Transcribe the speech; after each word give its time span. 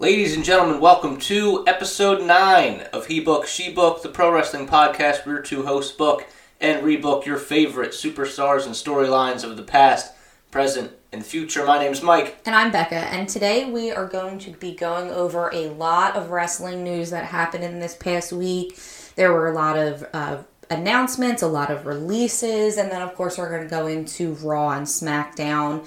Ladies 0.00 0.34
and 0.34 0.42
gentlemen, 0.42 0.80
welcome 0.80 1.18
to 1.18 1.62
episode 1.66 2.22
9 2.22 2.80
of 2.90 3.04
He 3.08 3.20
Book, 3.20 3.46
She 3.46 3.70
Book, 3.70 4.02
the 4.02 4.08
pro 4.08 4.32
wrestling 4.32 4.66
podcast. 4.66 5.26
We're 5.26 5.42
two 5.42 5.66
hosts 5.66 5.92
book 5.92 6.26
and 6.58 6.82
rebook 6.82 7.26
your 7.26 7.36
favorite 7.36 7.90
superstars 7.90 8.64
and 8.64 8.74
storylines 8.74 9.44
of 9.44 9.58
the 9.58 9.62
past, 9.62 10.14
present, 10.50 10.92
and 11.12 11.22
future. 11.24 11.66
My 11.66 11.78
name's 11.78 12.00
Mike. 12.00 12.38
And 12.46 12.56
I'm 12.56 12.72
Becca, 12.72 12.94
and 12.94 13.28
today 13.28 13.70
we 13.70 13.90
are 13.90 14.06
going 14.06 14.38
to 14.38 14.52
be 14.52 14.74
going 14.74 15.10
over 15.10 15.50
a 15.52 15.68
lot 15.68 16.16
of 16.16 16.30
wrestling 16.30 16.82
news 16.82 17.10
that 17.10 17.26
happened 17.26 17.64
in 17.64 17.78
this 17.78 17.94
past 17.94 18.32
week. 18.32 18.78
There 19.16 19.34
were 19.34 19.48
a 19.48 19.54
lot 19.54 19.76
of 19.76 20.06
uh, 20.14 20.38
announcements, 20.70 21.42
a 21.42 21.46
lot 21.46 21.70
of 21.70 21.84
releases, 21.84 22.78
and 22.78 22.90
then, 22.90 23.02
of 23.02 23.14
course, 23.16 23.36
we're 23.36 23.50
going 23.50 23.64
to 23.64 23.68
go 23.68 23.86
into 23.86 24.32
Raw 24.36 24.70
and 24.70 24.86
SmackDown. 24.86 25.86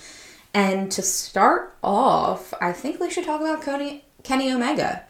And 0.53 0.91
to 0.91 1.01
start 1.01 1.75
off, 1.83 2.53
I 2.61 2.73
think 2.73 2.99
we 2.99 3.09
should 3.09 3.25
talk 3.25 3.41
about 3.41 3.63
Kenny, 3.63 4.02
Kenny 4.23 4.51
Omega. 4.51 5.03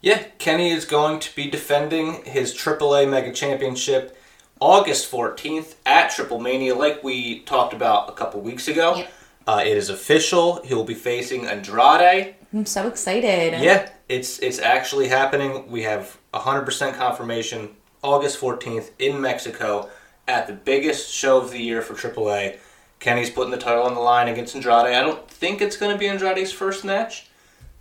Yeah, 0.00 0.24
Kenny 0.38 0.70
is 0.70 0.84
going 0.84 1.18
to 1.20 1.34
be 1.34 1.50
defending 1.50 2.22
his 2.24 2.54
AAA 2.54 3.08
Mega 3.08 3.32
Championship 3.32 4.16
August 4.60 5.10
14th 5.10 5.74
at 5.86 6.10
Triple 6.10 6.40
Mania, 6.40 6.74
like 6.74 7.02
we 7.04 7.40
talked 7.40 7.72
about 7.72 8.08
a 8.08 8.12
couple 8.12 8.40
weeks 8.40 8.68
ago. 8.68 8.96
Yep. 8.96 9.12
Uh, 9.46 9.62
it 9.64 9.76
is 9.76 9.88
official. 9.88 10.62
He'll 10.64 10.84
be 10.84 10.94
facing 10.94 11.46
Andrade. 11.46 12.34
I'm 12.52 12.66
so 12.66 12.88
excited. 12.88 13.60
Yeah, 13.60 13.90
it's 14.08 14.38
it's 14.40 14.58
actually 14.58 15.08
happening. 15.08 15.70
We 15.70 15.82
have 15.82 16.18
100% 16.34 16.94
confirmation. 16.94 17.70
August 18.02 18.40
14th 18.40 18.90
in 18.98 19.20
Mexico 19.20 19.90
at 20.28 20.46
the 20.46 20.52
biggest 20.52 21.10
show 21.10 21.38
of 21.38 21.50
the 21.50 21.58
year 21.58 21.82
for 21.82 21.94
AAA. 21.94 22.58
Kenny's 23.00 23.30
putting 23.30 23.50
the 23.50 23.58
title 23.58 23.84
on 23.84 23.94
the 23.94 24.00
line 24.00 24.28
against 24.28 24.54
Andrade. 24.54 24.94
I 24.94 25.00
don't 25.02 25.28
think 25.30 25.60
it's 25.60 25.76
going 25.76 25.92
to 25.92 25.98
be 25.98 26.08
Andrade's 26.08 26.52
first 26.52 26.84
match, 26.84 27.27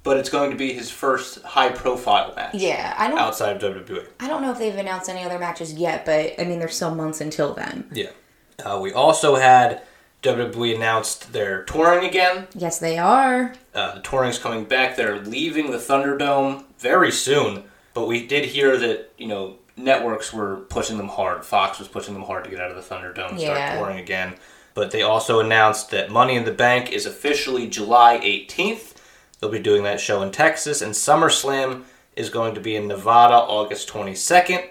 but 0.07 0.15
it's 0.17 0.29
going 0.29 0.49
to 0.51 0.55
be 0.57 0.71
his 0.71 0.89
first 0.89 1.43
high-profile 1.43 2.33
match. 2.35 2.55
Yeah, 2.55 2.95
I 2.97 3.09
don't. 3.09 3.19
Outside 3.19 3.61
of 3.61 3.75
WWE. 3.75 4.07
I 4.21 4.27
don't 4.29 4.41
know 4.41 4.51
if 4.51 4.57
they've 4.57 4.73
announced 4.73 5.09
any 5.09 5.23
other 5.23 5.37
matches 5.37 5.73
yet, 5.73 6.05
but 6.05 6.33
I 6.39 6.45
mean, 6.45 6.59
there's 6.59 6.75
still 6.75 6.95
months 6.95 7.19
until 7.19 7.53
then. 7.53 7.89
Yeah. 7.91 8.11
Uh, 8.63 8.79
we 8.81 8.93
also 8.93 9.35
had 9.35 9.81
WWE 10.23 10.75
announced 10.75 11.33
they're 11.33 11.63
touring 11.63 12.07
again. 12.07 12.47
Yes, 12.55 12.79
they 12.79 12.97
are. 12.97 13.53
Uh, 13.75 13.95
the 13.95 14.01
touring's 14.01 14.39
coming 14.39 14.63
back. 14.63 14.95
They're 14.95 15.19
leaving 15.19 15.71
the 15.71 15.77
Thunderdome 15.77 16.63
very 16.79 17.11
soon. 17.11 17.65
But 17.93 18.07
we 18.07 18.25
did 18.25 18.45
hear 18.45 18.77
that 18.77 19.11
you 19.17 19.27
know 19.27 19.55
networks 19.75 20.31
were 20.33 20.57
pushing 20.69 20.97
them 20.97 21.09
hard. 21.09 21.43
Fox 21.45 21.79
was 21.79 21.87
pushing 21.89 22.13
them 22.13 22.23
hard 22.23 22.45
to 22.45 22.49
get 22.49 22.59
out 22.61 22.71
of 22.71 22.77
the 22.77 22.95
Thunderdome 22.95 23.31
and 23.31 23.39
Yeah. 23.41 23.53
start 23.73 23.79
touring 23.79 23.99
again. 23.99 24.35
But 24.73 24.91
they 24.91 25.01
also 25.01 25.39
announced 25.39 25.91
that 25.91 26.09
Money 26.11 26.35
in 26.35 26.45
the 26.45 26.51
Bank 26.51 26.91
is 26.93 27.05
officially 27.05 27.67
July 27.67 28.19
18th. 28.23 28.93
They'll 29.39 29.51
be 29.51 29.59
doing 29.59 29.83
that 29.83 29.99
show 29.99 30.21
in 30.21 30.31
Texas, 30.31 30.81
and 30.81 30.93
SummerSlam 30.93 31.83
is 32.15 32.29
going 32.29 32.55
to 32.55 32.61
be 32.61 32.75
in 32.75 32.87
Nevada 32.87 33.35
August 33.35 33.87
22nd. 33.89 34.67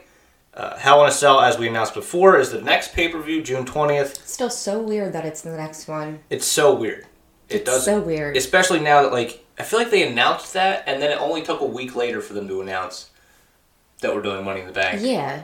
Uh, 0.55 0.77
Hell 0.79 1.03
in 1.03 1.09
a 1.09 1.13
Cell, 1.13 1.41
as 1.41 1.59
we 1.59 1.69
announced 1.69 1.95
before, 1.95 2.39
is 2.39 2.51
the 2.51 2.61
next 2.63 2.93
pay 2.95 3.09
per 3.09 3.21
view, 3.21 3.43
June 3.43 3.65
20th. 3.65 4.01
It's 4.21 4.33
still 4.33 4.51
so 4.51 4.81
weird 4.83 5.13
that 5.13 5.25
it's 5.25 5.43
the 5.43 5.51
next 5.57 5.87
one. 5.87 6.21
It's 6.31 6.47
so 6.47 6.75
weird. 6.75 7.07
It 7.49 7.57
It's 7.61 7.65
does 7.71 7.85
so 7.85 8.01
weird. 8.01 8.37
especially 8.37 8.81
now 8.81 9.03
that 9.03 9.13
like 9.13 9.45
I 9.59 9.63
feel 9.63 9.79
like 9.79 9.91
they 9.91 10.09
announced 10.11 10.53
that, 10.55 10.83
and 10.87 11.01
then 11.01 11.11
it 11.13 11.21
only 11.21 11.43
took 11.43 11.61
a 11.61 11.65
week 11.67 11.95
later 11.95 12.21
for 12.21 12.33
them 12.33 12.49
to 12.49 12.61
announce 12.63 13.11
that 14.01 14.15
we're 14.15 14.23
doing 14.23 14.45
Money 14.45 14.63
in 14.63 14.67
the 14.67 14.73
Bank. 14.73 15.01
Yeah. 15.03 15.43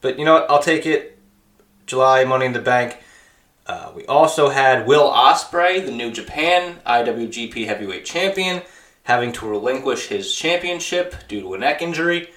But 0.00 0.18
you 0.18 0.24
know 0.24 0.32
what? 0.34 0.50
I'll 0.50 0.62
take 0.62 0.86
it. 0.86 1.18
July 1.86 2.24
Money 2.24 2.46
in 2.46 2.52
the 2.54 2.58
Bank. 2.60 2.96
Uh, 3.70 3.92
we 3.94 4.04
also 4.06 4.48
had 4.48 4.84
Will 4.84 5.08
Ospreay, 5.08 5.84
the 5.86 5.92
New 5.92 6.10
Japan 6.10 6.80
IWGP 6.84 7.66
Heavyweight 7.66 8.04
Champion, 8.04 8.62
having 9.04 9.30
to 9.34 9.48
relinquish 9.48 10.08
his 10.08 10.34
championship 10.34 11.14
due 11.28 11.40
to 11.42 11.54
a 11.54 11.58
neck 11.58 11.80
injury. 11.80 12.30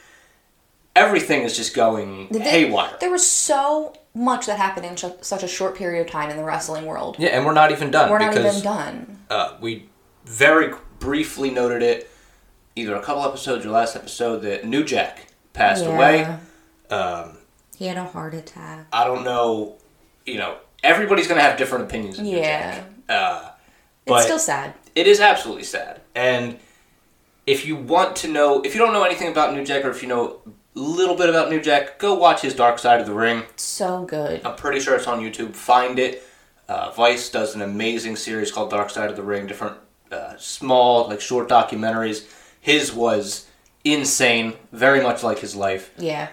Everything 0.96 1.42
is 1.42 1.58
just 1.58 1.74
going 1.74 2.28
They- 2.30 2.38
haywire. 2.40 2.98
There 3.00 3.10
was 3.10 3.28
so 3.28 3.94
much 4.14 4.46
that 4.46 4.60
happened 4.60 4.86
in 4.86 4.96
such 5.24 5.42
a 5.42 5.48
short 5.48 5.76
period 5.76 6.06
of 6.06 6.12
time 6.12 6.30
in 6.30 6.38
the 6.38 6.44
wrestling 6.44 6.86
world. 6.86 7.16
Yeah, 7.18 7.30
and 7.30 7.48
we're 7.48 7.54
not 7.54 7.72
even 7.72 7.90
done 7.90 8.12
We're 8.12 8.20
not 8.20 8.36
because 8.36 8.58
even 8.60 8.64
done. 8.64 9.20
uh, 9.32 9.54
we 9.60 9.90
very 10.26 10.76
briefly 11.00 11.50
noted 11.50 11.82
it, 11.82 12.12
either 12.76 12.94
a 12.96 13.02
couple 13.02 13.24
episodes 13.26 13.66
or 13.66 13.72
last 13.72 13.96
episode, 13.96 14.44
that 14.44 14.68
New 14.68 14.84
Jack 14.84 15.30
passed 15.54 15.84
away. 15.84 16.28
Um, 16.92 17.40
He 17.76 17.88
had 17.88 17.98
a 17.98 18.04
heart 18.04 18.36
attack. 18.36 18.86
I 18.94 19.04
don't 19.04 19.24
know, 19.24 19.78
you 20.28 20.38
know, 20.38 20.58
everybody's 20.84 21.28
going 21.28 21.38
to 21.40 21.44
have 21.44 21.58
different 21.58 21.86
opinions 21.86 22.20
of 22.20 22.26
Yeah. 22.26 22.76
Jack. 22.76 22.84
Uh, 23.10 23.50
It's 24.08 24.24
still 24.26 24.40
sad. 24.40 24.74
it 24.96 25.08
is 25.08 25.20
absolutely 25.20 25.64
sad. 25.64 26.02
And 26.16 26.60
if 27.48 27.66
you 27.66 27.76
want 27.76 28.16
to 28.18 28.28
know, 28.28 28.62
if 28.62 28.74
you 28.74 28.80
don't 28.80 28.94
know 28.94 29.04
anything 29.04 29.30
about 29.30 29.54
New 29.54 29.64
Jack 29.66 29.84
or 29.86 29.90
if 29.90 30.02
you 30.02 30.08
know 30.10 30.42
a 30.46 30.80
little 30.80 31.16
bit 31.16 31.30
about 31.30 31.50
New 31.50 31.62
Jack, 31.62 32.00
go 32.00 32.14
watch 32.16 32.42
his 32.42 32.54
Dark 32.56 32.80
Side 32.80 33.00
of 33.02 33.08
the 33.08 33.14
Ring. 33.14 33.44
So 33.56 34.04
good. 34.06 34.42
I'm 34.46 34.56
pretty 34.56 34.80
sure 34.80 34.96
it's 34.96 35.08
on 35.08 35.20
YouTube. 35.22 35.56
Find 35.56 36.00
it. 36.00 36.24
Uh, 36.70 36.92
Vice 36.92 37.30
does 37.30 37.56
an 37.56 37.62
amazing 37.62 38.16
series 38.16 38.52
called 38.52 38.70
Dark 38.72 38.90
Side 38.90 39.10
of 39.10 39.16
the 39.16 39.22
Ring. 39.24 39.46
Different 39.48 39.78
uh, 40.12 40.36
small, 40.38 41.08
like 41.08 41.20
short 41.22 41.50
documentaries. 41.50 42.26
His 42.62 42.94
was 42.94 43.48
insane, 43.84 44.54
very 44.72 45.02
much 45.02 45.22
like 45.24 45.40
his 45.40 45.56
life. 45.56 45.92
Yeah. 45.98 46.30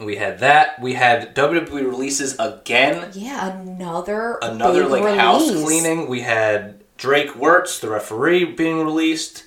We 0.00 0.16
had 0.16 0.40
that. 0.40 0.80
We 0.80 0.94
had 0.94 1.34
WWE 1.34 1.70
releases 1.84 2.36
again. 2.38 3.10
Yeah, 3.12 3.60
another 3.60 4.38
Another 4.42 4.86
like 4.86 5.16
house 5.18 5.48
cleaning. 5.50 6.08
We 6.08 6.20
had 6.22 6.82
Drake 6.96 7.30
Wuertz, 7.34 7.80
the 7.80 7.88
referee, 7.90 8.44
being 8.44 8.82
released. 8.84 9.44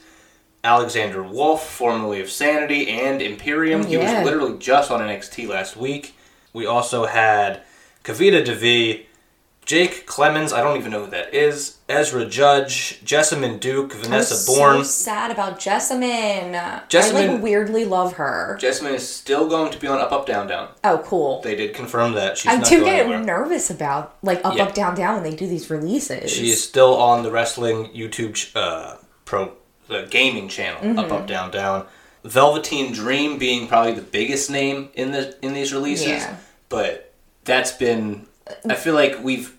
Alexander 0.63 1.21
Wolfe, 1.21 1.63
formerly 1.63 2.19
of 2.21 2.29
Sanity 2.31 2.89
and 2.89 3.21
Imperium. 3.21 3.85
He 3.85 3.95
Yeah. 3.95 4.19
was 4.21 4.25
literally 4.25 4.57
just 4.57 4.89
on 4.89 4.99
NXT 5.01 5.45
last 5.47 5.77
week. 5.77 6.15
We 6.53 6.65
also 6.65 7.05
had 7.05 7.61
Kavita 8.03 8.43
Devi, 8.43 9.07
Jake 9.65 10.05
Clemens, 10.05 10.53
I 10.53 10.61
don't 10.61 10.77
even 10.77 10.91
know 10.91 11.05
who 11.05 11.11
that 11.11 11.33
is, 11.33 11.77
Ezra 11.89 12.23
Judge, 12.25 13.01
Jessamyn 13.03 13.59
Duke, 13.59 13.95
I 13.95 13.97
Vanessa 13.97 14.35
was 14.35 14.45
Borne. 14.45 14.77
so 14.77 14.83
sad 14.83 15.31
about 15.31 15.59
Jessamyn. 15.59 16.53
I 16.55 16.81
Jessamyn- 16.87 17.33
like 17.33 17.41
weirdly 17.41 17.83
love 17.83 18.13
her. 18.13 18.57
Jessamyn 18.61 18.93
is 18.93 19.07
still 19.09 19.49
going 19.49 19.71
to 19.71 19.79
be 19.79 19.87
on 19.87 19.99
Up 19.99 20.11
Up 20.11 20.27
Down 20.27 20.47
Down. 20.47 20.69
Oh, 20.83 20.99
cool. 21.03 21.41
They 21.41 21.55
did 21.55 21.73
confirm 21.73 22.13
that. 22.13 22.37
She's 22.37 22.51
I 22.51 22.57
not 22.57 22.67
do 22.67 22.83
get 22.85 22.99
anywhere. 23.01 23.21
nervous 23.23 23.71
about 23.71 24.15
like 24.21 24.39
up, 24.45 24.55
Yeah. 24.55 24.65
up, 24.65 24.75
down, 24.75 24.95
down 24.95 25.15
when 25.15 25.23
they 25.23 25.35
do 25.35 25.47
these 25.47 25.69
releases. 25.71 26.29
She 26.31 26.51
is 26.51 26.63
still 26.63 26.95
on 26.95 27.23
the 27.23 27.31
wrestling 27.31 27.89
YouTube 27.89 28.35
ch- 28.35 28.55
uh, 28.55 28.97
pro 29.25 29.53
the 29.87 30.07
gaming 30.09 30.47
channel. 30.47 30.81
Mm-hmm. 30.81 30.99
Up 30.99 31.11
Up 31.11 31.27
Down 31.27 31.49
Down. 31.51 31.85
Velveteen 32.23 32.91
Dream 32.91 33.37
being 33.37 33.67
probably 33.67 33.93
the 33.93 34.01
biggest 34.01 34.49
name 34.49 34.89
in 34.95 35.11
the 35.11 35.35
in 35.43 35.53
these 35.53 35.73
releases, 35.73 36.07
Yeah. 36.07 36.35
but 36.69 37.13
that's 37.43 37.71
been. 37.71 38.27
I 38.69 38.75
feel 38.75 38.93
like 38.93 39.23
we've 39.23 39.54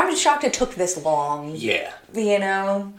I'm 0.00 0.10
just 0.10 0.22
shocked 0.22 0.44
it 0.44 0.52
took 0.52 0.74
this 0.74 0.96
long. 1.02 1.54
yeah. 1.56 1.92
You 2.14 2.38
know, 2.38 2.92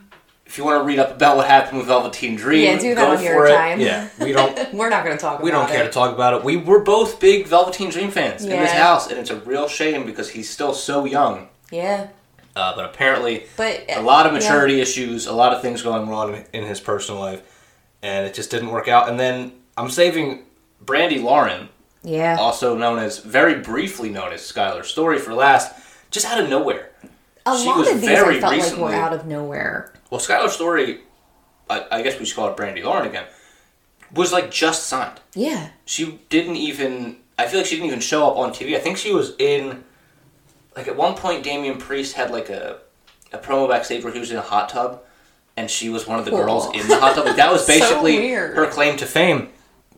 If 0.46 0.58
you 0.58 0.64
want 0.66 0.82
to 0.82 0.86
read 0.86 1.00
up 1.00 1.12
about 1.16 1.38
what 1.38 1.48
happened 1.48 1.78
with 1.80 1.88
Velveteen 1.88 2.36
Dream, 2.36 2.64
Yeah, 2.66 2.78
do 2.80 2.94
that 2.96 3.02
go 3.06 3.12
on 3.12 3.18
for 3.18 3.24
your 3.24 3.46
it. 3.48 3.56
time. 3.56 3.80
Yeah, 3.80 4.10
we 4.20 4.32
don't. 4.32 4.74
we're 4.74 4.90
not 4.90 5.04
going 5.06 5.16
to 5.18 5.22
talk 5.22 5.36
about 5.40 5.42
it. 5.42 5.46
We 5.46 5.52
don't 5.52 5.68
care 5.70 5.84
it. 5.84 5.88
to 5.88 5.92
talk 5.92 6.14
about 6.14 6.34
it. 6.34 6.44
We 6.44 6.58
were 6.58 6.80
both 6.82 7.20
big 7.20 7.48
Velveteen 7.48 7.90
Dream 7.90 8.12
fans 8.12 8.44
in 8.44 8.50
this 8.50 8.72
house, 8.72 9.10
and 9.10 9.18
it's 9.20 9.30
a 9.32 9.38
real 9.42 9.68
shame 9.68 10.06
because 10.06 10.30
he's 10.30 10.50
still 10.50 10.74
so 10.74 11.06
young. 11.06 11.48
Yeah, 11.72 12.08
Uh, 12.56 12.76
but 12.76 12.86
apparently, 12.86 13.46
but 13.58 13.84
a 13.90 14.02
lot 14.02 14.26
of 14.28 14.34
yeah. 14.34 14.40
maturity 14.40 14.80
issues, 14.82 15.26
a 15.28 15.34
lot 15.34 15.52
of 15.54 15.62
things 15.62 15.82
going 15.82 16.08
wrong 16.08 16.44
in 16.54 16.64
his 16.64 16.80
personal 16.80 17.20
life, 17.20 17.42
and 18.04 18.26
it 18.28 18.34
just 18.34 18.52
didn't 18.52 18.70
work 18.70 18.88
out. 18.88 19.10
And 19.10 19.20
then 19.20 19.52
I'm 19.78 19.90
saving 19.90 20.44
Brandi 20.86 21.22
Lauren, 21.22 21.70
Yeah, 22.04 22.38
also 22.40 22.78
known 22.78 23.00
as 23.00 23.18
very 23.20 23.56
briefly 23.56 24.10
known 24.10 24.32
as 24.32 24.42
Skyler 24.42 24.86
Story, 24.86 25.18
for 25.18 25.34
last, 25.34 25.74
just 26.16 26.26
out 26.26 26.40
of 26.44 26.50
nowhere. 26.50 26.90
a 27.46 27.56
she 27.58 27.66
lot 27.68 27.78
was 27.78 27.92
of 27.92 28.02
these 28.02 28.10
very 28.10 28.38
I 28.38 28.42
felt 28.42 28.58
like 28.58 28.78
were 28.80 28.94
out 28.96 29.14
of 29.14 29.26
nowhere. 29.28 29.94
Well, 30.10 30.20
Skyler 30.20 30.50
Story, 30.50 31.02
I, 31.70 31.86
I 31.92 32.02
guess 32.02 32.20
we 32.20 32.26
should 32.26 32.36
call 32.36 32.50
it 32.50 32.58
Brandi 32.58 32.84
Lauren 32.84 33.08
again, 33.08 33.26
was 34.14 34.32
like 34.32 34.50
just 34.52 34.88
signed. 34.88 35.20
Yeah, 35.36 35.70
She 35.86 36.20
didn't 36.30 36.56
even. 36.56 37.18
I 37.38 37.48
feel 37.48 37.60
like 37.60 37.68
she 37.68 37.76
didn't 37.76 37.88
even 37.88 38.00
show 38.00 38.28
up 38.28 38.38
on 38.38 38.52
TV. 38.52 38.76
I 38.76 38.80
think 38.80 38.98
she 38.98 39.14
was 39.14 39.34
in. 39.38 39.84
Like 40.76 40.88
at 40.88 40.96
one 40.98 41.16
point, 41.16 41.44
Damian 41.44 41.78
Priest 41.78 42.16
had 42.16 42.32
like 42.32 42.50
a, 42.50 42.80
a 43.32 43.38
promo 43.38 43.70
backstage 43.70 44.04
where 44.04 44.12
he 44.14 44.20
was 44.20 44.32
in 44.32 44.38
a 44.38 44.42
hot 44.42 44.70
tub, 44.70 45.02
and 45.58 45.70
she 45.70 45.90
was 45.90 46.06
one 46.08 46.20
of 46.20 46.26
the 46.26 46.32
Cool. 46.32 46.40
girls 46.44 46.66
in 46.76 46.88
the 46.88 46.98
hot 47.00 47.16
tub. 47.16 47.26
Like 47.26 47.36
that 47.38 47.52
was 47.52 47.66
basically 47.76 48.18
weird. 48.20 48.56
her 48.56 48.68
claim 48.68 48.98
to 48.98 49.06
fame. 49.06 49.50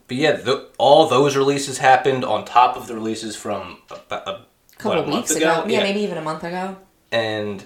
But 0.08 0.16
yeah, 0.16 0.36
th 0.36 0.58
all 0.78 1.06
those 1.06 1.36
releases 1.36 1.78
happened 1.78 2.24
on 2.24 2.44
top 2.44 2.76
of 2.76 2.86
the 2.88 2.94
releases 2.94 3.36
from 3.36 3.78
a, 3.90 4.14
a, 4.14 4.16
a 4.16 4.46
couple 4.78 5.02
what, 5.02 5.14
weeks 5.14 5.30
ago. 5.30 5.64
Yeah, 5.66 5.82
maybe 5.82 6.00
even 6.00 6.18
a 6.18 6.22
month 6.22 6.44
ago. 6.44 6.76
And 7.12 7.64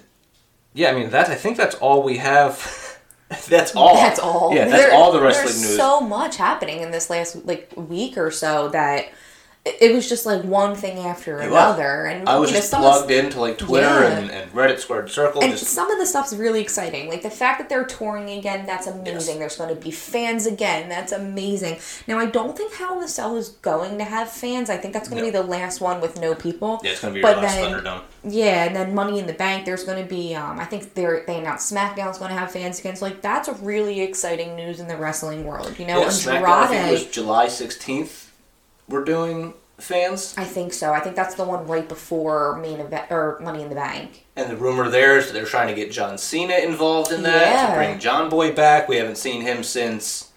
yeah, 0.75 0.91
I 0.91 0.95
mean 0.95 1.11
that. 1.11 1.29
I 1.29 1.35
think 1.35 1.57
that's 1.57 1.75
all 1.77 2.03
we 2.03 2.19
have. 2.19 2.99
that's 3.49 3.75
all. 3.77 3.95
That's 3.95 4.19
all. 4.19 4.55
Yeah, 4.55 4.67
that's 4.67 4.85
There- 4.85 4.95
all 4.95 5.13
the 5.13 5.21
wrestling 5.21 5.47
there's 5.47 5.63
news. 5.63 5.77
so 5.77 6.01
much 6.01 6.37
happening 6.37 6.81
in 6.81 6.91
this 6.91 7.11
last 7.11 7.45
like 7.47 7.73
week 7.77 8.17
or 8.17 8.31
so 8.31 8.69
that 8.69 9.07
it 9.65 9.77
it 9.81 9.95
was 9.95 10.09
just 10.09 10.27
like 10.27 10.43
one 10.43 10.75
thing 10.75 10.99
after 10.99 11.37
was. 11.37 11.47
another, 11.47 12.07
and 12.07 12.29
I 12.29 12.37
was 12.39 12.51
you 12.51 12.55
know, 12.55 12.61
just 12.61 12.71
the- 12.73 12.79
plugged 12.79 13.11
into 13.13 13.41
like 13.41 13.59
Twitter 13.59 13.87
Yeah. 13.87 14.19
and, 14.19 14.31
and 14.31 14.53
Reddit 14.53 14.81
Squared 14.81 15.09
Circle. 15.11 15.43
And 15.43 15.53
just 15.53 15.67
some 15.73 15.91
of 15.91 15.99
the 15.99 16.07
stuff's 16.07 16.33
really 16.35 16.61
exciting. 16.61 17.09
Like 17.09 17.23
the 17.23 17.31
fact 17.31 17.59
that 17.61 17.69
they're 17.69 17.85
touring 17.85 18.29
again, 18.31 18.67
that's 18.67 18.87
amazing. 18.89 19.39
There's 19.39 19.57
going 19.57 19.69
to 19.75 19.81
be 19.81 19.91
fans 19.93 20.47
again. 20.47 20.89
That's 20.89 21.13
amazing. 21.13 21.79
Now, 22.09 22.19
I 22.19 22.27
don't 22.27 22.57
think 22.57 22.75
Hell 22.75 22.99
in 22.99 23.05
a 23.05 23.09
Cell 23.09 23.37
is 23.37 23.51
going 23.51 23.99
to 23.99 24.05
have 24.05 24.31
fans. 24.31 24.69
I 24.69 24.77
think 24.79 24.95
that's 24.95 25.09
going 25.09 25.23
to 25.23 25.27
No. 25.31 25.33
be 25.33 25.39
the 25.39 25.49
last 25.49 25.81
one 25.81 26.01
with 26.01 26.21
no 26.21 26.35
people. 26.35 26.81
yeah, 26.83 26.91
it's 26.93 27.01
gonna 27.01 27.15
be 27.15 27.23
but 27.23 27.37
your 27.37 27.45
last 27.45 27.55
then- 27.57 27.73
Thunderdome. 27.73 28.03
Yeah, 28.25 28.65
and 28.65 28.77
then 28.77 28.95
Money 28.95 29.19
in 29.19 29.27
the 29.27 29.33
Bank, 29.33 29.65
there's 29.65 29.83
going 29.85 30.01
to 30.01 30.09
be, 30.09 30.33
um, 30.35 30.61
I 30.61 30.65
think 30.65 30.95
they're, 30.95 31.25
they 31.27 31.39
announced 31.39 31.73
SmackDown's 31.73 32.19
going 32.19 32.31
to 32.31 32.37
have 32.39 32.53
fans 32.53 32.79
again. 32.79 32.95
So, 32.95 33.05
like, 33.05 33.21
that's 33.21 33.49
really 33.61 34.01
exciting 34.01 34.55
news 34.55 34.79
in 34.79 34.87
the 34.87 34.97
wrestling 34.97 35.45
world. 35.45 35.77
You 35.79 35.87
know, 35.87 36.01
Yeah, 36.03 36.07
SmackDown, 36.07 36.45
I 36.49 36.67
think 36.69 36.87
it 36.89 36.93
was 36.93 37.07
July 37.07 37.49
sixteenth. 37.49 38.32
We're 38.93 39.05
doing 39.05 39.55
fans, 39.79 40.35
I 40.37 40.45
think 40.45 40.73
so. 40.73 40.93
I 40.93 41.01
think 41.01 41.17
that's 41.17 41.35
the 41.35 41.45
one 41.45 41.67
right 41.67 41.89
before 41.89 42.57
main 42.59 42.79
event 42.79 43.07
or 43.11 43.39
Money 43.43 43.63
in 43.63 43.69
the 43.69 43.75
Bank. 43.75 44.27
and 44.37 44.49
the 44.51 44.57
rumor 44.57 44.89
there 44.89 45.17
is 45.19 45.27
that 45.27 45.33
they're 45.33 45.45
trying 45.45 45.69
to 45.69 45.75
get 45.75 45.91
John 45.91 46.19
Cena 46.19 46.55
involved 46.55 47.11
in 47.11 47.23
that 47.23 47.47
Yeah. 47.53 47.67
to 47.69 47.75
bring 47.75 47.99
John 47.99 48.29
Boy 48.29 48.53
back. 48.53 48.89
We 48.89 48.97
haven't 48.97 49.17
seen 49.19 49.41
him 49.43 49.63
since 49.65 50.29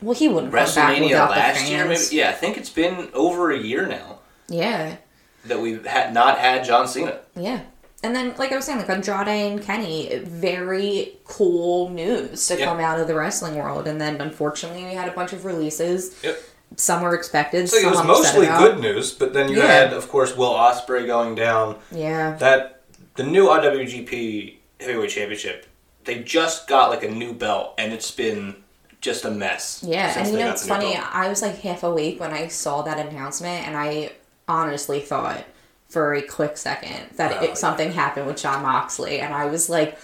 Well, 0.00 0.14
he 0.14 0.28
wouldn't 0.28 0.52
WrestleMania 0.52 1.28
last 1.28 1.68
year. 1.68 1.84
Maybe, 1.84 2.00
yeah, 2.12 2.30
I 2.30 2.32
think 2.32 2.56
it's 2.56 2.70
been 2.70 3.08
over 3.14 3.50
a 3.50 3.58
year 3.58 3.86
now 3.86 4.18
Yeah. 4.48 4.96
that 5.44 5.60
we've 5.60 5.84
had 5.84 6.14
not 6.14 6.38
had 6.38 6.64
John 6.64 6.86
Cena. 6.88 7.18
Yeah. 7.36 7.60
And 8.02 8.14
then, 8.14 8.34
like 8.38 8.52
I 8.52 8.56
was 8.56 8.64
saying, 8.66 8.78
like 8.78 8.90
Andrade 8.90 9.28
and 9.28 9.62
Kenny, 9.62 10.18
very 10.24 11.16
cool 11.24 11.88
news 11.88 12.46
to 12.48 12.58
Yeah. 12.58 12.66
come 12.66 12.78
out 12.80 13.00
of 13.00 13.06
the 13.06 13.14
wrestling 13.14 13.56
world. 13.56 13.86
And 13.86 13.98
then, 14.00 14.20
unfortunately, 14.20 14.84
we 14.84 14.92
had 14.94 15.08
a 15.08 15.12
bunch 15.12 15.32
of 15.32 15.44
releases. 15.46 16.14
Yep. 16.22 16.38
Some 16.76 17.02
were 17.02 17.14
expected. 17.14 17.68
So 17.68 17.76
it 17.76 17.86
was 17.90 18.02
mostly 18.04 18.46
good 18.46 18.80
news, 18.80 19.12
but 19.12 19.32
then 19.32 19.48
you 19.48 19.58
Yeah. 19.58 19.66
had, 19.66 19.92
of 19.92 20.08
course, 20.08 20.36
Will 20.36 20.52
Ospreay 20.52 21.06
going 21.06 21.34
down. 21.34 21.76
Yeah. 21.92 22.36
That 22.38 22.80
the 23.16 23.22
new 23.22 23.46
IWGP 23.48 24.58
Heavyweight 24.80 25.10
Championship, 25.10 25.66
they 26.04 26.18
just 26.18 26.66
got 26.66 26.90
like 26.90 27.04
a 27.04 27.10
new 27.10 27.32
belt, 27.32 27.74
and 27.78 27.92
it's 27.92 28.10
been 28.10 28.56
just 29.00 29.24
a 29.24 29.30
mess. 29.30 29.84
Yeah. 29.86 30.12
And 30.18 30.32
you 30.32 30.38
know, 30.38 30.50
it's 30.50 30.66
funny. 30.66 30.94
belt. 30.94 31.06
I 31.12 31.28
was 31.28 31.42
like 31.42 31.60
half 31.60 31.82
awake 31.84 32.18
when 32.20 32.32
I 32.32 32.48
saw 32.48 32.82
that 32.82 32.98
announcement, 33.06 33.66
and 33.68 33.76
I 33.76 34.10
honestly 34.48 35.00
thought 35.00 35.44
for 35.88 36.14
a 36.14 36.22
quick 36.22 36.56
second 36.56 37.10
that 37.16 37.36
Oh, 37.38 37.44
it, 37.44 37.48
yeah. 37.50 37.54
something 37.54 37.92
happened 37.92 38.26
with 38.26 38.36
Jon 38.36 38.62
Moxley. 38.62 39.20
And 39.20 39.32
I 39.32 39.46
was 39.46 39.70
like, 39.70 39.96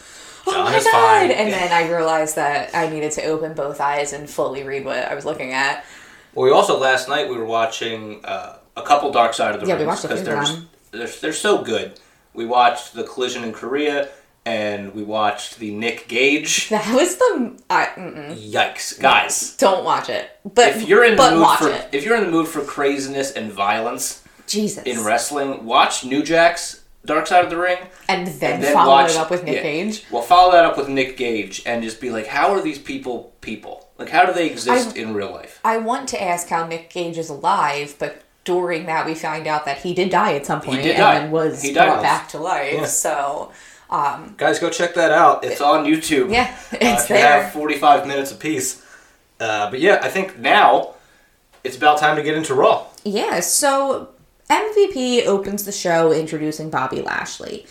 oh 0.47 0.53
John 0.53 0.65
my 0.65 0.73
God. 0.79 0.85
fine. 0.93 1.31
And 1.33 1.53
then 1.53 1.73
I 1.73 1.91
realized 1.91 2.37
that 2.37 2.71
I 2.75 2.89
needed 2.89 3.11
to 3.13 3.25
open 3.25 3.55
both 3.55 3.81
eyes 3.81 4.13
and 4.13 4.31
fully 4.31 4.63
read 4.63 4.85
what 4.85 4.99
I 4.99 5.15
was 5.17 5.25
looking 5.25 5.53
at. 5.53 5.85
Well, 6.35 6.47
we 6.47 6.53
also 6.53 6.79
last 6.79 7.09
night 7.09 7.29
we 7.29 7.37
were 7.37 7.45
watching 7.45 8.25
uh, 8.25 8.59
a 8.77 8.83
couple 8.83 9.11
Dark 9.13 9.35
Side 9.35 9.55
of 9.55 9.61
the 9.61 9.67
Yeah, 9.67 9.79
we 9.79 9.85
Rings 9.85 10.05
a 10.05 10.09
they're, 10.09 10.45
they're 10.93 11.07
they're 11.07 11.33
so 11.33 11.63
good. 11.63 11.99
We 12.35 12.47
watched 12.47 12.95
the 12.95 13.05
Collision 13.05 13.43
in 13.43 13.53
Korea, 13.53 14.09
and 14.45 14.95
we 14.95 15.03
watched 15.03 15.59
the 15.59 15.75
Nick 15.75 16.09
Gage. 16.09 16.69
That 16.71 16.95
was 16.95 17.17
the. 17.17 17.61
I. 17.69 17.87
Yikes, 18.37 19.01
guys! 19.01 19.57
Don't 19.57 19.85
watch 19.85 20.09
it. 20.09 20.31
But 20.45 20.77
If 20.77 20.89
you're 20.89 21.05
in 21.05 21.17
the 21.17 21.31
mood 21.31 21.41
watch 21.41 21.59
for 21.61 21.71
it. 21.71 21.89
if 21.93 22.05
you're 22.05 22.17
in 22.17 22.25
the 22.25 22.31
mood 22.31 22.49
for 22.49 22.63
craziness 22.63 23.33
and 23.33 23.53
violence 23.53 24.23
Jesus. 24.47 24.85
in 24.85 25.05
wrestling, 25.05 25.67
watch 25.67 26.05
New 26.05 26.23
Jack's 26.23 26.85
Dark 27.05 27.27
Side 27.27 27.45
of 27.45 27.51
the 27.51 27.57
Ring. 27.57 27.79
and 28.09 28.27
then, 28.27 28.55
and 28.55 28.63
then 28.63 28.73
follow 28.75 28.91
watch 28.91 29.11
it 29.11 29.17
up 29.17 29.31
with 29.31 29.45
Nick 29.45 29.57
yeah. 29.57 29.63
Gage. 29.63 30.05
Well, 30.11 30.23
follow 30.23 30.53
that 30.53 30.65
up 30.65 30.77
with 30.77 30.89
Nick 30.89 31.17
Gage 31.17 31.63
and 31.67 31.83
just 31.83 32.01
be 32.01 32.11
like, 32.11 32.27
how 32.27 32.53
are 32.53 32.61
these 32.63 32.79
people 32.79 33.33
people? 33.41 33.89
Like, 34.01 34.09
how 34.09 34.25
do 34.25 34.33
they 34.33 34.47
exist 34.51 34.97
in 34.97 35.15
real 35.15 35.31
life? 35.31 35.61
I 35.65 35.77
want 35.77 36.09
to 36.09 36.23
ask 36.23 36.49
how 36.49 36.67
Nick 36.67 36.91
Gage 36.91 37.19
is 37.19 37.29
alive, 37.29 37.95
but 37.99 38.23
during 38.45 38.87
that 38.87 39.05
we 39.05 39.15
find 39.15 39.47
out 39.47 39.67
that 39.67 39.79
he 39.79 39.93
did 39.95 40.09
die 40.11 40.35
at 40.35 40.47
some 40.47 40.61
point 40.63 40.83
did 40.83 40.93
and 40.93 40.99
die. 40.99 41.19
then 41.21 41.31
was 41.31 41.63
He 41.63 41.73
died 41.75 41.87
brought 41.87 42.03
back 42.03 42.29
to 42.31 42.39
life. 42.39 42.73
Yeah. 42.75 42.85
So 42.87 43.53
um, 43.91 44.35
Guys, 44.39 44.59
go 44.59 44.71
check 44.71 44.95
that 44.95 45.11
out. 45.13 45.45
It's 45.45 45.61
on 45.61 45.85
YouTube. 45.85 46.33
yeah, 46.33 46.57
Uh, 46.73 46.77
it's 46.81 47.05
if 47.05 47.11
you 47.11 47.17
there. 47.17 47.43
have 47.43 47.53
45 47.53 48.07
minutes 48.07 48.33
apiece. 48.33 48.85
Uh, 49.39 49.71
but 49.71 49.81
yeah, 49.81 50.01
I 50.03 50.09
think 50.09 50.39
now 50.39 50.95
it's 51.65 51.77
about 51.77 51.99
time 51.99 52.17
to 52.17 52.23
get 52.23 52.35
into 52.37 52.55
Raw. 52.55 52.87
Yeah, 53.05 53.41
so 53.41 54.09
MVP 54.49 55.27
opens 55.27 55.65
the 55.65 55.73
show 55.73 56.11
introducing 56.13 56.71
Bobby 56.71 57.03
Lashley. 57.03 57.67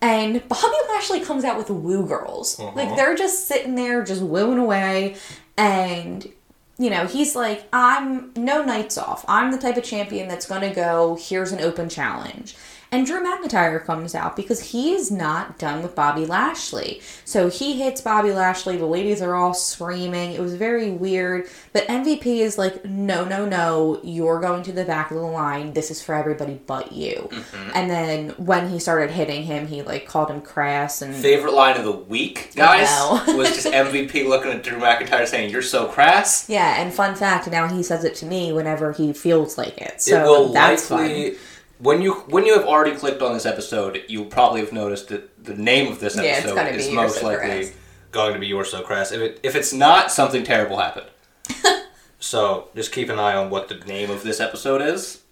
And 0.00 0.46
Bobby 0.48 0.76
Lashley 0.88 1.20
comes 1.20 1.44
out 1.44 1.56
with 1.56 1.70
Woo 1.70 2.06
Girls. 2.06 2.58
Uh-huh. 2.60 2.72
Like 2.74 2.94
they're 2.96 3.14
just 3.14 3.46
sitting 3.48 3.74
there 3.74 4.02
just 4.04 4.20
wooing 4.22 4.58
away 4.58 5.16
and 5.56 6.28
you 6.76 6.90
know, 6.90 7.06
he's 7.06 7.36
like, 7.36 7.68
I'm 7.72 8.32
no 8.34 8.64
nights 8.64 8.98
off. 8.98 9.24
I'm 9.28 9.52
the 9.52 9.58
type 9.58 9.76
of 9.76 9.84
champion 9.84 10.26
that's 10.26 10.46
gonna 10.46 10.74
go, 10.74 11.16
here's 11.20 11.52
an 11.52 11.60
open 11.60 11.88
challenge. 11.88 12.56
And 12.94 13.04
Drew 13.04 13.20
McIntyre 13.20 13.84
comes 13.84 14.14
out 14.14 14.36
because 14.36 14.70
he 14.70 14.92
is 14.92 15.10
not 15.10 15.58
done 15.58 15.82
with 15.82 15.96
Bobby 15.96 16.26
Lashley. 16.26 17.00
So 17.24 17.50
he 17.50 17.82
hits 17.82 18.00
Bobby 18.00 18.30
Lashley. 18.30 18.76
The 18.76 18.86
ladies 18.86 19.20
are 19.20 19.34
all 19.34 19.52
screaming. 19.52 20.30
It 20.30 20.40
was 20.40 20.54
very 20.54 20.92
weird. 20.92 21.48
But 21.72 21.88
MVP 21.88 22.24
is 22.24 22.56
like, 22.56 22.84
no, 22.84 23.24
no, 23.24 23.46
no. 23.46 23.98
You're 24.04 24.40
going 24.40 24.62
to 24.62 24.72
the 24.72 24.84
back 24.84 25.10
of 25.10 25.16
the 25.16 25.24
line. 25.24 25.72
This 25.72 25.90
is 25.90 26.00
for 26.04 26.14
everybody 26.14 26.60
but 26.68 26.92
you. 26.92 27.28
Mm-hmm. 27.32 27.70
And 27.74 27.90
then 27.90 28.30
when 28.36 28.70
he 28.70 28.78
started 28.78 29.10
hitting 29.10 29.42
him, 29.42 29.66
he 29.66 29.82
like 29.82 30.06
called 30.06 30.30
him 30.30 30.40
crass 30.40 31.02
and 31.02 31.16
Favorite 31.16 31.54
line 31.54 31.76
of 31.76 31.82
the 31.82 31.90
week, 31.90 32.52
guys, 32.54 32.88
was 33.34 33.48
just 33.48 33.66
MVP 33.66 34.28
looking 34.28 34.52
at 34.52 34.62
Drew 34.62 34.78
McIntyre 34.78 35.26
saying, 35.26 35.50
"You're 35.50 35.62
so 35.62 35.88
crass." 35.88 36.48
yeah. 36.48 36.80
And 36.80 36.94
fun 36.94 37.16
fact, 37.16 37.50
now 37.50 37.66
he 37.66 37.82
says 37.82 38.04
it 38.04 38.14
to 38.16 38.26
me 38.26 38.52
whenever 38.52 38.92
he 38.92 39.12
feels 39.12 39.58
like 39.58 39.78
it. 39.78 40.00
So 40.00 40.20
it 40.20 40.24
will 40.24 40.52
that's 40.52 40.88
likely. 40.92 41.32
fun. 41.32 41.40
When 41.78 42.00
you 42.02 42.14
when 42.28 42.46
you 42.46 42.54
have 42.56 42.64
already 42.66 42.96
clicked 42.96 43.20
on 43.22 43.32
this 43.34 43.46
episode, 43.46 44.02
you'll 44.08 44.26
probably 44.26 44.60
have 44.60 44.72
noticed 44.72 45.08
that 45.08 45.44
the 45.44 45.54
name 45.54 45.90
of 45.90 46.00
this 46.00 46.16
Yeah, 46.16 46.22
episode 46.22 46.68
is 46.74 46.90
most 46.90 47.18
So 47.20 47.26
likely 47.26 47.48
Crass. 47.64 47.72
going 48.12 48.34
to 48.34 48.38
be 48.40 48.46
"You're 48.46 48.64
So 48.64 48.82
Crass." 48.82 49.10
If 49.12 49.20
it 49.20 49.40
if 49.42 49.56
it's 49.56 49.72
not, 49.72 50.12
something 50.12 50.44
terrible 50.44 50.78
happened. 50.78 51.06
so 52.20 52.68
just 52.74 52.92
keep 52.92 53.08
an 53.10 53.18
eye 53.18 53.34
on 53.34 53.50
what 53.50 53.68
the 53.68 53.76
name 53.76 54.10
of 54.10 54.22
this 54.22 54.40
episode 54.40 54.82
is. 54.82 55.22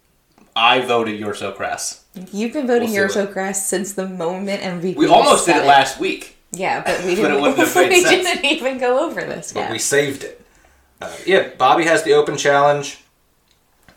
I 0.55 0.81
voted 0.81 1.19
"You're 1.19 1.33
So 1.33 1.51
Crass." 1.51 2.03
You've 2.31 2.53
been 2.53 2.67
voting 2.67 2.89
We'll 2.89 2.93
You're 2.95 3.09
So 3.09 3.25
Crass 3.25 3.65
since 3.65 3.93
the 3.93 4.07
moment 4.07 4.61
MVP. 4.61 4.95
We 4.95 5.07
almost 5.07 5.47
did 5.47 5.55
it 5.55 5.65
last 5.65 5.99
week, 5.99 6.37
Yeah, 6.51 6.83
but 6.85 7.03
we 7.05 7.15
didn't. 7.15 7.43
it 7.43 7.57
have 7.57 7.75
made 7.75 7.89
we 7.89 8.01
sense. 8.03 8.09
didn't 8.27 8.45
even 8.45 8.77
go 8.77 9.03
over 9.09 9.21
this 9.21 9.51
but 9.53 9.61
yet. 9.61 9.71
we 9.71 9.79
saved 9.79 10.23
it. 10.23 10.45
Uh, 11.01 11.11
yeah, 11.25 11.49
Bobby 11.57 11.85
has 11.85 12.03
the 12.03 12.13
open 12.13 12.37
challenge. 12.37 12.99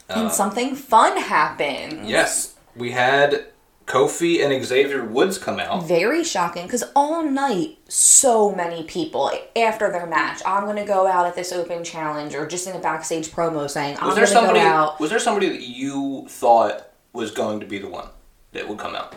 And 0.08 0.26
uh, 0.26 0.30
something 0.30 0.74
fun 0.74 1.16
happened. 1.16 2.08
Yes, 2.08 2.54
we 2.74 2.92
had 2.92 3.46
Kofi 3.86 4.44
and 4.44 4.64
Xavier 4.64 5.04
Woods 5.04 5.38
come 5.38 5.60
out. 5.60 5.84
Very 5.84 6.24
shocking 6.24 6.64
because 6.64 6.84
all 6.94 7.22
night, 7.22 7.78
so 7.88 8.52
many 8.52 8.82
people 8.82 9.30
after 9.54 9.90
their 9.90 10.06
match, 10.06 10.42
I'm 10.44 10.64
going 10.64 10.76
to 10.76 10.84
go 10.84 11.06
out 11.06 11.26
at 11.26 11.36
this 11.36 11.52
open 11.52 11.84
challenge 11.84 12.34
or 12.34 12.46
just 12.46 12.66
in 12.66 12.74
a 12.74 12.80
backstage 12.80 13.28
promo 13.28 13.70
saying, 13.70 13.96
I'm 14.00 14.08
Was 14.08 14.16
going 14.16 14.26
there 14.32 14.54
to 14.54 14.54
go 14.54 14.60
out. 14.60 15.00
Was 15.00 15.10
there 15.10 15.20
somebody 15.20 15.48
that 15.50 15.62
you 15.62 16.26
thought 16.28 16.90
was 17.12 17.30
going 17.30 17.60
to 17.60 17.66
be 17.66 17.78
the 17.78 17.88
one 17.88 18.08
that 18.52 18.68
would 18.68 18.78
come 18.78 18.94
out? 18.96 19.14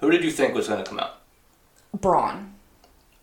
Who 0.00 0.10
did 0.10 0.24
you 0.24 0.30
think 0.30 0.54
was 0.54 0.68
going 0.68 0.82
to 0.82 0.88
come 0.88 0.98
out? 0.98 1.20
Braun. 1.92 2.54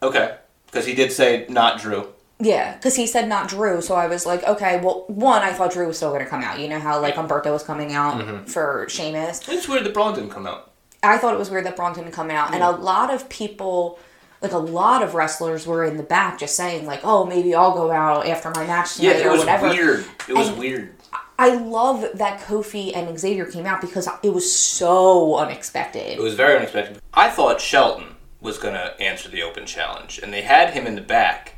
Okay, 0.04 0.38
because 0.68 0.86
he 0.86 0.94
did 0.94 1.12
say 1.12 1.46
not 1.50 1.80
Drew. 1.80 2.14
Yeah, 2.40 2.76
because 2.76 2.96
he 2.96 3.08
said 3.08 3.30
not 3.30 3.48
Drew, 3.48 3.82
so 3.82 3.96
I 3.96 4.08
was 4.08 4.26
like, 4.26 4.44
okay, 4.44 4.82
well, 4.82 5.06
one, 5.08 5.42
I 5.42 5.54
thought 5.54 5.72
Drew 5.72 5.88
was 5.88 5.96
still 5.98 6.10
going 6.12 6.24
to 6.24 6.30
come 6.30 6.42
out. 6.44 6.60
You 6.60 6.68
know 6.68 6.80
how, 6.80 7.00
like, 7.02 7.16
Humberto 7.16 7.52
was 7.52 7.64
coming 7.64 7.94
out 7.94 8.22
Mm-hmm. 8.22 8.46
for 8.46 8.86
Sheamus? 8.90 9.48
It's 9.48 9.70
weird 9.70 9.86
that 9.86 9.94
Braun 9.94 10.16
didn't 10.16 10.32
come 10.32 10.46
out. 10.46 10.72
I 11.02 11.18
thought 11.18 11.34
it 11.34 11.38
was 11.40 11.50
weird 11.50 11.66
that 11.66 11.76
Braun 11.78 11.94
didn't 11.94 12.12
come 12.12 12.30
out, 12.32 12.54
and 12.54 12.62
a 12.62 12.72
lot 12.72 13.14
of 13.14 13.30
people, 13.30 14.00
like 14.42 14.52
a 14.52 14.58
lot 14.58 15.02
of 15.02 15.14
wrestlers, 15.16 15.66
were 15.66 15.86
in 15.86 15.96
the 15.98 16.04
back 16.04 16.40
just 16.40 16.56
saying 16.56 16.86
like, 16.86 17.02
"Oh, 17.04 17.26
maybe 17.26 17.54
I'll 17.56 17.74
go 17.74 17.92
out 17.92 18.26
after 18.28 18.50
my 18.50 18.66
match 18.66 19.00
Yeah, 19.00 19.14
tonight 19.14 19.22
it 19.24 19.28
or 19.28 19.32
was 19.32 19.40
whatever." 19.42 19.70
weird. 19.70 20.06
It 20.28 20.34
was 20.36 20.48
And- 20.50 20.58
weird. 20.58 20.92
I 21.38 21.50
love 21.56 22.06
that 22.16 22.40
Kofi 22.42 22.96
and 22.96 23.18
Xavier 23.20 23.46
came 23.46 23.66
out 23.66 23.82
because 23.82 24.08
it 24.24 24.34
was 24.34 24.52
so 24.52 25.36
unexpected. 25.38 26.18
It 26.18 26.22
was 26.22 26.34
very 26.34 26.56
unexpected. 26.58 27.02
I 27.14 27.30
thought 27.30 27.60
Shelton 27.62 28.16
was 28.42 28.58
going 28.58 28.74
to 28.74 29.00
answer 29.02 29.30
the 29.30 29.44
open 29.44 29.66
challenge, 29.66 30.20
and 30.24 30.34
they 30.34 30.42
had 30.44 30.72
him 30.72 30.88
in 30.88 30.96
the 30.96 31.02
back. 31.02 31.55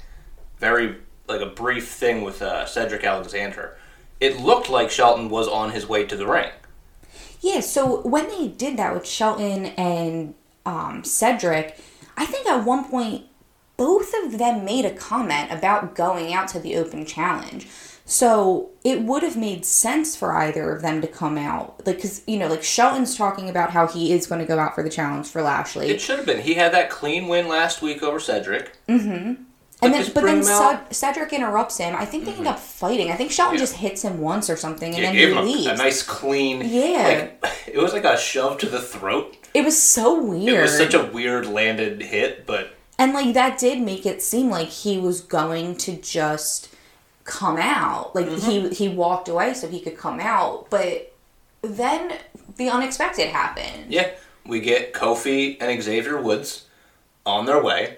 Very 0.60 0.98
like 1.28 1.42
a 1.42 1.48
brief 1.48 1.90
thing 1.90 2.24
with 2.24 2.42
uh, 2.42 2.66
Cedric 2.66 3.04
Alexander. 3.04 3.78
It 4.20 4.40
looked 4.40 4.70
like 4.70 4.90
Shelton 4.90 5.30
was 5.30 5.48
on 5.48 5.72
his 5.72 5.88
way 5.88 6.06
to 6.06 6.16
the 6.16 6.26
ring. 6.26 6.52
Yeah, 7.42 7.60
so 7.60 8.02
when 8.02 8.28
they 8.30 8.48
did 8.48 8.78
that 8.78 8.94
with 8.94 9.06
Shelton 9.06 9.68
and 9.68 10.34
um, 10.66 11.04
Cedric, 11.04 11.78
I 12.16 12.26
think 12.26 12.48
at 12.48 12.66
one 12.66 12.86
point 12.86 13.26
both 13.78 14.12
of 14.24 14.40
them 14.40 14.66
made 14.66 14.86
a 14.86 14.94
comment 14.94 15.52
about 15.52 15.96
going 15.96 16.34
out 16.34 16.48
to 16.50 16.60
the 16.60 16.76
open 16.76 17.06
challenge. 17.06 17.68
So 18.06 18.70
it 18.84 19.02
would 19.02 19.22
have 19.22 19.38
made 19.38 19.66
sense 19.66 20.16
for 20.16 20.34
either 20.34 20.72
of 20.72 20.82
them 20.82 21.02
to 21.02 21.08
come 21.08 21.38
out, 21.38 21.86
like 21.86 21.98
because 21.98 22.24
you 22.26 22.40
know, 22.40 22.48
like 22.48 22.64
Shelton's 22.64 23.16
talking 23.18 23.50
about 23.50 23.72
how 23.72 23.86
he 23.86 24.14
is 24.14 24.26
going 24.26 24.40
to 24.40 24.48
go 24.48 24.58
out 24.58 24.76
for 24.76 24.84
the 24.84 24.90
challenge 24.90 25.28
for 25.28 25.42
Lashley, 25.42 25.90
It 25.90 26.00
should 26.02 26.18
have 26.18 26.26
been. 26.26 26.42
He 26.42 26.54
had 26.54 26.74
that 26.74 26.90
clean 26.90 27.28
win 27.28 27.48
last 27.48 27.82
week 27.82 28.02
over 28.02 28.20
Cedric. 28.20 28.78
And 29.82 29.94
Like, 29.94 30.06
then, 30.06 30.14
but 30.16 30.24
then. 30.24 30.42
Mm-hmm. 30.42 30.86
Ced- 30.92 30.94
Cedric 30.96 31.34
interrupts 31.34 31.78
him. 31.78 31.96
I 31.96 32.06
think 32.06 32.26
they 32.26 32.34
end 32.34 32.48
up 32.48 32.58
fighting. 32.60 33.12
I 33.12 33.16
think 33.16 33.32
Shelton 33.32 33.56
Yeah. 33.56 33.60
just 33.62 33.76
hits 33.76 34.02
him 34.02 34.20
once 34.20 34.50
or 34.50 34.56
something, 34.58 34.94
and 34.94 35.04
Yeah, 35.04 35.10
then 35.12 35.16
he 35.16 35.24
him 35.32 35.38
a, 35.38 35.42
leaves. 35.44 35.68
a 35.68 35.76
nice 35.76 36.02
clean. 36.04 36.62
Yeah. 36.66 37.28
Like, 37.44 37.54
it 37.68 37.78
was 37.78 37.94
like 37.94 38.04
a 38.06 38.18
shove 38.18 38.58
to 38.60 38.66
the 38.70 38.82
throat. 38.82 39.38
it 39.54 39.64
was 39.64 39.80
so 39.82 40.20
weird. 40.22 40.56
It 40.58 40.62
was 40.62 40.76
such 40.78 40.94
a 40.94 41.04
weird 41.06 41.46
landed 41.46 42.02
hit, 42.02 42.46
but 42.48 42.74
And 42.98 43.14
like 43.14 43.34
that 43.36 43.60
did 43.60 43.80
make 43.80 44.06
it 44.08 44.22
seem 44.24 44.50
like 44.50 44.70
he 44.70 44.98
was 44.98 45.22
going 45.22 45.76
to 45.78 45.96
just 45.98 46.70
come 47.24 47.58
out. 47.58 48.16
Like 48.16 48.26
Mm-hmm. 48.28 48.50
he 48.50 48.70
he 48.70 48.88
walked 48.90 49.28
away 49.30 49.54
so 49.54 49.68
he 49.68 49.80
could 49.80 49.98
come 49.98 50.20
out, 50.20 50.70
but 50.72 51.14
then 51.62 52.14
the 52.58 52.70
unexpected 52.70 53.28
happened. 53.28 53.86
yeah, 53.90 54.10
we 54.46 54.60
get 54.60 54.94
Kofi 54.94 55.58
and 55.60 55.82
Xavier 55.84 56.20
Woods 56.22 56.66
on 57.26 57.46
their 57.46 57.62
way, 57.62 57.98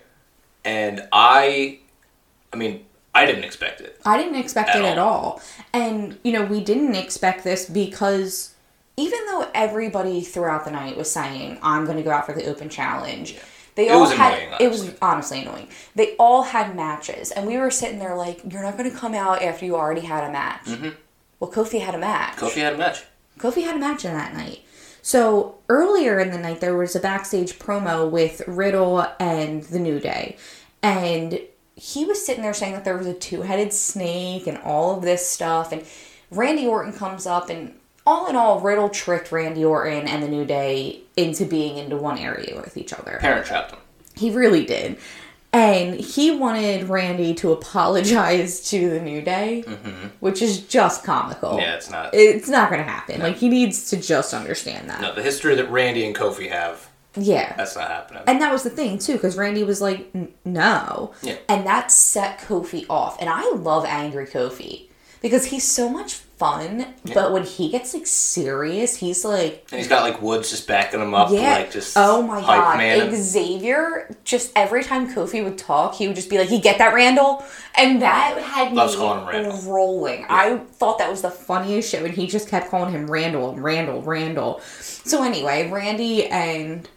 and 0.66 1.08
I, 1.12 1.80
I 2.54 2.56
mean, 2.58 2.86
I 3.16 3.26
didn't 3.26 3.44
expect 3.44 3.82
it. 3.82 4.00
I 4.06 4.18
didn't 4.18 4.36
expect 4.40 4.70
At 4.70 4.78
it 4.78 4.86
at 4.86 4.98
all. 4.98 5.14
all. 5.24 5.42
And 5.74 6.18
you 6.24 6.32
know, 6.32 6.44
we 6.46 6.64
didn't 6.64 6.96
expect 6.96 7.44
this 7.44 7.70
because 7.70 8.54
even 8.98 9.20
though 9.28 9.50
everybody 9.54 10.22
throughout 10.22 10.66
the 10.66 10.72
night 10.72 10.96
was 10.98 11.10
saying, 11.12 11.58
"I'm 11.64 11.86
going 11.86 11.98
to 11.98 12.04
go 12.04 12.12
out 12.12 12.26
for 12.26 12.34
the 12.34 12.46
open 12.46 12.70
challenge." 12.70 13.38
They 13.76 13.88
It 13.88 13.92
all 13.94 14.06
had 14.10 14.34
annoying, 14.34 14.58
it 14.60 14.70
was 14.70 14.92
honestly. 15.02 15.42
annoying. 15.42 15.70
They 15.96 16.16
all 16.18 16.44
had 16.44 16.76
matches, 16.76 17.32
and 17.32 17.48
we 17.48 17.58
were 17.58 17.72
sitting 17.72 18.00
there 18.00 18.16
like, 18.16 18.42
"You're 18.50 18.64
not 18.64 18.78
going 18.78 18.92
to 18.92 18.96
come 18.98 19.14
out 19.14 19.42
after 19.42 19.66
you 19.66 19.76
already 19.76 20.02
had 20.02 20.24
a 20.24 20.32
match." 20.32 20.68
Well, 21.40 21.50
Kofi 21.50 21.80
had 21.82 21.96
a 21.96 21.98
match. 21.98 22.36
Mm-hmm. 22.36 22.46
Kofi 22.46 22.62
had 22.62 22.74
a 22.74 22.78
match. 22.78 23.04
Kofi 23.38 23.64
had 23.64 23.76
a 23.78 23.80
match 23.80 24.04
in 24.04 24.14
that 24.14 24.34
night. 24.34 24.60
So 25.10 25.58
earlier 25.70 26.20
in 26.20 26.30
the 26.30 26.38
night, 26.38 26.62
there 26.62 26.78
was 26.78 26.96
a 26.96 27.00
backstage 27.00 27.58
promo 27.58 28.08
with 28.08 28.44
Riddle 28.48 29.08
and 29.20 29.64
the 29.64 29.80
New 29.80 30.00
Day, 30.00 30.38
and 30.84 31.40
he 31.76 32.06
was 32.06 32.24
sitting 32.24 32.44
there 32.44 32.54
saying 32.54 32.74
that 32.74 32.86
there 32.86 32.96
was 32.96 33.08
a 33.08 33.16
two-headed 33.16 33.74
snake 33.74 34.46
and 34.46 34.60
all 34.60 34.96
of 34.96 35.02
this 35.02 35.28
stuff. 35.28 35.72
And 35.72 35.84
Randy 36.30 36.68
Orton 36.68 36.94
comes 36.94 37.26
up, 37.26 37.50
and 37.50 37.74
all 38.06 38.28
in 38.28 38.36
all, 38.36 38.60
Riddle 38.60 38.88
tricked 38.88 39.32
Randy 39.32 39.66
Orton 39.66 40.08
and 40.08 40.22
the 40.22 40.28
New 40.28 40.46
Day 40.46 41.02
into 41.18 41.44
being 41.44 41.78
into 41.78 41.98
one 41.98 42.20
area 42.20 42.56
with 42.58 42.78
each 42.78 42.94
other. 42.94 43.18
Parent 43.20 43.48
trapped 43.48 43.72
him. 43.72 43.80
He 44.16 44.30
really 44.30 44.64
did. 44.64 45.00
And 45.52 45.96
he 46.00 46.30
wanted 46.30 46.90
Randy 46.90 47.34
to 47.36 47.52
apologize 47.52 48.70
to 48.70 48.90
the 48.92 49.00
New 49.02 49.22
Day, 49.24 49.62
which 50.20 50.42
is 50.44 50.62
just 50.62 51.04
comical. 51.04 51.52
Mm-hmm. 51.52 51.60
Yeah, 51.60 51.76
it's 51.76 51.90
not. 51.90 52.10
It's 52.14 52.48
not 52.50 52.70
going 52.70 52.84
to 52.84 52.90
happen. 52.90 53.20
Like, 53.20 53.38
he 53.38 53.50
needs 53.50 53.90
to 53.90 53.98
just 53.98 54.34
understand 54.34 54.90
that. 54.90 55.02
no, 55.02 55.14
the 55.14 55.24
history 55.24 55.56
that 55.56 55.70
Randy 55.72 56.06
and 56.06 56.16
Kofi 56.16 56.50
have, 56.52 56.88
Yeah. 57.16 57.56
that's 57.58 57.76
not 57.76 57.88
happening. 57.90 58.24
And 58.28 58.40
that 58.42 58.52
was 58.52 58.62
the 58.62 58.70
thing, 58.70 59.00
too, 59.00 59.14
because 59.14 59.36
Randy 59.38 59.64
was 59.64 59.82
like, 59.82 60.14
no. 60.46 61.14
Yeah. 61.24 61.38
And 61.48 61.66
that 61.66 61.92
set 61.92 62.40
Kofi 62.42 62.86
off. 62.88 63.20
And 63.20 63.28
I 63.28 63.50
love 63.56 63.86
Angry 63.86 64.28
Kofi 64.28 64.86
because 65.22 65.46
he's 65.46 65.64
so 65.64 65.90
much 65.90 66.22
fun, 66.40 66.86
but 67.14 67.32
when 67.34 67.44
he 67.44 67.70
gets 67.70 67.94
like 67.94 68.08
serious, 68.08 68.96
he's 68.96 69.24
like, 69.26 69.68
and 69.72 69.78
he's 69.80 69.88
got 69.90 70.04
like 70.04 70.22
Woods 70.22 70.50
just 70.50 70.66
backing 70.68 71.02
him 71.02 71.14
up, 71.14 71.30
yeah. 71.32 71.58
like 71.58 71.72
just 71.72 71.94
oh 71.98 72.22
my 72.22 72.40
god. 72.42 72.78
man. 72.78 73.14
Xavier, 73.16 74.16
just 74.24 74.52
every 74.56 74.84
time 74.84 75.14
Kofi 75.14 75.44
would 75.44 75.58
talk, 75.58 75.96
he 75.96 76.08
would 76.08 76.16
just 76.16 76.30
be 76.30 76.38
like, 76.38 76.50
You 76.50 76.60
get 76.62 76.78
that, 76.80 76.94
Randall? 76.94 77.44
And 77.76 78.02
that 78.02 78.42
had 78.42 78.74
Loves 78.74 78.94
me 78.96 79.00
calling 79.00 79.22
him 79.22 79.28
Randall. 79.28 79.72
rolling. 79.74 80.26
I 80.30 80.58
thought 80.58 80.98
that 80.98 81.10
was 81.12 81.22
the 81.22 81.30
funniest 81.32 81.92
shit 81.92 82.02
when 82.02 82.14
he 82.14 82.26
just 82.28 82.48
kept 82.48 82.70
calling 82.72 82.94
him 82.94 83.10
Randall, 83.12 83.56
Randall, 83.56 84.02
Randall. 84.02 84.60
So 84.80 85.24
anyway, 85.24 85.70
Randy 85.70 86.26
and 86.28 86.88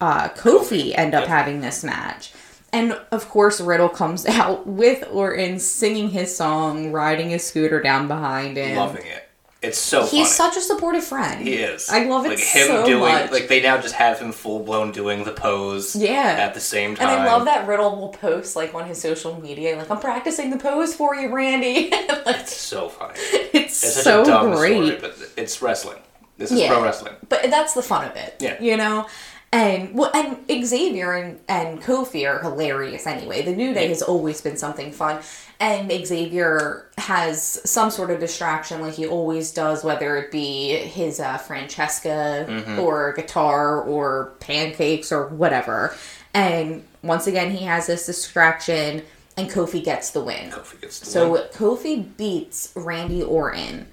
uh, 0.00 0.28
Kofi 0.30 0.96
end 0.96 1.14
up 1.14 1.22
Yep. 1.22 1.28
having 1.28 1.60
this 1.60 1.84
match. 1.84 2.32
And 2.72 2.98
of 3.10 3.28
course, 3.28 3.60
Riddle 3.60 3.88
comes 3.90 4.24
out 4.40 4.66
with 4.66 5.06
Orton 5.10 5.58
singing 5.58 6.10
his 6.10 6.34
song, 6.36 6.92
riding 6.92 7.30
his 7.30 7.44
scooter 7.46 7.80
down 7.82 8.08
behind 8.08 8.56
him. 8.56 8.76
Loving 8.76 9.04
it. 9.06 9.28
It's 9.60 9.78
so 9.78 10.00
He's 10.04 10.10
funny. 10.36 10.50
such 10.52 10.56
a 10.56 10.60
supportive 10.60 11.04
friend. 11.04 11.40
He 11.46 11.54
is. 11.54 11.88
I 11.88 12.02
love 12.06 12.24
it 12.26 12.30
like 12.30 12.38
him 12.40 12.66
so 12.66 12.84
doing 12.84 13.12
much. 13.12 13.30
like 13.30 13.46
they 13.46 13.62
now 13.62 13.80
just 13.80 13.94
have 13.94 14.18
him 14.18 14.32
full 14.32 14.64
blown 14.64 14.90
doing 14.90 15.22
the 15.22 15.30
pose. 15.30 15.94
Yeah. 15.94 16.34
At 16.36 16.54
the 16.54 16.60
same 16.60 16.96
time. 16.96 17.08
And 17.08 17.20
I 17.20 17.26
love 17.26 17.44
that 17.44 17.68
Riddle 17.68 17.94
will 17.94 18.08
post 18.08 18.56
like 18.56 18.74
on 18.74 18.86
his 18.88 19.00
social 19.00 19.40
media, 19.40 19.76
like 19.76 19.88
I'm 19.88 20.00
practicing 20.00 20.50
the 20.50 20.56
pose 20.56 20.96
for 20.96 21.14
you, 21.14 21.32
Randy. 21.32 21.90
like, 22.26 22.40
It's 22.40 22.56
so 22.56 22.88
funny. 22.88 23.14
it's 23.20 23.54
It's 23.84 23.94
such 23.94 24.02
so 24.04 24.22
a 24.22 24.24
dumb 24.24 24.50
great. 24.56 24.98
story, 24.98 24.98
but 25.00 25.16
it's 25.36 25.62
wrestling. 25.62 25.98
This 26.38 26.50
is 26.50 26.58
Yeah. 26.58 26.72
pro 26.72 26.82
wrestling. 26.82 27.14
But 27.28 27.42
that's 27.48 27.74
the 27.74 27.82
fun 27.82 28.08
of 28.10 28.16
it. 28.16 28.34
Yeah. 28.40 28.60
You 28.60 28.76
know? 28.76 29.06
And 29.54 29.94
well 29.94 30.10
and 30.14 30.38
Xavier 30.66 31.12
and, 31.12 31.38
and 31.46 31.82
Kofi 31.82 32.26
are 32.26 32.40
hilarious 32.40 33.06
anyway. 33.06 33.42
The 33.42 33.54
New 33.54 33.74
Day 33.74 33.88
has 33.88 34.00
always 34.00 34.40
been 34.40 34.56
something 34.56 34.92
fun. 34.92 35.20
And 35.60 35.90
Xavier 36.06 36.86
has 36.98 37.60
some 37.70 37.90
sort 37.90 38.10
of 38.10 38.18
distraction 38.18 38.80
like 38.80 38.94
he 38.94 39.06
always 39.06 39.52
does, 39.52 39.84
whether 39.84 40.16
it 40.16 40.32
be 40.32 40.70
his 40.76 41.20
uh, 41.20 41.36
Francesca 41.38 42.46
Mm-hmm. 42.48 42.78
or 42.78 43.12
guitar 43.12 43.82
or 43.82 44.32
pancakes 44.40 45.12
or 45.12 45.28
whatever. 45.28 45.94
And 46.34 46.84
once 47.02 47.26
again 47.26 47.50
he 47.50 47.64
has 47.66 47.86
this 47.86 48.06
distraction 48.06 49.02
and 49.36 49.50
Kofi 49.50 49.84
gets 49.84 50.10
the 50.10 50.22
win. 50.24 50.50
Kofi 50.50 50.80
gets 50.80 51.00
the 51.00 51.06
So 51.06 51.32
win. 51.32 51.42
Kofi 51.52 52.16
beats 52.16 52.72
Randy 52.74 53.22
Orton, 53.22 53.86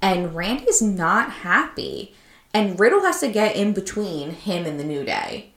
and 0.00 0.34
Randy's 0.34 0.82
not 0.82 1.30
happy. 1.30 2.14
And 2.54 2.78
Riddle 2.78 3.00
has 3.02 3.20
to 3.20 3.28
get 3.28 3.56
in 3.56 3.72
between 3.72 4.30
him 4.30 4.66
and 4.66 4.78
the 4.78 4.84
New 4.84 5.04
Day. 5.04 5.50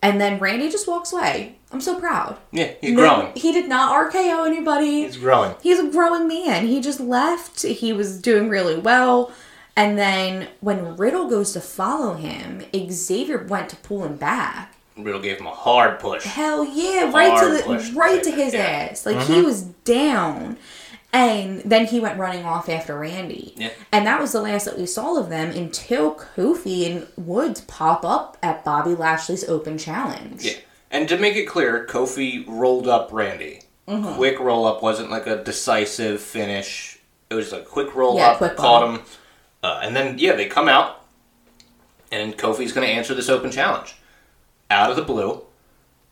And 0.00 0.20
then 0.20 0.38
Randy 0.38 0.70
just 0.70 0.86
walks 0.88 1.12
away. 1.12 1.56
I'm 1.72 1.80
so 1.80 1.98
proud. 1.98 2.38
Yeah, 2.52 2.70
he's 2.80 2.92
No- 2.92 3.00
growing. 3.16 3.32
He 3.34 3.52
did 3.52 3.68
not 3.68 3.92
RKO 3.92 4.46
anybody. 4.46 5.02
He's 5.02 5.16
growing. 5.16 5.54
He's 5.62 5.78
a 5.80 5.88
growing 5.88 6.28
man. 6.28 6.66
He 6.66 6.80
just 6.80 7.00
left. 7.00 7.62
He 7.62 7.92
was 7.92 8.20
doing 8.22 8.48
really 8.48 8.76
well. 8.76 9.32
And 9.76 9.98
then 9.98 10.48
when 10.60 10.96
Riddle 10.96 11.28
goes 11.28 11.52
to 11.52 11.60
follow 11.60 12.14
him, 12.14 12.62
Xavier 12.90 13.44
went 13.44 13.68
to 13.70 13.76
pull 13.76 14.04
him 14.04 14.16
back. 14.16 14.74
Riddle 14.96 15.20
gave 15.20 15.38
him 15.38 15.46
a 15.46 15.50
hard 15.54 16.00
push. 16.00 16.24
Hell 16.24 16.64
yeah, 16.64 17.12
right 17.12 17.30
Hard 17.30 17.44
to 17.52 17.56
the 17.58 17.62
push, 17.62 17.90
right 17.92 18.22
to 18.22 18.30
his 18.30 18.54
yeah. 18.54 18.64
Mm-hmm. 18.86 18.90
ass. 18.92 19.06
Like 19.06 19.20
he 19.26 19.42
was 19.42 19.62
down. 19.62 20.56
And 21.12 21.60
then 21.62 21.86
he 21.86 22.00
went 22.00 22.18
running 22.18 22.44
off 22.44 22.68
after 22.68 22.98
Randy. 22.98 23.54
Yeah. 23.56 23.70
And 23.90 24.06
that 24.06 24.20
was 24.20 24.32
the 24.32 24.42
last 24.42 24.66
that 24.66 24.78
we 24.78 24.84
saw 24.84 25.18
of 25.18 25.30
them 25.30 25.50
until 25.50 26.14
Kofi 26.14 26.90
and 26.90 27.06
Woods 27.16 27.62
pop 27.62 28.04
up 28.04 28.36
at 28.42 28.62
Bobby 28.64 28.94
Lashley's 28.94 29.48
open 29.48 29.78
challenge. 29.78 30.44
Yeah. 30.44 30.58
And 30.90 31.08
to 31.08 31.16
make 31.18 31.36
it 31.36 31.46
clear, 31.46 31.86
Kofi 31.86 32.44
rolled 32.46 32.86
up 32.88 33.10
Randy. 33.10 33.62
Mm-hmm. 33.86 34.16
Quick 34.16 34.38
roll 34.38 34.66
up 34.66 34.82
wasn't 34.82 35.10
like 35.10 35.26
a 35.26 35.42
decisive 35.42 36.20
finish. 36.20 36.98
It 37.30 37.34
was 37.34 37.52
a 37.52 37.62
quick 37.62 37.94
roll 37.94 38.16
Yeah, 38.16 38.28
up, 38.28 38.38
quick 38.38 38.56
caught 38.56 38.88
him. 38.88 39.04
Uh, 39.62 39.80
and 39.82 39.96
then, 39.96 40.18
yeah, 40.18 40.34
they 40.34 40.46
come 40.46 40.68
out, 40.68 41.04
and 42.12 42.36
Kofi's 42.36 42.72
going 42.72 42.86
to 42.86 42.92
answer 42.92 43.14
this 43.14 43.28
open 43.28 43.50
challenge. 43.50 43.96
Out 44.70 44.90
of 44.90 44.96
the 44.96 45.02
blue. 45.02 45.42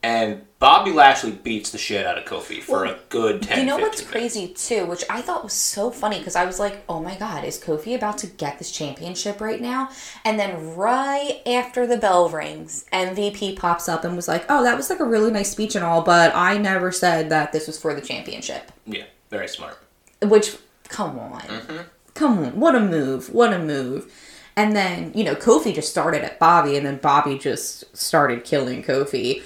And 0.07 0.43
Bobby 0.61 0.93
Lashley 0.93 1.33
beats 1.33 1.73
the 1.73 1.79
shit 1.79 2.07
out 2.07 2.17
of 2.17 2.25
Kofi 2.27 2.63
for 2.63 2.85
Well, 2.85 2.95
a 2.95 2.99
good 3.09 3.43
10 3.43 3.59
You 3.59 3.65
know 3.67 3.77
what's 3.77 3.99
minutes. 4.03 4.13
crazy 4.13 4.47
too, 4.47 4.87
which 4.87 5.03
I 5.11 5.21
thought 5.21 5.43
was 5.43 5.53
so 5.53 5.91
funny 5.91 6.19
because 6.19 6.37
I 6.37 6.45
was 6.45 6.61
like, 6.61 6.85
"Oh 6.89 7.01
my 7.03 7.17
god, 7.17 7.43
is 7.45 7.59
Kofi 7.59 7.97
about 7.97 8.17
to 8.19 8.29
get 8.29 8.59
this 8.59 8.71
championship 8.71 9.41
right 9.41 9.61
now?" 9.61 9.91
And 10.25 10.39
then 10.39 10.77
right 10.77 11.41
after 11.45 11.89
the 11.89 11.97
bell 11.97 12.29
rings, 12.29 12.85
MVP 12.93 13.57
pops 13.57 13.89
up 13.89 14.05
and 14.05 14.15
was 14.15 14.29
like, 14.29 14.45
"Oh, 14.49 14.63
that 14.63 14.77
was 14.77 14.91
like 14.91 15.01
a 15.01 15.05
really 15.05 15.33
nice 15.33 15.51
speech 15.51 15.75
and 15.75 15.85
all, 15.85 16.03
but 16.03 16.31
I 16.37 16.57
never 16.57 16.93
said 16.93 17.29
that 17.31 17.51
this 17.53 17.67
was 17.67 17.77
for 17.77 17.93
the 17.93 18.01
championship." 18.01 18.71
Yeah, 18.87 19.07
very 19.31 19.49
smart. 19.49 19.77
Which, 20.23 20.55
come 20.89 21.19
on, 21.19 21.41
Mm-hmm. 21.41 21.79
come 22.15 22.39
on, 22.39 22.61
what 22.61 22.77
a 22.77 22.81
move, 22.81 23.35
what 23.35 23.53
a 23.53 23.59
move. 23.59 24.13
And 24.55 24.75
then 24.77 25.11
you 25.17 25.25
know 25.25 25.35
Kofi 25.35 25.75
just 25.75 25.91
started 25.91 26.23
at 26.23 26.39
Bobby, 26.39 26.77
and 26.77 26.87
then 26.87 26.99
Bobby 26.99 27.37
just 27.39 27.97
started 27.97 28.45
killing 28.45 28.85
Kofi. 28.85 29.43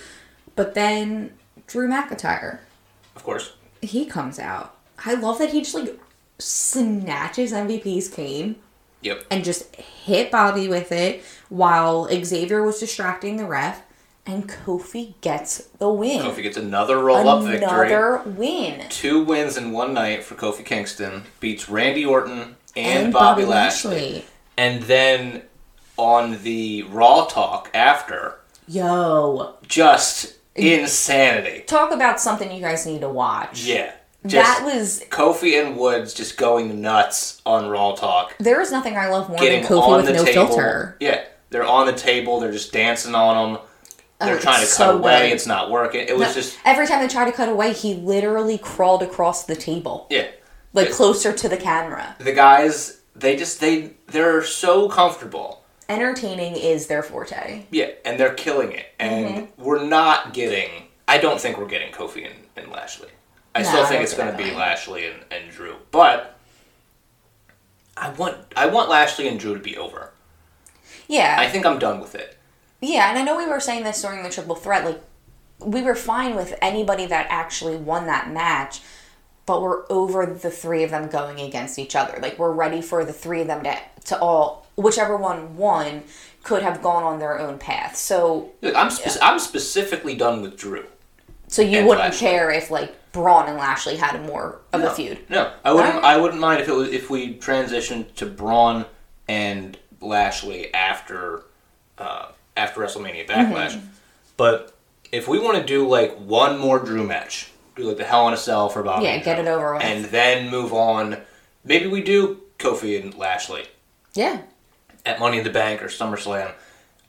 But 0.60 0.74
then 0.74 1.32
Drew 1.66 1.88
McIntyre, 1.88 2.58
Of 3.16 3.24
course. 3.24 3.54
he 3.80 4.04
comes 4.04 4.38
out. 4.38 4.76
I 5.06 5.14
love 5.14 5.38
that 5.38 5.52
he 5.52 5.60
just 5.60 5.74
like 5.74 5.98
snatches 6.38 7.50
MVP's 7.50 8.08
cane 8.08 8.56
Yep. 9.00 9.24
and 9.30 9.42
just 9.42 9.74
hit 9.76 10.30
Bobby 10.30 10.68
with 10.68 10.92
it 10.92 11.24
while 11.48 12.08
Xavier 12.24 12.62
was 12.62 12.78
distracting 12.78 13.38
the 13.38 13.46
ref, 13.46 13.80
and 14.26 14.46
Kofi 14.50 15.14
gets 15.22 15.68
the 15.78 15.88
win. 15.88 16.20
Kofi 16.20 16.42
gets 16.42 16.58
another 16.58 16.98
roll 16.98 17.26
up 17.26 17.42
victory. 17.44 17.64
Another 17.90 18.20
win. 18.26 18.84
Two 18.90 19.24
wins 19.24 19.56
in 19.56 19.72
one 19.72 19.94
night 19.94 20.22
for 20.22 20.34
Kofi 20.34 20.62
Kingston. 20.62 21.22
Beats 21.40 21.70
Randy 21.70 22.04
Orton 22.04 22.56
and, 22.76 23.14
Bobby, 23.14 23.46
Lashley. 23.46 24.26
And 24.58 24.82
then 24.82 25.40
on 25.96 26.42
the 26.42 26.82
Raw 26.82 27.24
talk 27.24 27.70
after, 27.72 28.40
Yo, 28.68 29.54
just 29.66 30.34
insanity. 30.60 31.60
talk 31.66 31.92
about 31.92 32.20
something 32.20 32.50
you 32.52 32.60
guys 32.60 32.86
need 32.86 33.00
to 33.00 33.08
watch. 33.08 33.64
Yeah. 33.64 33.92
Just 34.26 34.34
that 34.62 34.64
was. 34.74 35.02
Kofi 35.08 35.64
and 35.64 35.76
Woods 35.78 36.12
just 36.12 36.36
going 36.36 36.80
nuts 36.82 37.40
on 37.46 37.68
Raw 37.70 37.92
talk. 37.94 38.36
There 38.38 38.60
is 38.60 38.70
nothing 38.70 38.96
I 38.96 39.08
love 39.08 39.28
more 39.30 39.38
Getting 39.38 39.62
than 39.62 39.70
Kofi 39.70 39.82
on 39.82 39.96
with 39.96 40.06
the 40.06 40.12
no 40.12 40.24
table. 40.24 40.46
filter. 40.48 40.96
Yeah. 41.00 41.24
They're 41.48 41.64
on 41.66 41.86
the 41.86 41.92
table. 41.94 42.38
They're 42.38 42.52
just 42.52 42.72
dancing 42.72 43.14
on 43.14 43.54
them. 43.54 43.62
Oh, 44.20 44.26
they're 44.26 44.36
Oh, 44.36 44.38
trying 44.38 44.58
to 44.58 44.62
it's 44.64 44.76
cut 44.76 44.84
so 44.90 44.98
away. 44.98 45.28
good. 45.30 45.34
It's 45.36 45.46
not 45.46 45.70
working. 45.70 46.06
It 46.06 46.16
was 46.18 46.28
No, 46.28 46.34
just 46.34 46.58
every 46.66 46.86
time 46.86 47.00
they 47.00 47.08
tried 47.08 47.24
to 47.24 47.32
cut 47.32 47.48
away, 47.48 47.72
he 47.72 47.94
literally 47.94 48.58
crawled 48.58 49.02
across 49.02 49.44
the 49.44 49.56
table, 49.56 50.06
yeah. 50.10 50.26
like 50.74 50.88
It- 50.88 50.92
closer 50.92 51.32
to 51.32 51.48
the 51.48 51.56
camera. 51.56 52.14
The 52.18 52.32
guys, 52.32 52.98
they 53.16 53.34
just 53.36 53.60
they 53.60 53.92
they're 54.08 54.44
so 54.44 54.90
comfortable. 54.90 55.59
Entertaining 55.90 56.54
is 56.56 56.86
their 56.86 57.02
forte. 57.02 57.64
Yeah, 57.70 57.90
and 58.04 58.18
they're 58.18 58.34
killing 58.34 58.72
it. 58.72 58.86
And 58.98 59.26
Mm-hmm. 59.48 59.62
we're 59.64 59.84
not 59.84 60.32
getting. 60.32 60.70
I 61.08 61.18
don't 61.18 61.40
think 61.40 61.58
we're 61.58 61.66
getting 61.66 61.92
Kofi 61.92 62.24
and, 62.26 62.34
and 62.56 62.70
Lashley. 62.70 63.08
I 63.54 63.62
No, 63.62 63.68
still 63.68 63.84
think 63.86 63.94
don't 63.96 64.02
it's 64.04 64.14
going 64.14 64.30
to 64.30 64.36
be. 64.38 64.52
Lashley 64.52 65.06
and, 65.06 65.16
and 65.32 65.50
Drew. 65.50 65.74
But 65.90 66.38
I 67.96 68.10
want 68.10 68.36
I 68.56 68.66
want 68.66 68.88
Lashley 68.88 69.26
and 69.28 69.38
Drew 69.38 69.54
to 69.54 69.60
be 69.60 69.76
over. 69.76 70.12
Yeah, 71.08 71.36
I 71.38 71.48
think 71.48 71.66
I'm 71.66 71.78
done 71.80 72.00
with 72.00 72.14
it. 72.14 72.38
Yeah, 72.80 73.10
and 73.10 73.18
I 73.18 73.22
know 73.22 73.36
we 73.36 73.46
were 73.48 73.58
saying 73.60 73.82
this 73.82 74.00
during 74.00 74.22
the 74.22 74.30
triple 74.30 74.54
threat. 74.54 74.84
Like, 74.84 75.02
we 75.58 75.82
were 75.82 75.96
fine 75.96 76.36
with 76.36 76.54
anybody 76.62 77.04
that 77.06 77.26
actually 77.28 77.76
won 77.76 78.06
that 78.06 78.30
match, 78.30 78.80
but 79.44 79.60
we're 79.60 79.82
over 79.90 80.24
the 80.24 80.50
three 80.50 80.84
of 80.84 80.90
them 80.90 81.08
going 81.08 81.40
against 81.40 81.78
each 81.80 81.96
other. 81.96 82.18
Like, 82.22 82.38
we're 82.38 82.52
ready 82.52 82.80
for 82.80 83.04
the 83.04 83.12
three 83.12 83.40
of 83.42 83.48
them 83.48 83.64
to, 83.64 83.76
to 84.06 84.18
all, 84.20 84.66
whichever 84.80 85.16
one 85.16 85.56
won, 85.56 86.02
could 86.42 86.62
have 86.62 86.82
gone 86.82 87.02
on 87.02 87.18
their 87.18 87.38
own 87.38 87.58
path. 87.58 87.96
So, 87.96 88.50
I'm 88.62 88.90
spec- 88.90 89.16
I'm 89.22 89.38
specifically 89.38 90.14
done 90.14 90.42
with 90.42 90.56
Drew. 90.56 90.86
so 91.48 91.62
you 91.62 91.78
wouldn't 91.84 91.98
Lashley. 91.98 92.26
care 92.26 92.50
if 92.50 92.70
like 92.70 92.94
Braun 93.12 93.46
and 93.48 93.56
Lashley 93.58 93.96
had 93.96 94.24
more 94.24 94.60
of 94.72 94.80
no, 94.80 94.88
a 94.88 94.94
feud. 94.94 95.18
No, 95.28 95.52
I 95.64 95.72
wouldn't. 95.72 95.96
Alright. 95.96 96.04
I 96.04 96.16
wouldn't 96.16 96.40
mind 96.40 96.60
if 96.62 96.68
it 96.68 96.74
was 96.74 96.88
if 96.90 97.10
we 97.10 97.34
transitioned 97.36 98.14
to 98.14 98.26
Braun 98.26 98.86
and 99.28 99.76
Lashley 100.00 100.72
after 100.72 101.44
uh, 101.98 102.28
after 102.56 102.80
WrestleMania 102.80 103.26
Backlash. 103.26 103.72
Mm-hmm. 103.72 103.86
But 104.36 104.74
if 105.12 105.28
we 105.28 105.38
want 105.38 105.58
to 105.58 105.64
do 105.64 105.86
like 105.88 106.16
one 106.16 106.58
more 106.58 106.78
Drew 106.78 107.04
match, 107.06 107.50
do 107.76 107.82
like 107.82 107.96
the 107.98 108.04
Hell 108.04 108.28
in 108.28 108.34
a 108.34 108.36
Cell 108.38 108.68
for 108.70 108.82
Bobby, 108.82 109.04
Yeah, 109.04 109.18
get 109.18 109.38
it 109.38 109.46
over 109.48 109.74
with. 109.74 109.82
and 109.82 110.04
then 110.06 110.50
move 110.50 110.72
on. 110.72 111.18
Maybe 111.64 111.88
we 111.88 112.02
do 112.02 112.40
Kofi 112.58 112.98
and 113.02 113.14
Lashley 113.14 113.64
Yeah, 114.14 114.40
at 115.06 115.18
Money 115.18 115.38
in 115.38 115.44
the 115.44 115.50
Bank 115.50 115.82
or 115.82 115.86
SummerSlam. 115.86 116.52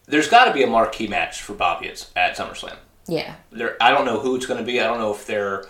There's 0.08 0.28
got 0.28 0.46
to 0.46 0.54
be 0.54 0.64
a 0.64 0.68
marquee 0.68 1.08
match 1.08 1.42
for 1.42 1.54
Bobby 1.54 1.88
at, 1.90 2.08
at 2.16 2.36
SummerSlam. 2.38 2.76
yeah. 3.08 3.36
There, 3.52 3.78
I 3.82 3.92
don't 3.92 4.06
know 4.06 4.20
who 4.20 4.36
it's 4.36 4.46
going 4.46 4.60
to 4.60 4.66
be. 4.66 4.80
I 4.82 4.86
don't 4.86 5.00
know 5.00 5.14
if 5.14 5.26
they're 5.26 5.66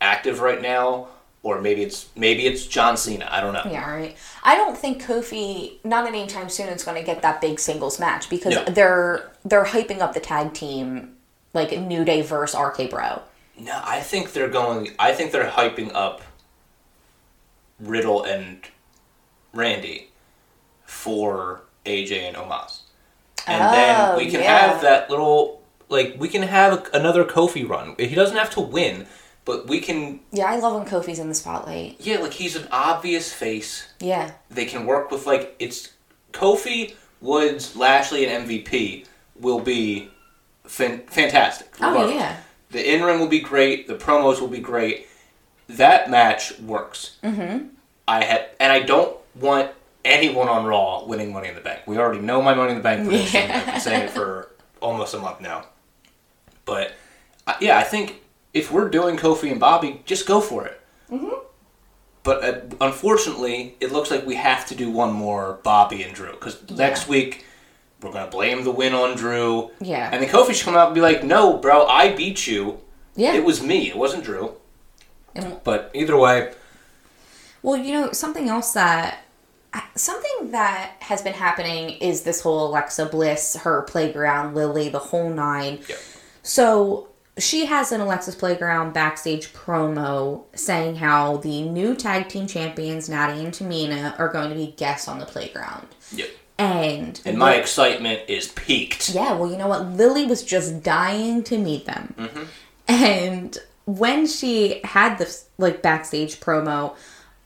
active 0.00 0.40
right 0.40 0.60
now, 0.60 1.08
or 1.42 1.60
maybe 1.60 1.82
it's 1.82 2.08
maybe 2.16 2.46
it's 2.46 2.66
John 2.66 2.96
Cena. 2.96 3.28
I 3.30 3.40
don't 3.40 3.52
know. 3.54 3.62
Yeah, 3.70 3.88
right. 3.90 4.16
I 4.42 4.56
don't 4.56 4.76
think 4.76 5.02
Kofi, 5.02 5.76
not 5.84 6.06
anytime 6.06 6.48
soon, 6.48 6.68
is 6.68 6.82
going 6.84 6.98
to 6.98 7.04
get 7.04 7.22
that 7.22 7.40
big 7.40 7.58
singles 7.60 7.98
match 8.00 8.28
because 8.28 8.54
No. 8.54 8.64
they're 8.64 9.30
they're 9.44 9.64
hyping 9.64 10.00
up 10.00 10.12
the 10.12 10.20
tag 10.20 10.52
team 10.54 11.16
like 11.54 11.78
New 11.78 12.04
Day 12.04 12.20
versus 12.22 12.58
RK 12.60 12.90
Bro. 12.90 13.22
No, 13.58 13.80
I 13.84 14.00
think 14.00 14.32
they're 14.32 14.48
going. 14.50 14.90
I 14.98 15.12
think 15.12 15.32
they're 15.32 15.48
hyping 15.48 15.90
up 15.94 16.20
Riddle 17.78 18.22
and 18.24 18.60
Randy 19.54 20.10
for 20.84 21.62
AJ 21.86 22.28
and 22.28 22.36
Omos, 22.36 22.80
and 23.46 23.62
then 23.74 23.96
Oh, 24.10 24.16
we 24.18 24.26
can 24.30 24.40
yeah. 24.40 24.58
have 24.72 24.82
that 24.82 25.08
little 25.10 25.62
like 25.88 26.16
we 26.18 26.28
can 26.28 26.42
have 26.42 26.88
another 26.92 27.24
Kofi 27.24 27.68
run. 27.68 27.94
He 27.98 28.14
doesn't 28.14 28.36
have 28.36 28.50
to 28.50 28.60
win, 28.60 29.06
but 29.44 29.66
we 29.68 29.80
can. 29.80 30.20
Yeah, 30.32 30.46
I 30.46 30.56
love 30.58 30.74
when 30.74 30.86
Kofi's 30.86 31.18
in 31.18 31.28
the 31.28 31.34
spotlight. 31.34 31.96
Yeah, 32.00 32.18
like 32.18 32.32
he's 32.34 32.56
an 32.56 32.66
obvious 32.72 33.32
face. 33.32 33.86
Yeah, 34.00 34.32
They 34.50 34.64
can 34.66 34.84
work 34.86 35.10
with 35.10 35.26
like 35.26 35.54
it's 35.58 35.92
Kofi 36.32 36.94
Woods, 37.20 37.76
Lashley, 37.76 38.26
and 38.26 38.48
MVP 38.48 39.06
will 39.40 39.60
be 39.60 40.10
fan- 40.64 41.02
fantastic. 41.06 41.68
Oh, 41.80 42.08
yeah. 42.08 42.36
The 42.70 42.94
in 42.94 43.02
ring 43.04 43.20
will 43.20 43.28
be 43.28 43.40
great. 43.40 43.86
The 43.86 43.94
promos 43.94 44.40
will 44.40 44.48
be 44.48 44.58
great. 44.58 45.06
That 45.68 46.10
match 46.10 46.58
works. 46.60 47.16
Mm-hmm. 47.22 47.68
I 48.08 48.24
had, 48.24 48.50
and 48.60 48.72
I 48.72 48.80
don't 48.80 49.16
want 49.34 49.70
anyone 50.06 50.48
on 50.48 50.64
Raw 50.64 51.04
winning 51.04 51.32
Money 51.32 51.48
in 51.48 51.54
the 51.54 51.60
Bank. 51.60 51.80
We 51.86 51.98
already 51.98 52.20
know 52.20 52.40
my 52.40 52.54
Money 52.54 52.70
in 52.70 52.76
the 52.78 52.82
Bank 52.82 53.04
prediction. 53.08 53.50
I've 53.50 53.66
been 53.66 53.80
saying 53.80 54.02
it 54.04 54.10
for 54.10 54.50
almost 54.80 55.14
a 55.14 55.18
month 55.18 55.40
now. 55.40 55.66
But 56.64 56.92
uh, 57.46 57.54
yeah, 57.60 57.78
I 57.78 57.82
think 57.82 58.22
if 58.54 58.72
we're 58.72 58.88
doing 58.88 59.16
Kofi 59.16 59.50
and 59.50 59.60
Bobby, 59.60 60.02
just 60.04 60.26
go 60.26 60.40
for 60.40 60.66
it. 60.66 60.80
Mm-hmm. 61.10 61.30
But 62.22 62.44
uh, 62.44 62.60
unfortunately, 62.80 63.76
it 63.80 63.92
looks 63.92 64.10
like 64.10 64.26
we 64.26 64.34
have 64.36 64.66
to 64.66 64.74
do 64.74 64.90
one 64.90 65.12
more 65.12 65.60
Bobby 65.62 66.02
and 66.02 66.12
Drew 66.14 66.32
because 66.32 66.68
next 66.70 67.06
week 67.08 67.44
we're 68.02 68.12
gonna 68.12 68.30
blame 68.30 68.64
the 68.64 68.72
win 68.72 68.94
on 68.94 69.16
Drew. 69.16 69.70
Yeah. 69.80 70.08
And 70.12 70.22
then 70.22 70.28
Kofi 70.28 70.54
should 70.54 70.64
come 70.64 70.74
out 70.76 70.86
and 70.88 70.94
be 70.94 71.00
like, 71.00 71.22
"No, 71.22 71.56
bro, 71.58 71.86
I 71.86 72.14
beat 72.14 72.46
you. 72.46 72.80
yeah. 73.14 73.34
It 73.34 73.44
was 73.44 73.62
me. 73.62 73.88
It 73.88 73.96
wasn't 73.96 74.24
Drew." 74.24 74.54
But 75.64 75.90
either 75.94 76.16
way, 76.16 76.52
Well, 77.62 77.76
you 77.76 77.92
know, 77.92 78.12
something 78.12 78.48
else 78.48 78.72
that 78.72 79.18
something 79.94 80.50
that 80.52 80.92
has 81.00 81.22
been 81.22 81.32
happening 81.34 81.90
is 81.90 82.22
this 82.22 82.40
whole 82.40 82.68
Alexa 82.68 83.06
Bliss, 83.06 83.56
her 83.56 83.82
playground, 83.82 84.54
Lily, 84.54 84.88
the 84.88 84.98
whole 84.98 85.30
nine. 85.30 85.80
yeah. 85.88 85.96
So 86.42 87.08
she 87.38 87.66
has 87.66 87.92
an 87.92 88.00
Alexa's 88.00 88.34
Playground 88.34 88.92
backstage 88.94 89.52
promo 89.52 90.44
saying 90.54 90.96
how 90.96 91.38
the 91.38 91.62
new 91.62 91.94
tag 91.94 92.28
team 92.28 92.46
champions, 92.46 93.08
Natty 93.08 93.44
and 93.44 93.52
Tamina, 93.52 94.18
are 94.18 94.28
going 94.28 94.48
to 94.50 94.54
be 94.54 94.68
guests 94.76 95.06
on 95.08 95.18
the 95.18 95.26
playground. 95.26 95.88
yeah. 96.12 96.26
And 96.58 97.20
And 97.26 97.36
my 97.36 97.56
excitement 97.56 98.22
is 98.28 98.48
peaked. 98.48 99.10
yeah, 99.10 99.34
well, 99.34 99.50
you 99.50 99.58
know 99.58 99.68
what? 99.68 99.84
Lily 99.88 100.24
was 100.24 100.42
just 100.42 100.82
dying 100.82 101.42
to 101.44 101.58
meet 101.58 101.84
them. 101.84 102.14
Mm-hmm. 102.16 102.44
And 102.88 103.58
when 103.84 104.26
she 104.26 104.80
had 104.84 105.18
this 105.18 105.48
like 105.58 105.82
backstage 105.82 106.40
promo, 106.40 106.96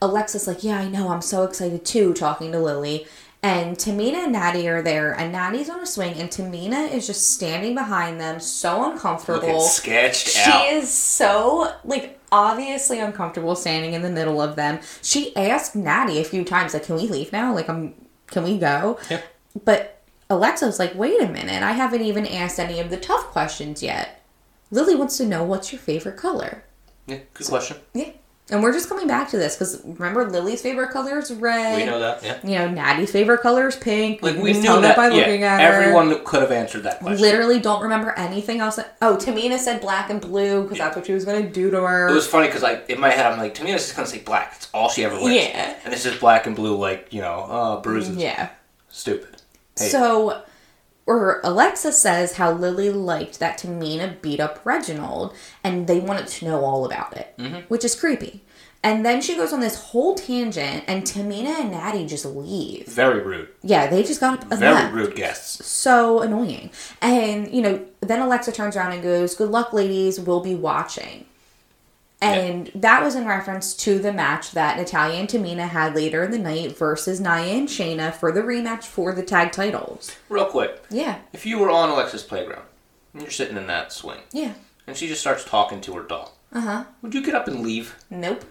Alexa's 0.02 0.46
like, 0.46 0.64
"Yeah, 0.64 0.78
I 0.78 0.88
know. 0.88 1.08
I'm 1.08 1.22
so 1.22 1.44
excited 1.44 1.84
too." 1.84 2.14
Talking 2.14 2.52
to 2.52 2.58
Lily, 2.58 3.06
and 3.42 3.76
Tamina 3.76 4.24
and 4.24 4.32
Natty 4.32 4.68
are 4.68 4.82
there, 4.82 5.12
and 5.12 5.32
Natty's 5.32 5.68
on 5.70 5.80
a 5.80 5.86
swing, 5.86 6.14
and 6.14 6.30
Tamina 6.30 6.90
is 6.92 7.06
just 7.06 7.34
standing 7.34 7.74
behind 7.74 8.20
them, 8.20 8.40
so 8.40 8.90
uncomfortable. 8.90 9.40
Looking 9.40 9.60
sketched 9.60 10.28
She 10.28 10.50
out. 10.50 10.68
is 10.68 10.92
so 10.92 11.74
like 11.84 12.18
obviously 12.32 13.00
uncomfortable 13.00 13.56
standing 13.56 13.92
in 13.92 14.02
the 14.02 14.10
middle 14.10 14.40
of 14.40 14.56
them. 14.56 14.78
She 15.02 15.34
asked 15.36 15.74
Natty 15.74 16.18
a 16.20 16.24
few 16.24 16.44
times, 16.44 16.74
like, 16.74 16.84
"Can 16.84 16.96
we 16.96 17.06
leave 17.06 17.32
now? 17.32 17.54
Like, 17.54 17.68
I'm, 17.68 17.94
can 18.26 18.44
we 18.44 18.58
go?" 18.58 18.98
Yeah. 19.10 19.20
But 19.64 20.02
Alexa's 20.28 20.78
like, 20.78 20.94
"Wait 20.94 21.20
a 21.20 21.26
minute! 21.28 21.62
I 21.62 21.72
haven't 21.72 22.02
even 22.02 22.26
asked 22.26 22.58
any 22.60 22.78
of 22.80 22.88
the 22.90 22.96
tough 22.96 23.26
questions 23.26 23.82
yet." 23.82 24.22
Lily 24.70 24.94
wants 24.94 25.16
to 25.16 25.26
know 25.26 25.42
what's 25.42 25.72
your 25.72 25.80
favorite 25.80 26.16
color. 26.16 26.62
Yeah, 27.06 27.18
good 27.34 27.46
question. 27.48 27.78
Yeah, 27.92 28.10
and 28.50 28.62
we're 28.62 28.72
just 28.72 28.88
coming 28.88 29.06
back 29.06 29.30
to 29.30 29.36
this 29.38 29.54
because 29.54 29.80
remember 29.84 30.28
Lily's 30.28 30.62
favorite 30.62 30.90
color 30.90 31.18
is 31.18 31.32
red. 31.32 31.76
We 31.78 31.84
know 31.86 32.00
that. 32.00 32.22
Yeah. 32.22 32.38
You 32.42 32.58
know, 32.58 32.70
Natty's 32.70 33.12
favorite 33.12 33.40
color 33.40 33.68
is 33.68 33.76
pink. 33.76 34.22
Like 34.22 34.36
we 34.36 34.50
just 34.50 34.62
knew 34.62 34.68
tell 34.68 34.80
that. 34.80 34.96
by 34.96 35.08
yeah. 35.08 35.14
looking 35.14 35.42
at 35.44 35.60
her. 35.60 35.80
Everyone 35.80 36.24
could 36.24 36.42
have 36.42 36.52
answered 36.52 36.82
that 36.82 37.00
question. 37.00 37.20
Literally 37.20 37.60
don't 37.60 37.82
remember 37.82 38.12
anything 38.16 38.60
else. 38.60 38.78
Oh, 39.02 39.16
Tamina 39.16 39.58
said 39.58 39.80
black 39.80 40.10
and 40.10 40.20
blue 40.20 40.62
because 40.62 40.78
that's 40.78 40.96
what 40.96 41.06
she 41.06 41.12
was 41.12 41.24
going 41.24 41.44
to 41.44 41.50
do 41.50 41.70
to 41.70 41.80
her. 41.82 42.08
It 42.08 42.14
was 42.14 42.26
funny 42.26 42.48
because 42.48 42.62
like 42.62 42.88
in 42.88 43.00
my 43.00 43.10
head 43.10 43.26
I'm 43.26 43.38
like 43.38 43.54
Tamina's 43.54 43.82
just 43.82 43.96
gonna 43.96 44.08
say 44.08 44.20
black. 44.20 44.54
It's 44.56 44.68
all 44.74 44.88
she 44.88 45.04
ever 45.04 45.20
wears. 45.20 45.34
Yeah. 45.34 45.76
And 45.84 45.94
it's 45.94 46.02
just 46.04 46.20
black 46.20 46.46
and 46.46 46.56
blue, 46.56 46.76
like 46.76 47.12
you 47.12 47.20
know, 47.20 47.46
uh, 47.48 47.80
bruises. 47.80 48.16
yeah. 48.16 48.50
Stupid. 48.88 49.42
Hey, 49.78 49.88
So, 49.88 50.42
or 51.10 51.40
Alexa 51.42 51.92
says 51.92 52.36
how 52.36 52.52
Lily 52.52 52.90
liked 52.90 53.40
that 53.40 53.58
Tamina 53.58 54.20
beat 54.22 54.38
up 54.40 54.60
Reginald 54.64 55.34
and 55.64 55.86
they 55.86 55.98
wanted 56.00 56.26
to 56.28 56.44
know 56.44 56.64
all 56.64 56.84
about 56.86 57.16
it, 57.16 57.34
Mm-hmm. 57.38 57.60
which 57.68 57.84
is 57.84 57.94
creepy. 57.98 58.42
And 58.82 59.04
then 59.04 59.20
she 59.20 59.34
goes 59.36 59.52
on 59.52 59.60
this 59.60 59.76
whole 59.90 60.14
tangent 60.14 60.84
and 60.86 61.02
Tamina 61.02 61.60
and 61.60 61.70
Natty 61.70 62.06
just 62.06 62.24
leave. 62.24 62.86
very 62.86 63.20
rude. 63.22 63.48
Yeah, 63.62 63.88
they 63.88 64.02
just 64.02 64.20
got 64.20 64.40
up 64.40 64.58
Very 64.58 64.72
left. 64.74 64.94
rude 64.94 65.14
guests. 65.16 65.66
So 65.66 66.20
annoying. 66.22 66.70
And, 67.02 67.52
you 67.52 67.60
know, 67.60 67.84
then 68.00 68.20
Alexa 68.22 68.52
turns 68.52 68.76
around 68.76 68.92
and 68.92 69.02
goes, 69.02 69.34
Good 69.34 69.50
luck, 69.50 69.74
ladies, 69.74 70.18
we'll 70.18 70.40
be 70.40 70.54
watching. 70.54 71.26
And 72.22 72.70
that 72.74 73.02
was 73.02 73.14
in 73.14 73.26
reference 73.26 73.72
to 73.76 73.98
the 73.98 74.12
match 74.12 74.50
that 74.52 74.76
Natalya 74.76 75.14
and 75.18 75.28
Tamina 75.28 75.68
had 75.68 75.94
later 75.94 76.22
in 76.24 76.30
the 76.30 76.38
night 76.38 76.76
versus 76.76 77.18
Nia 77.20 77.54
and 77.54 77.66
Shayna 77.68 78.12
for 78.12 78.30
the 78.30 78.42
rematch 78.42 78.84
for 78.84 79.12
the 79.14 79.22
tag 79.22 79.52
titles. 79.52 80.14
Real 80.28 80.44
quick, 80.44 80.82
Yeah, 80.90 81.18
if 81.32 81.46
you 81.46 81.58
were 81.58 81.70
on 81.70 81.88
Alexa's 81.88 82.22
playground 82.22 82.64
and 83.14 83.22
you're 83.22 83.30
sitting 83.30 83.56
in 83.56 83.66
that 83.68 83.92
swing 83.92 84.20
yeah. 84.32 84.52
and 84.86 84.96
she 84.96 85.08
just 85.08 85.22
starts 85.22 85.44
talking 85.44 85.80
to 85.80 85.94
her 85.94 86.02
doll. 86.02 86.36
Uh 86.52 86.60
huh. 86.60 86.84
would 87.00 87.14
you 87.14 87.24
get 87.24 87.34
up 87.34 87.48
and 87.48 87.60
leave? 87.62 87.96
Nope. 88.10 88.44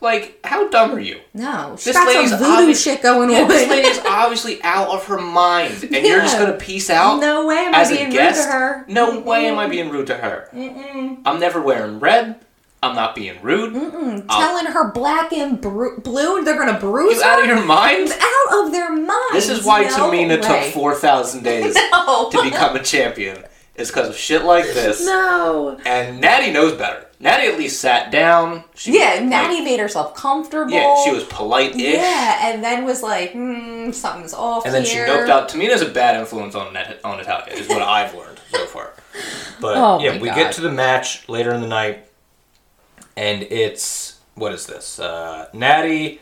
Like, 0.00 0.38
how 0.44 0.68
dumb 0.68 0.92
are 0.92 1.00
you? 1.00 1.18
No. 1.34 1.74
She's 1.76 1.86
This 1.86 1.96
got 1.96 2.06
lady's 2.06 2.30
some 2.30 2.38
voodoo 2.38 2.52
obvious- 2.52 2.80
shit 2.84 3.02
going 3.02 3.30
Yeah, 3.30 3.40
on. 3.42 3.48
this 3.48 3.68
lady 3.68 3.88
is 3.88 3.98
obviously 4.06 4.62
out 4.62 4.90
of 4.90 5.04
her 5.06 5.18
mind, 5.18 5.82
and 5.82 6.06
you're 6.06 6.20
just 6.20 6.38
gonna 6.38 6.52
peace 6.52 6.88
out. 6.88 7.18
No 7.18 7.44
way 7.46 7.56
am 7.56 7.74
I 7.74 7.88
being 7.88 8.12
rude 8.12 8.34
to 8.36 8.44
her. 8.44 8.84
No 8.86 9.18
way 9.18 9.46
am 9.46 9.58
I 9.58 9.66
being 9.66 9.90
rude 9.90 10.06
to 10.06 10.16
her. 10.18 10.48
I'm 10.54 11.40
never 11.40 11.60
wearing 11.60 11.98
red. 11.98 12.36
I'm 12.82 12.94
not 12.94 13.14
being 13.16 13.36
rude. 13.42 13.72
Telling 14.28 14.66
her 14.66 14.92
black 14.92 15.32
and 15.32 15.60
bru- 15.60 15.98
blue, 16.00 16.44
they're 16.44 16.56
gonna 16.58 16.78
bruise 16.78 17.16
You 17.16 17.22
her. 17.22 17.28
out 17.28 17.40
of 17.40 17.46
your 17.46 17.64
mind? 17.64 18.10
out 18.12 18.64
of 18.64 18.70
their 18.72 18.92
minds. 18.94 19.32
This 19.32 19.48
is 19.48 19.64
why 19.64 19.82
No 19.82 19.88
Tamina 19.88 20.40
way. 20.40 20.62
took 20.62 20.72
4,000 20.74 21.42
days 21.44 21.74
No. 21.92 22.28
to 22.30 22.42
become 22.42 22.76
a 22.76 22.82
champion. 22.82 23.44
is 23.74 23.88
because 23.88 24.08
of 24.08 24.16
shit 24.16 24.44
like 24.44 24.64
this. 24.64 25.04
No. 25.04 25.78
And 25.86 26.20
Natty 26.20 26.52
knows 26.52 26.74
better. 26.74 27.04
Natty 27.20 27.48
at 27.48 27.58
least 27.58 27.80
sat 27.80 28.10
down. 28.12 28.62
She 28.76 28.90
was, 28.92 29.00
Yeah, 29.00 29.14
like- 29.14 29.24
Natty 29.24 29.60
made 29.60 29.78
herself 29.80 30.14
comfortable. 30.14 30.70
yeah, 30.72 31.02
she 31.04 31.10
was 31.12 31.24
polite-ish. 31.24 31.80
Yeah, 31.94 32.48
and 32.48 32.62
then 32.62 32.84
was 32.84 33.02
like, 33.02 33.32
hmm, 33.32 33.90
something's 33.92 34.34
off 34.34 34.64
And 34.66 34.72
then 34.74 34.84
here. 34.84 35.04
she 35.06 35.12
noped 35.12 35.28
out. 35.28 35.48
Tamina's 35.48 35.82
a 35.82 35.88
bad 35.88 36.18
influence 36.18 36.54
on 36.54 36.72
Nat- 36.72 36.98
on 37.04 37.18
Natalya, 37.18 37.52
is 37.54 37.68
what 37.68 37.82
I've 37.82 38.14
learned 38.14 38.40
so 38.52 38.66
far. 38.66 38.92
But 39.60 39.76
Oh 39.76 39.98
yeah, 40.00 40.18
we 40.20 40.28
God. 40.28 40.36
get 40.36 40.52
to 40.54 40.60
the 40.60 40.70
match 40.70 41.28
later 41.28 41.52
in 41.52 41.60
the 41.60 41.66
night, 41.68 42.07
and 43.18 43.42
it's 43.44 44.18
what 44.34 44.52
is 44.52 44.66
this? 44.66 45.00
Uh, 45.00 45.48
Natty 45.52 46.20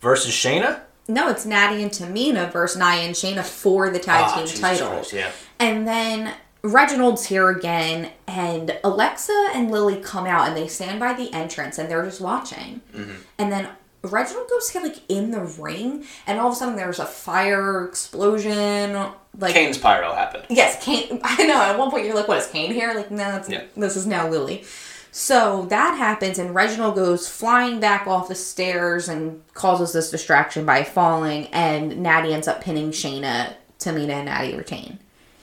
versus 0.00 0.32
Shayna. 0.32 0.80
No, 1.06 1.28
it's 1.28 1.44
Natty 1.46 1.82
and 1.82 1.90
Tamina 1.92 2.50
versus 2.52 2.78
Nia 2.78 3.02
and 3.02 3.14
Shayna 3.14 3.42
for 3.44 3.90
the 3.90 3.98
tag 3.98 4.24
Ah, 4.28 4.34
team 4.36 4.46
Jesus 4.46 4.60
title. 4.60 4.88
Christ, 4.88 5.12
yeah. 5.12 5.30
And 5.58 5.86
then 5.86 6.34
Reginald's 6.62 7.26
here 7.26 7.48
again, 7.50 8.10
and 8.26 8.78
Alexa 8.84 9.50
and 9.54 9.70
Lily 9.70 10.00
come 10.00 10.26
out 10.26 10.48
and 10.48 10.56
they 10.56 10.66
stand 10.68 10.98
by 11.00 11.12
the 11.14 11.32
entrance 11.32 11.78
and 11.78 11.90
they're 11.90 12.04
just 12.04 12.20
watching. 12.20 12.80
Mm-hmm. 12.94 13.14
And 13.38 13.52
then 13.52 13.68
Reginald 14.02 14.48
goes 14.50 14.66
to 14.68 14.72
get 14.74 14.82
like 14.82 14.96
in 15.08 15.30
the 15.30 15.40
ring, 15.40 16.04
and 16.26 16.38
all 16.38 16.48
of 16.48 16.52
a 16.52 16.56
sudden 16.56 16.76
there's 16.76 16.98
a 16.98 17.06
fire 17.06 17.84
explosion. 17.84 18.92
Like 19.38 19.54
Kane's 19.54 19.78
pyro 19.78 20.14
happened. 20.14 20.44
Yes, 20.50 20.82
Kane. 20.84 21.20
I 21.24 21.44
know. 21.46 21.60
At 21.60 21.78
one 21.78 21.90
point, 21.90 22.06
you're 22.06 22.14
like, 22.14 22.28
"What 22.28 22.38
is 22.38 22.46
Kane 22.46 22.72
here?" 22.72 22.92
Like, 22.94 23.10
no, 23.10 23.42
Yeah. 23.48 23.62
this 23.76 23.96
is 23.96 24.06
now 24.06 24.28
Lily. 24.28 24.64
So 25.10 25.66
that 25.66 25.96
happens, 25.96 26.38
and 26.38 26.54
Reginald 26.54 26.94
goes 26.94 27.28
flying 27.28 27.80
back 27.80 28.06
off 28.06 28.28
the 28.28 28.34
stairs 28.34 29.08
and 29.08 29.42
causes 29.54 29.92
this 29.92 30.10
distraction 30.10 30.64
by 30.64 30.84
falling, 30.84 31.46
and 31.46 32.02
Natty 32.02 32.32
ends 32.32 32.46
up 32.46 32.60
pinning 32.62 32.90
Shayna. 32.90 33.54
Tamina 33.78 34.10
and 34.10 34.26
Natty 34.26 34.56
retain. 34.56 34.98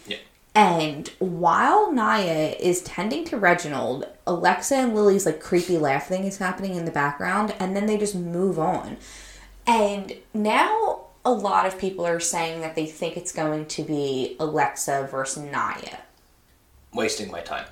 Yeah. 0.06 0.18
And 0.54 1.10
while 1.20 1.92
Nia 1.92 2.52
is 2.56 2.82
tending 2.84 3.24
to 3.26 3.38
Reginald, 3.38 4.08
Alexa 4.28 4.76
and 4.76 4.94
Lily's 4.94 5.26
like 5.26 5.40
creepy 5.40 5.78
laugh 5.78 6.08
thing 6.08 6.26
is 6.26 6.38
happening 6.38 6.76
in 6.76 6.86
the 6.86 6.92
background, 6.92 7.56
and 7.60 7.76
then 7.76 7.86
they 7.86 7.98
just 7.98 8.16
move 8.16 8.60
on. 8.60 8.98
And 9.66 10.14
now 10.34 11.06
a 11.24 11.32
lot 11.32 11.66
of 11.66 11.80
people 11.80 12.06
are 12.06 12.20
saying 12.20 12.62
that 12.62 12.76
they 12.76 12.86
think 12.86 13.18
it's 13.18 13.32
going 13.32 13.66
to 13.68 13.84
be 13.84 14.36
Alexa 14.40 15.08
versus 15.10 15.44
Nia. 15.44 16.02
Wasting 16.94 17.32
my 17.32 17.42
time. 17.42 17.66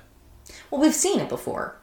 Well, 0.70 0.80
we've 0.80 0.94
seen 0.94 1.20
it 1.20 1.28
before. 1.28 1.76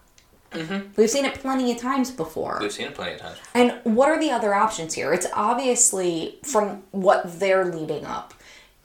Mm-hmm. 0.52 0.90
We've 0.98 1.10
seen 1.10 1.26
it 1.26 1.36
plenty 1.36 1.72
of 1.72 1.78
times 1.78 2.12
before. 2.12 2.58
We've 2.62 2.72
seen 2.72 2.88
it 2.88 2.96
plenty 2.96 3.14
of 3.14 3.22
times. 3.22 3.38
And 3.54 3.80
what 3.84 4.10
are 4.10 4.20
the 4.20 4.32
other 4.32 4.54
options 4.54 4.94
here? 4.94 5.14
It's 5.14 5.28
obviously 5.34 6.40
from 6.44 6.84
what 6.92 7.40
they're 7.40 7.66
leading 7.66 8.06
up. 8.06 8.34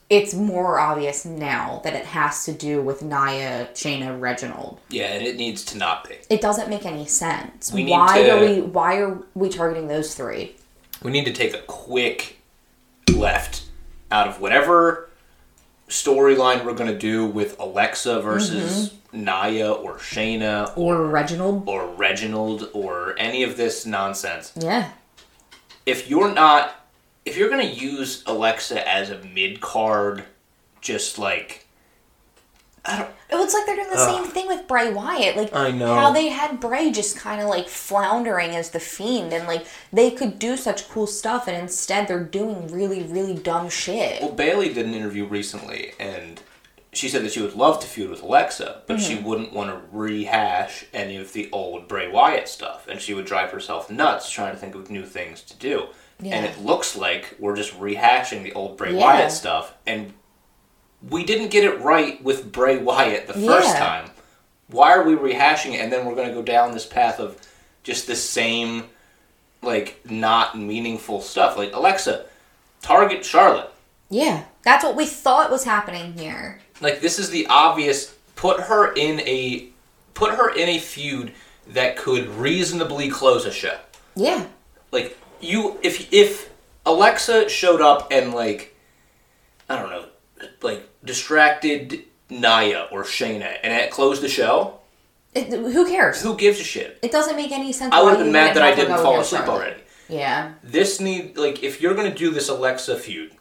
It's 0.09 0.33
more 0.33 0.79
obvious 0.79 1.25
now 1.25 1.81
that 1.83 1.93
it 1.93 2.05
has 2.05 2.45
to 2.45 2.53
do 2.53 2.81
with 2.81 3.01
Nia, 3.01 3.67
Shayna, 3.73 4.17
Reginald. 4.17 4.79
Yeah, 4.89 5.07
and 5.07 5.25
it 5.25 5.35
needs 5.35 5.65
to 5.65 5.77
not 5.77 6.07
be. 6.07 6.15
It 6.29 6.39
doesn't 6.39 6.69
make 6.69 6.85
any 6.85 7.05
sense. 7.05 7.73
We 7.73 7.85
why 7.87 8.23
to- 8.23 8.29
are 8.29 8.39
we 8.39 8.61
why 8.61 8.97
are 9.01 9.17
we 9.35 9.49
targeting 9.49 9.89
those 9.89 10.15
three? 10.15 10.55
We 11.03 11.11
need 11.11 11.25
to 11.25 11.33
take 11.33 11.53
a 11.53 11.59
quick 11.59 12.39
left 13.13 13.63
out 14.09 14.29
of 14.29 14.39
whatever 14.39 15.06
storyline 15.89 16.65
we're 16.65 16.73
going 16.73 16.91
to 16.91 16.97
do 16.97 17.25
with 17.25 17.59
Alexa 17.59 18.21
versus 18.21 18.89
mm-hmm. 19.13 19.23
Nia 19.23 19.71
or 19.71 19.97
Shayna 19.97 20.73
Or 20.77 21.05
Reginald? 21.05 21.67
or 21.67 21.87
Reginald 21.87 22.69
or 22.73 23.15
any 23.17 23.43
of 23.43 23.57
this 23.57 23.85
nonsense. 23.85 24.51
Yeah. 24.55 24.91
If 25.85 26.09
you're 26.09 26.33
not, 26.33 26.87
if 27.25 27.37
you're 27.37 27.49
going 27.49 27.65
to 27.65 27.73
use 27.73 28.23
Alexa 28.25 28.87
as 28.87 29.09
a 29.09 29.23
mid 29.23 29.61
card, 29.61 30.25
just 30.81 31.17
like, 31.17 31.66
I 32.87 32.97
don't, 32.99 33.09
It 33.29 33.35
looks 33.35 33.53
like 33.53 33.65
they're 33.65 33.75
doing 33.75 33.89
the 33.89 33.97
Ugh. 33.99 34.23
same 34.23 34.31
thing 34.31 34.47
with 34.47 34.67
Bray 34.67 34.91
Wyatt. 34.91 35.35
Like 35.37 35.53
I 35.53 35.71
know. 35.71 35.93
how 35.93 36.11
they 36.11 36.29
had 36.29 36.59
Bray 36.59 36.91
just 36.91 37.17
kind 37.17 37.41
of 37.41 37.47
like 37.49 37.67
floundering 37.67 38.51
as 38.55 38.69
the 38.71 38.79
fiend, 38.79 39.33
and 39.33 39.47
like 39.47 39.65
they 39.91 40.11
could 40.11 40.39
do 40.39 40.55
such 40.57 40.87
cool 40.89 41.07
stuff, 41.07 41.47
and 41.47 41.57
instead 41.57 42.07
they're 42.07 42.23
doing 42.23 42.67
really, 42.67 43.03
really 43.03 43.33
dumb 43.35 43.69
shit. 43.69 44.21
Well, 44.21 44.31
Bayley 44.31 44.73
did 44.73 44.85
an 44.85 44.93
interview 44.93 45.25
recently, 45.25 45.93
and 45.99 46.41
she 46.93 47.09
said 47.09 47.23
that 47.23 47.31
she 47.33 47.41
would 47.41 47.53
love 47.55 47.79
to 47.81 47.87
feud 47.87 48.09
with 48.09 48.23
Alexa, 48.23 48.81
but 48.87 48.97
Mm-hmm. 48.97 49.05
she 49.05 49.15
wouldn't 49.21 49.53
want 49.53 49.69
to 49.69 49.81
rehash 49.95 50.85
any 50.93 51.17
of 51.17 51.33
the 51.33 51.49
old 51.51 51.87
Bray 51.87 52.07
Wyatt 52.09 52.47
stuff, 52.47 52.87
and 52.87 52.99
she 53.01 53.13
would 53.13 53.25
drive 53.25 53.51
herself 53.51 53.89
nuts 53.91 54.31
trying 54.31 54.53
to 54.53 54.57
think 54.57 54.73
of 54.75 54.89
new 54.89 55.05
things 55.05 55.41
to 55.43 55.55
do. 55.57 55.87
And 56.19 56.45
it 56.47 56.59
looks 56.63 56.95
like 56.95 57.35
we're 57.37 57.55
just 57.55 57.79
rehashing 57.79 58.41
the 58.41 58.53
old 58.53 58.77
Bray 58.77 58.93
Yeah. 58.95 58.99
Wyatt 59.03 59.31
stuff, 59.31 59.75
and 59.85 60.13
we 61.07 61.23
didn't 61.23 61.49
get 61.49 61.63
it 61.63 61.79
right 61.81 62.23
with 62.23 62.51
Bray 62.51 62.77
Wyatt 62.77 63.27
the 63.27 63.33
first 63.33 63.67
Yeah. 63.69 63.79
time. 63.79 64.11
Why 64.69 64.93
are 64.93 65.03
we 65.03 65.15
rehashing 65.15 65.73
it, 65.73 65.79
and 65.81 65.91
then 65.91 66.05
we're 66.05 66.15
going 66.15 66.27
to 66.27 66.33
go 66.33 66.41
down 66.41 66.71
this 66.73 66.85
path 66.85 67.19
of 67.19 67.37
just 67.83 68.07
the 68.07 68.15
same, 68.15 68.85
like, 69.61 70.01
not 70.09 70.57
meaningful 70.57 71.21
stuff? 71.21 71.55
Like, 71.57 71.73
Alexa, 71.73 72.25
target 72.81 73.23
Charlotte. 73.23 73.71
Yeah, 74.09 74.43
that's 74.63 74.83
what 74.83 74.95
we 74.95 75.05
thought 75.05 75.51
was 75.51 75.63
happening 75.65 76.13
here. 76.13 76.59
like 76.79 77.01
this 77.01 77.17
is 77.17 77.29
the 77.31 77.47
obvious 77.49 78.13
put 78.35 78.59
her 78.61 78.93
in 78.93 79.19
a 79.21 79.67
put 80.13 80.31
her 80.35 80.49
in 80.53 80.69
a 80.69 80.77
feud 80.79 81.33
that 81.67 81.97
could 81.97 82.27
reasonably 82.29 83.09
close 83.09 83.45
a 83.45 83.51
show 83.51 83.75
Yeah, 84.15 84.45
like 84.91 85.17
you 85.41 85.79
if 85.81 86.13
if 86.13 86.49
alexa 86.85 87.49
showed 87.49 87.81
up 87.81 88.11
and 88.11 88.33
like 88.33 88.75
i 89.67 89.75
don't 89.75 89.89
know 89.89 90.05
like 90.61 90.87
distracted 91.03 92.03
nia 92.29 92.87
or 92.91 93.03
shayna 93.03 93.57
and 93.63 93.73
it 93.73 93.91
closed 93.91 94.21
the 94.21 94.29
show 94.29 94.79
it, 95.33 95.49
who 95.51 95.85
cares? 95.87 96.21
who 96.21 96.35
gives 96.35 96.59
a 96.59 96.63
shit 96.63 96.99
It 97.01 97.11
doesn't 97.11 97.35
make 97.35 97.51
any 97.51 97.71
sense. 97.71 97.93
i 97.93 98.01
would 98.01 98.11
have 98.15 98.19
been 98.19 98.31
mad 98.31 98.55
that 98.55 98.63
i 98.63 98.73
didn't 98.75 98.97
fall 98.97 99.19
asleep 99.19 99.43
Charlotte. 99.45 99.53
already 99.63 99.81
Yeah, 100.09 100.53
this 100.63 100.99
need 100.99 101.37
like 101.37 101.63
if 101.63 101.81
you're 101.81 101.93
gonna 101.95 102.13
do 102.15 102.31
this 102.31 102.49
alexa 102.49 102.97
feud 102.97 103.31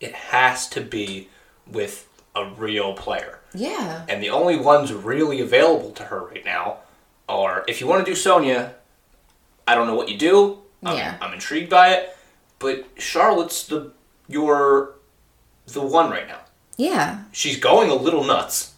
it 0.00 0.14
has 0.14 0.68
to 0.70 0.80
be 0.80 1.28
with 1.66 2.08
a 2.36 2.44
real 2.46 2.94
player 2.94 3.34
yeah, 3.54 4.04
And 4.10 4.22
the 4.22 4.28
only 4.28 4.56
ones 4.58 4.92
really 4.92 5.40
available 5.40 5.90
to 5.92 6.02
her 6.04 6.20
right 6.26 6.44
now 6.44 6.80
are 7.30 7.64
if 7.66 7.80
you 7.80 7.86
want 7.86 8.04
to 8.04 8.10
do 8.10 8.14
Sonya, 8.14 8.74
I 9.66 9.74
don't 9.74 9.86
know 9.86 9.94
what 9.94 10.10
you 10.10 10.18
do. 10.18 10.58
I'm, 10.84 10.96
Yeah. 10.98 11.16
I'm 11.22 11.32
intrigued 11.32 11.70
by 11.70 11.94
it, 11.94 12.14
but 12.58 12.84
Charlotte's 12.98 13.66
the 13.66 13.92
your 14.28 14.96
the 15.72 15.82
one 15.82 16.10
right 16.10 16.26
now. 16.28 16.40
yeah, 16.76 17.22
She's 17.32 17.58
going 17.58 17.90
a 17.90 17.94
little 17.94 18.24
nuts, 18.24 18.74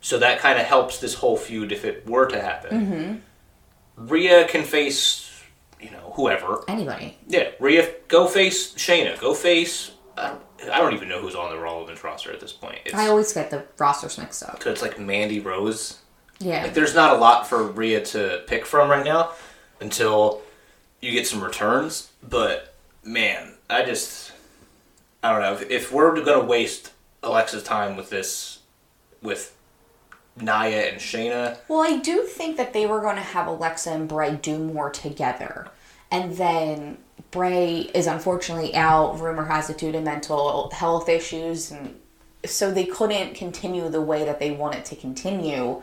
so 0.00 0.18
that 0.18 0.38
kind 0.40 0.58
of 0.58 0.66
helps 0.66 0.98
this 1.00 1.14
whole 1.14 1.36
feud 1.36 1.72
if 1.72 1.84
it 1.84 2.06
were 2.06 2.26
to 2.26 2.40
happen. 2.40 2.80
Mm-hmm. 2.86 4.08
Rhea 4.08 4.46
can 4.48 4.62
face 4.64 5.22
you 5.80 5.90
know 5.90 6.12
whoever. 6.16 6.64
anybody. 6.68 7.16
Yeah, 7.26 7.50
Rhea, 7.60 7.90
go 8.08 8.26
face 8.26 8.74
Shayna. 8.74 9.18
Go 9.20 9.34
face. 9.34 9.92
I 10.18 10.28
don't, 10.30 10.70
I 10.70 10.78
don't 10.78 10.94
even 10.94 11.08
know 11.08 11.20
who's 11.20 11.34
on 11.34 11.54
the 11.54 11.60
Women's 11.60 12.02
roster 12.02 12.32
at 12.32 12.40
this 12.40 12.52
point. 12.52 12.78
It's, 12.86 12.94
I 12.94 13.08
always 13.08 13.32
get 13.32 13.50
the 13.50 13.64
rosters 13.78 14.16
mixed 14.18 14.42
up. 14.42 14.58
Because 14.58 14.72
it's 14.72 14.82
like 14.82 14.98
Mandy 14.98 15.40
Rose. 15.40 15.98
Yeah, 16.38 16.64
Like, 16.64 16.74
there's 16.74 16.94
not 16.94 17.14
a 17.14 17.18
lot 17.18 17.46
for 17.46 17.62
Rhea 17.62 18.02
to 18.06 18.42
pick 18.46 18.64
from 18.66 18.90
right 18.90 19.04
now 19.04 19.32
until 19.80 20.40
you 21.02 21.12
get 21.12 21.26
some 21.26 21.42
returns. 21.42 22.10
But 22.26 22.74
man, 23.04 23.54
I 23.68 23.84
just 23.84 24.25
I 25.26 25.32
don't 25.32 25.42
know 25.42 25.54
if, 25.54 25.70
if 25.70 25.92
we're 25.92 26.20
gonna 26.22 26.44
waste 26.44 26.92
Alexa's 27.22 27.62
time 27.64 27.96
with 27.96 28.10
this 28.10 28.60
with 29.22 29.56
Nia 30.40 30.90
and 30.90 31.00
Shayna. 31.00 31.58
Well, 31.68 31.80
I 31.80 31.96
do 31.98 32.22
think 32.22 32.56
that 32.58 32.72
they 32.72 32.86
were 32.86 33.00
going 33.00 33.16
to 33.16 33.22
have 33.22 33.46
Alexa 33.46 33.90
and 33.90 34.06
Bray 34.06 34.36
do 34.36 34.58
more 34.58 34.90
together. 34.90 35.68
And 36.10 36.36
then 36.36 36.98
Bray 37.30 37.90
is 37.94 38.06
unfortunately 38.06 38.74
out. 38.74 39.18
Rumor 39.18 39.46
has 39.46 39.70
it 39.70 39.78
due 39.78 39.92
to 39.92 40.00
mental 40.00 40.70
health 40.70 41.08
issues. 41.08 41.70
And 41.72 41.98
so 42.44 42.70
they 42.70 42.84
couldn't 42.84 43.34
continue 43.34 43.88
the 43.88 44.02
way 44.02 44.24
that 44.24 44.38
they 44.38 44.50
wanted 44.50 44.84
to 44.86 44.96
continue. 44.96 45.82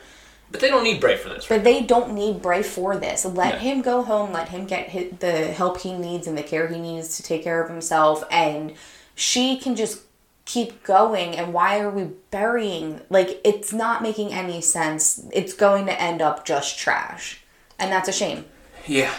But 0.52 0.62
they 0.62 0.70
don't 0.70 0.84
need 0.84 1.02
Bray 1.02 1.18
for 1.18 1.30
this. 1.30 1.48
But 1.48 1.64
they 1.64 1.82
don't 1.82 2.14
need 2.14 2.42
Bray 2.42 2.62
for 2.62 2.96
this. 2.96 3.26
Let 3.26 3.56
Yeah. 3.56 3.60
him 3.60 3.82
go 3.82 4.04
home. 4.04 4.32
Let 4.32 4.50
him 4.50 4.68
get 4.68 5.20
the 5.20 5.48
help 5.48 5.82
he 5.82 5.94
needs 5.94 6.28
and 6.28 6.38
the 6.38 6.44
care 6.44 6.68
he 6.68 6.80
needs 6.80 7.18
to 7.18 7.24
take 7.24 7.44
care 7.44 7.62
of 7.62 7.70
himself. 7.72 8.24
And 8.30 8.74
she 9.16 9.58
can 9.58 9.76
just 9.76 10.02
keep 10.46 10.84
going. 10.84 11.36
And 11.36 11.54
why 11.54 11.80
are 11.80 11.90
we 11.90 12.10
burying? 12.32 13.02
Like, 13.10 13.40
it's 13.44 13.72
not 13.72 14.02
making 14.04 14.34
any 14.34 14.60
sense. 14.62 15.26
It's 15.32 15.54
going 15.54 15.86
to 15.86 16.02
end 16.02 16.22
up 16.22 16.46
just 16.46 16.78
trash. 16.78 17.42
And 17.80 17.92
that's 17.92 18.10
a 18.10 18.14
shame. 18.14 18.46
Yeah, 18.88 19.14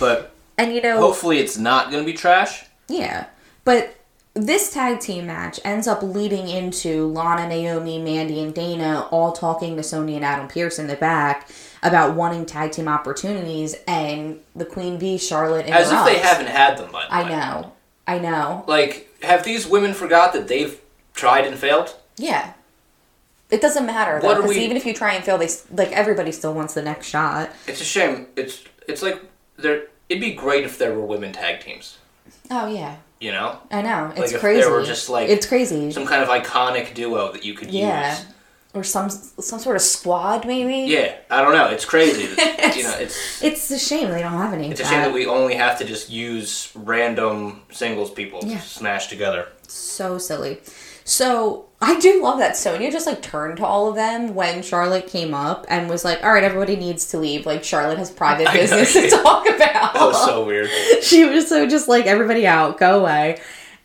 but 0.00 0.32
And 0.58 0.74
you 0.74 0.82
know, 0.82 0.98
hopefully 0.98 1.38
it's 1.38 1.56
not 1.56 1.90
gonna 1.90 2.02
be 2.04 2.12
trash. 2.12 2.64
yeah. 2.88 3.26
But 3.64 3.94
this 4.34 4.72
tag 4.72 5.00
team 5.00 5.26
match 5.26 5.58
ends 5.64 5.86
up 5.88 6.02
leading 6.02 6.48
into 6.48 7.06
Lana, 7.06 7.48
Naomi, 7.48 7.98
Mandy, 8.00 8.40
and 8.42 8.52
Dana 8.54 9.08
all 9.10 9.32
talking 9.32 9.76
to 9.76 9.82
Sonya 9.82 10.16
and 10.16 10.24
Adam 10.24 10.46
Pearce 10.48 10.78
in 10.78 10.88
the 10.88 10.94
back 10.96 11.48
about 11.82 12.14
wanting 12.14 12.44
tag 12.46 12.72
team 12.72 12.86
opportunities, 12.88 13.76
and 13.88 14.40
the 14.54 14.64
Queen 14.64 14.98
Bee, 14.98 15.18
Charlotte, 15.18 15.66
and 15.66 15.74
As 15.74 15.90
if 15.90 16.04
they 16.04 16.18
haven't 16.18 16.48
had 16.48 16.78
them 16.78 16.90
by 16.92 17.04
the 17.06 17.12
I 17.14 17.22
way. 17.22 17.28
know. 17.30 17.72
I 18.06 18.18
know. 18.18 18.64
Like, 18.66 19.05
have 19.22 19.44
these 19.44 19.66
women 19.66 19.94
forgot 19.94 20.32
that 20.32 20.48
they've 20.48 20.80
tried 21.14 21.46
and 21.46 21.56
failed? 21.56 21.96
Yeah. 22.16 22.52
It 23.50 23.60
doesn't 23.60 23.86
matter 23.86 24.18
though, 24.20 24.34
because 24.36 24.50
we- 24.50 24.64
even 24.64 24.76
if 24.76 24.84
you 24.84 24.92
try 24.92 25.14
and 25.14 25.24
fail, 25.24 25.38
they 25.38 25.48
like 25.70 25.92
everybody 25.92 26.32
still 26.32 26.52
wants 26.52 26.74
the 26.74 26.82
next 26.82 27.06
shot. 27.08 27.50
It's 27.66 27.80
a 27.80 27.84
shame. 27.84 28.26
It's 28.36 28.64
it's 28.88 29.02
like 29.02 29.22
there. 29.56 29.84
It'd 30.08 30.20
be 30.20 30.32
great 30.32 30.64
if 30.64 30.78
there 30.78 30.94
were 30.94 31.04
women 31.04 31.32
tag 31.32 31.60
teams. 31.60 31.98
Oh 32.50 32.66
yeah, 32.68 32.96
You 33.20 33.32
know, 33.32 33.58
I 33.72 33.82
know. 33.82 34.08
It's 34.10 34.18
Like, 34.20 34.32
if 34.32 34.40
crazy. 34.40 34.60
there 34.62 34.70
were 34.70 34.84
just, 34.84 35.08
like, 35.08 35.28
it's 35.28 35.46
crazy. 35.46 35.90
some 35.90 36.06
kind 36.06 36.22
of 36.22 36.28
iconic 36.28 36.94
duo 36.94 37.32
that 37.32 37.44
you 37.44 37.54
could 37.54 37.72
yeah, 37.72 38.10
use. 38.16 38.24
Or 38.76 38.84
some 38.84 39.08
some 39.10 39.58
sort 39.58 39.74
of 39.76 39.82
squad 39.82 40.46
maybe. 40.46 40.92
Yeah, 40.92 41.16
I 41.30 41.40
don't 41.40 41.54
know. 41.54 41.68
It's 41.70 41.84
crazy. 41.86 42.26
that- 42.34 42.74
you 42.76 42.82
know, 42.82 42.94
it's 42.98 43.42
It's 43.42 43.70
a 43.70 43.78
shame 43.78 44.10
they 44.10 44.20
don't 44.20 44.32
have 44.32 44.52
any. 44.52 44.70
it's 44.70 44.80
a 44.80 44.84
shame 44.84 45.00
that. 45.00 45.06
that 45.08 45.14
we 45.14 45.26
only 45.26 45.54
have 45.54 45.78
to 45.78 45.84
just 45.84 46.10
use 46.10 46.70
random 46.74 47.62
singles 47.70 48.10
people 48.10 48.40
Yeah. 48.44 48.58
to 48.58 48.62
smash 48.68 49.06
together. 49.08 49.48
so 49.66 50.18
silly. 50.18 50.60
So 51.04 51.66
I 51.80 51.98
do 52.00 52.22
love 52.22 52.38
that 52.40 52.56
Sonya 52.56 52.90
just 52.90 53.06
like 53.06 53.22
turned 53.22 53.58
to 53.58 53.64
all 53.64 53.88
of 53.88 53.94
them 53.94 54.34
when 54.34 54.62
Charlotte 54.62 55.06
came 55.06 55.34
up 55.34 55.64
and 55.68 55.88
was 55.88 56.04
like, 56.04 56.22
"All 56.24 56.32
right, 56.32 56.42
everybody 56.44 56.74
needs 56.76 57.06
to 57.10 57.18
leave. 57.18 57.46
Like 57.46 57.62
Charlotte 57.64 57.98
has 57.98 58.10
private 58.10 58.52
business 58.52 58.92
to 58.92 59.08
talk 59.22 59.46
about." 59.48 59.94
That 59.94 60.00
was 60.00 60.24
so 60.26 60.44
weird. 60.44 60.68
she 61.02 61.24
was 61.24 61.48
so 61.48 61.66
just 61.68 61.86
like 61.88 62.06
everybody 62.06 62.46
out, 62.46 62.78
go 62.78 63.00
away. 63.00 63.40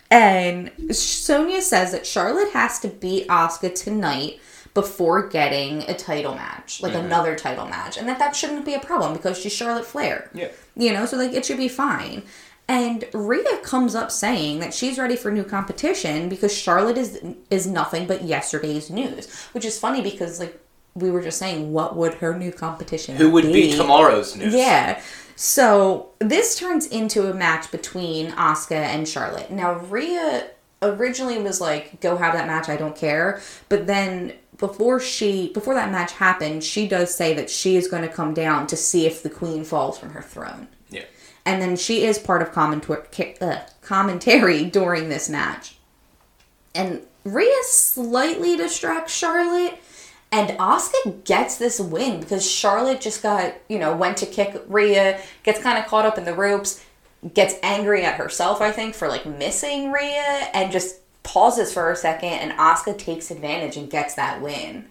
And 0.10 0.72
Sonya 0.94 1.62
says 1.62 1.92
that 1.94 2.06
Charlotte 2.06 2.52
has 2.54 2.80
to 2.80 2.88
beat 2.90 3.28
Asuka 3.28 3.74
tonight 3.74 4.40
before 4.74 5.28
getting 5.28 5.84
a 5.84 5.94
title 5.94 6.36
match, 6.36 6.82
like 6.82 6.94
mm-hmm. 6.94 7.06
another 7.06 7.36
title 7.36 7.66
match, 7.66 7.98
and 7.98 8.08
that 8.08 8.20
that 8.20 8.36
shouldn't 8.36 8.66
be 8.66 8.74
a 8.74 8.80
problem 8.80 9.14
because 9.14 9.38
she's 9.38 9.52
Charlotte 9.52 9.86
Flair. 9.86 10.30
Yeah. 10.34 10.50
You 10.76 10.94
know, 10.94 11.06
so 11.06 11.18
like 11.18 11.34
it 11.34 11.46
should 11.46 11.58
be 11.58 11.68
fine. 11.68 12.24
And 12.68 13.04
Rhea 13.14 13.58
comes 13.64 13.96
up 13.96 14.12
saying 14.12 14.60
that 14.60 14.74
she's 14.74 14.98
ready 14.98 15.18
for 15.18 15.30
new 15.30 15.44
competition 15.44 16.30
because 16.30 16.56
Charlotte 16.56 16.98
is 16.98 17.22
is 17.50 17.68
nothing 17.68 18.08
but 18.08 18.24
yesterday's 18.24 18.90
news, 18.90 19.34
which 19.52 19.66
is 19.66 19.78
funny 19.78 20.02
because 20.02 20.40
like 20.40 20.58
we 20.94 21.12
were 21.12 21.22
just 21.22 21.38
saying, 21.38 21.74
what 21.74 21.96
would 21.96 22.16
her 22.16 22.38
new 22.38 22.52
competition? 22.52 23.18
Who 23.18 23.30
would 23.32 23.52
be 23.52 23.76
tomorrow's 23.76 24.36
news? 24.36 24.54
Yeah. 24.54 25.02
So 25.36 26.10
this 26.20 26.58
turns 26.58 26.86
into 26.88 27.30
a 27.30 27.34
match 27.34 27.72
between 27.72 28.32
Asuka 28.32 28.72
and 28.72 29.08
Charlotte. 29.08 29.52
Now 29.52 29.74
Rhea 29.74 30.50
originally 30.82 31.40
was 31.40 31.62
like, 31.62 32.02
"Go 32.02 32.18
have 32.18 32.34
that 32.34 32.48
match. 32.48 32.70
I 32.70 32.78
don't 32.78 32.96
care." 32.96 33.42
But 33.70 33.88
then 33.88 34.34
before 34.58 35.00
she 35.00 35.52
before 35.54 35.74
that 35.74 35.92
match 35.92 36.14
happened, 36.14 36.64
she 36.64 36.88
does 36.88 37.14
say 37.14 37.34
that 37.34 37.50
she 37.50 37.76
is 37.76 37.88
going 37.88 38.04
to 38.04 38.10
come 38.10 38.34
down 38.34 38.68
to 38.68 38.78
see 38.78 39.06
if 39.06 39.24
the 39.24 39.30
queen 39.30 39.64
falls 39.64 39.98
from 39.98 40.12
her 40.12 40.22
throne. 40.22 40.68
Yeah. 40.90 41.06
And 41.46 41.62
then 41.62 41.76
she 41.76 42.06
is 42.06 42.20
part 42.20 42.42
of 42.42 42.56
uh, 42.56 43.60
commentary 43.82 44.66
during 44.80 45.10
this 45.10 45.28
match. 45.30 45.76
And 46.74 47.02
Rhea 47.26 47.64
slightly 47.64 48.56
distracts 48.56 49.14
Charlotte, 49.14 49.78
and 50.32 50.58
Asuka 50.58 51.26
gets 51.26 51.58
this 51.58 51.80
win 51.80 52.22
because 52.22 52.50
Charlotte 52.50 53.02
just 53.02 53.22
got, 53.22 53.54
you 53.68 53.80
know, 53.80 53.96
went 53.96 54.18
to 54.18 54.26
kick 54.26 54.64
Rhea, 54.68 55.20
gets 55.44 55.62
kind 55.62 55.78
of 55.78 55.88
caught 55.88 56.06
up 56.06 56.18
in 56.18 56.24
the 56.24 56.34
ropes, 56.34 56.86
gets 57.34 57.56
angry 57.62 58.04
at 58.04 58.16
herself, 58.16 58.62
I 58.62 58.72
think, 58.72 58.96
for 58.96 59.08
like 59.08 59.26
missing 59.26 59.92
Rhea, 59.92 60.50
and 60.54 60.72
just 60.72 60.98
pauses 61.24 61.72
for 61.72 61.92
a 61.92 61.96
second, 61.96 62.30
and 62.30 62.52
Asuka 62.54 62.98
takes 62.98 63.30
advantage 63.32 63.78
and 63.78 63.90
gets 63.90 64.16
that 64.16 64.42
win. 64.42 64.86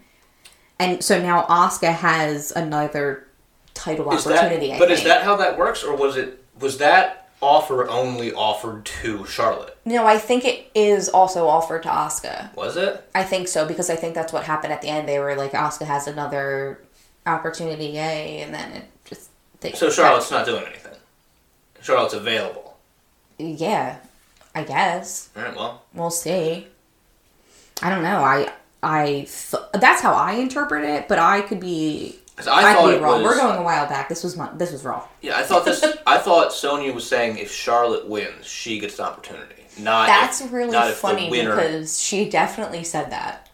And 0.79 1.03
so 1.05 1.21
now 1.21 1.43
Asuka 1.45 1.93
has 1.93 2.53
another 2.53 3.27
title 3.75 4.11
Is 4.13 4.27
opportunity. 4.27 4.69
that, 4.69 4.79
but 4.79 4.89
think. 4.89 4.99
is 5.01 5.05
that 5.05 5.23
how 5.23 5.37
that 5.37 5.59
works, 5.59 5.83
or 5.83 5.97
was 5.97 6.17
it 6.17 6.43
was 6.59 6.79
that 6.79 7.29
offer 7.43 7.89
only 7.89 8.33
offered 8.33 8.85
to 8.85 9.25
Charlotte? 9.27 9.77
No, 9.85 10.07
I 10.07 10.19
think 10.19 10.45
it 10.45 10.71
is 10.75 11.09
also 11.09 11.49
offered 11.49 11.83
to 11.85 11.89
Asuka. 11.89 12.55
Was 12.55 12.77
it? 12.77 13.05
I 13.15 13.25
think 13.25 13.49
so 13.49 13.67
because 13.67 13.91
I 13.91 13.97
think 13.97 14.15
that's 14.15 14.33
what 14.33 14.45
happened 14.45 14.73
at 14.73 14.83
the 14.83 14.89
end. 14.89 15.09
They 15.09 15.19
were 15.19 15.35
like, 15.35 15.53
Asuka 15.53 15.87
has 15.87 16.07
another 16.07 16.81
opportunity, 17.27 17.87
yay, 17.87 18.41
and 18.43 18.55
then 18.55 18.73
it 18.73 18.85
just. 19.05 19.31
They, 19.61 19.73
So 19.73 19.91
Charlotte's 19.91 20.31
not 20.31 20.47
doing 20.47 20.65
anything. 20.65 20.80
Charlotte's 21.83 22.15
available. 22.15 22.77
Yeah, 23.39 23.99
I 24.55 24.65
guess 24.65 25.31
All 25.37 25.43
right. 25.43 25.57
Well, 25.57 25.83
we'll 25.95 26.11
see. 26.11 26.67
I 27.83 27.91
don't 27.91 28.03
know. 28.03 28.19
I 28.23 28.53
I 28.83 29.27
th- 29.29 29.63
that's 29.75 30.03
how 30.03 30.13
I 30.13 30.33
interpret 30.33 30.85
it, 30.85 31.09
but 31.09 31.19
I 31.19 31.41
could 31.43 31.61
be. 31.61 32.17
I, 32.39 32.43
I 32.43 32.75
thought 32.75 32.85
could 32.85 32.95
it 32.95 32.99
be 32.99 33.05
wrong. 33.05 33.23
was. 33.23 33.33
We're 33.33 33.41
going 33.41 33.59
a 33.59 33.63
while 33.63 33.87
back. 33.87 34.09
This 34.09 34.25
was 34.25 34.37
my, 34.37 34.51
this 34.55 34.73
was 34.73 34.85
wrong. 34.85 35.03
Yeah, 35.21 35.39
I 35.39 35.43
thought 35.43 35.65
this. 35.65 35.85
I 36.07 36.19
thought 36.19 36.53
Sonya 36.53 36.93
was 36.93 37.07
saying 37.07 37.39
if 37.39 37.53
Charlotte 37.53 38.09
wins, 38.09 38.47
she 38.47 38.79
gets 38.79 38.97
the 38.97 39.05
opportunity. 39.05 39.57
Not 39.79 40.07
That's 40.07 40.41
if, 40.41 40.53
really 40.53 40.73
not 40.73 40.93
funny 40.93 41.31
because 41.31 42.03
she 42.03 42.29
definitely 42.29 42.85
said 42.85 43.11
that. 43.13 43.50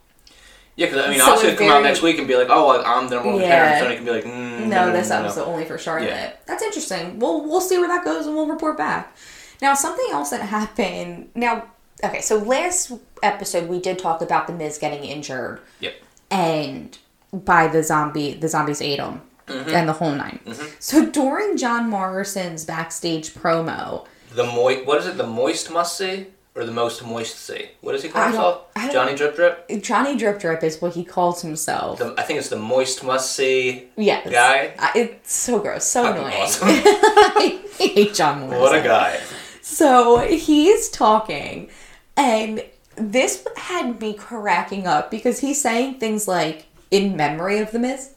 Yeah, 0.76 0.86
because 0.86 1.04
I 1.06 1.10
mean, 1.10 1.18
So 1.20 1.34
Asuka 1.36 1.40
could 1.50 1.58
come 1.58 1.70
out 1.70 1.82
next 1.82 2.02
week 2.02 2.18
and 2.18 2.28
be 2.28 2.36
like, 2.36 2.48
"Oh, 2.50 2.70
I'm 2.82 3.08
the 3.08 3.16
number 3.16 3.30
one 3.32 3.40
contender," 3.40 3.86
and 3.86 3.96
can 3.96 4.04
be 4.04 4.10
like, 4.12 4.24
mm, 4.24 4.66
No, 4.66 4.92
this 4.92 5.08
no. 5.10 5.20
episode 5.20 5.46
only 5.46 5.64
for 5.64 5.78
Charlotte. 5.78 6.08
Yeah. 6.08 6.32
That's 6.46 6.62
interesting. 6.62 7.18
We'll 7.18 7.42
we'll 7.42 7.60
see 7.60 7.78
where 7.78 7.88
that 7.88 8.04
goes 8.04 8.26
and 8.26 8.36
we'll 8.36 8.46
report 8.46 8.76
back. 8.76 9.16
Now 9.62 9.74
something 9.74 10.06
else 10.12 10.30
that 10.30 10.42
happened. 10.58 11.30
Now, 11.34 11.64
okay, 12.04 12.20
so 12.20 12.36
last 12.36 12.92
episode 13.22 13.68
we 13.68 13.80
did 13.80 13.98
talk 13.98 14.20
about 14.20 14.46
the 14.46 14.52
Miz 14.52 14.76
getting 14.78 15.04
injured 15.04 15.60
Yep. 15.80 15.94
and 16.30 16.98
by 17.32 17.66
the 17.66 17.82
zombie 17.82 18.34
the 18.34 18.48
zombies 18.48 18.80
ate 18.82 18.98
him 19.00 19.22
Mm-hmm. 19.46 19.70
and 19.70 19.88
the 19.88 19.92
whole 19.92 20.10
9 20.10 20.40
So 20.80 21.06
during 21.06 21.56
John 21.56 21.88
Morrison's 21.88 22.64
backstage 22.64 23.32
promo, 23.32 24.04
The 24.34 24.42
moist. 24.44 24.84
What 24.86 24.98
is 24.98 25.06
it? 25.06 25.16
The 25.18 25.26
moist 25.26 25.70
must 25.70 25.96
see 25.96 26.26
or 26.56 26.64
the 26.64 26.72
most 26.72 27.04
moist 27.04 27.36
see? 27.38 27.68
What 27.82 27.92
does 27.92 28.02
he 28.02 28.08
call 28.08 28.24
himself? 28.24 28.62
Johnny 28.92 29.14
Drip 29.14 29.36
Drip. 29.36 29.68
Johnny 29.82 30.16
Drip 30.16 30.40
Drip 30.40 30.62
is 30.64 30.80
what 30.80 30.94
he 30.94 31.04
calls 31.04 31.42
himself. 31.42 31.98
The, 31.98 32.14
I 32.18 32.22
think 32.22 32.38
it's 32.38 32.48
the 32.48 32.56
moist 32.58 33.04
must 33.04 33.32
see 33.36 33.88
yes, 33.96 34.28
guy. 34.30 34.74
I- 34.78 34.92
it's 34.98 35.32
so 35.34 35.58
gross, 35.58 35.84
so 35.84 36.02
Fucking 36.04 36.22
annoying. 36.22 36.42
awesome. 36.42 36.68
I 36.70 37.60
hate 37.78 38.14
John 38.14 38.40
Morrison. 38.40 38.60
what 38.60 38.74
a 38.74 38.82
guy. 38.82 39.20
So 39.60 40.18
he's 40.20 40.88
talking, 40.88 41.68
and 42.16 42.64
this 42.96 43.46
had 43.56 44.00
me 44.00 44.14
cracking 44.14 44.86
up 44.86 45.10
because 45.10 45.40
he's 45.40 45.60
saying 45.60 45.98
things 45.98 46.26
like 46.26 46.66
"in 46.90 47.16
memory 47.16 47.58
of 47.58 47.72
the 47.72 47.78
Miz," 47.78 48.14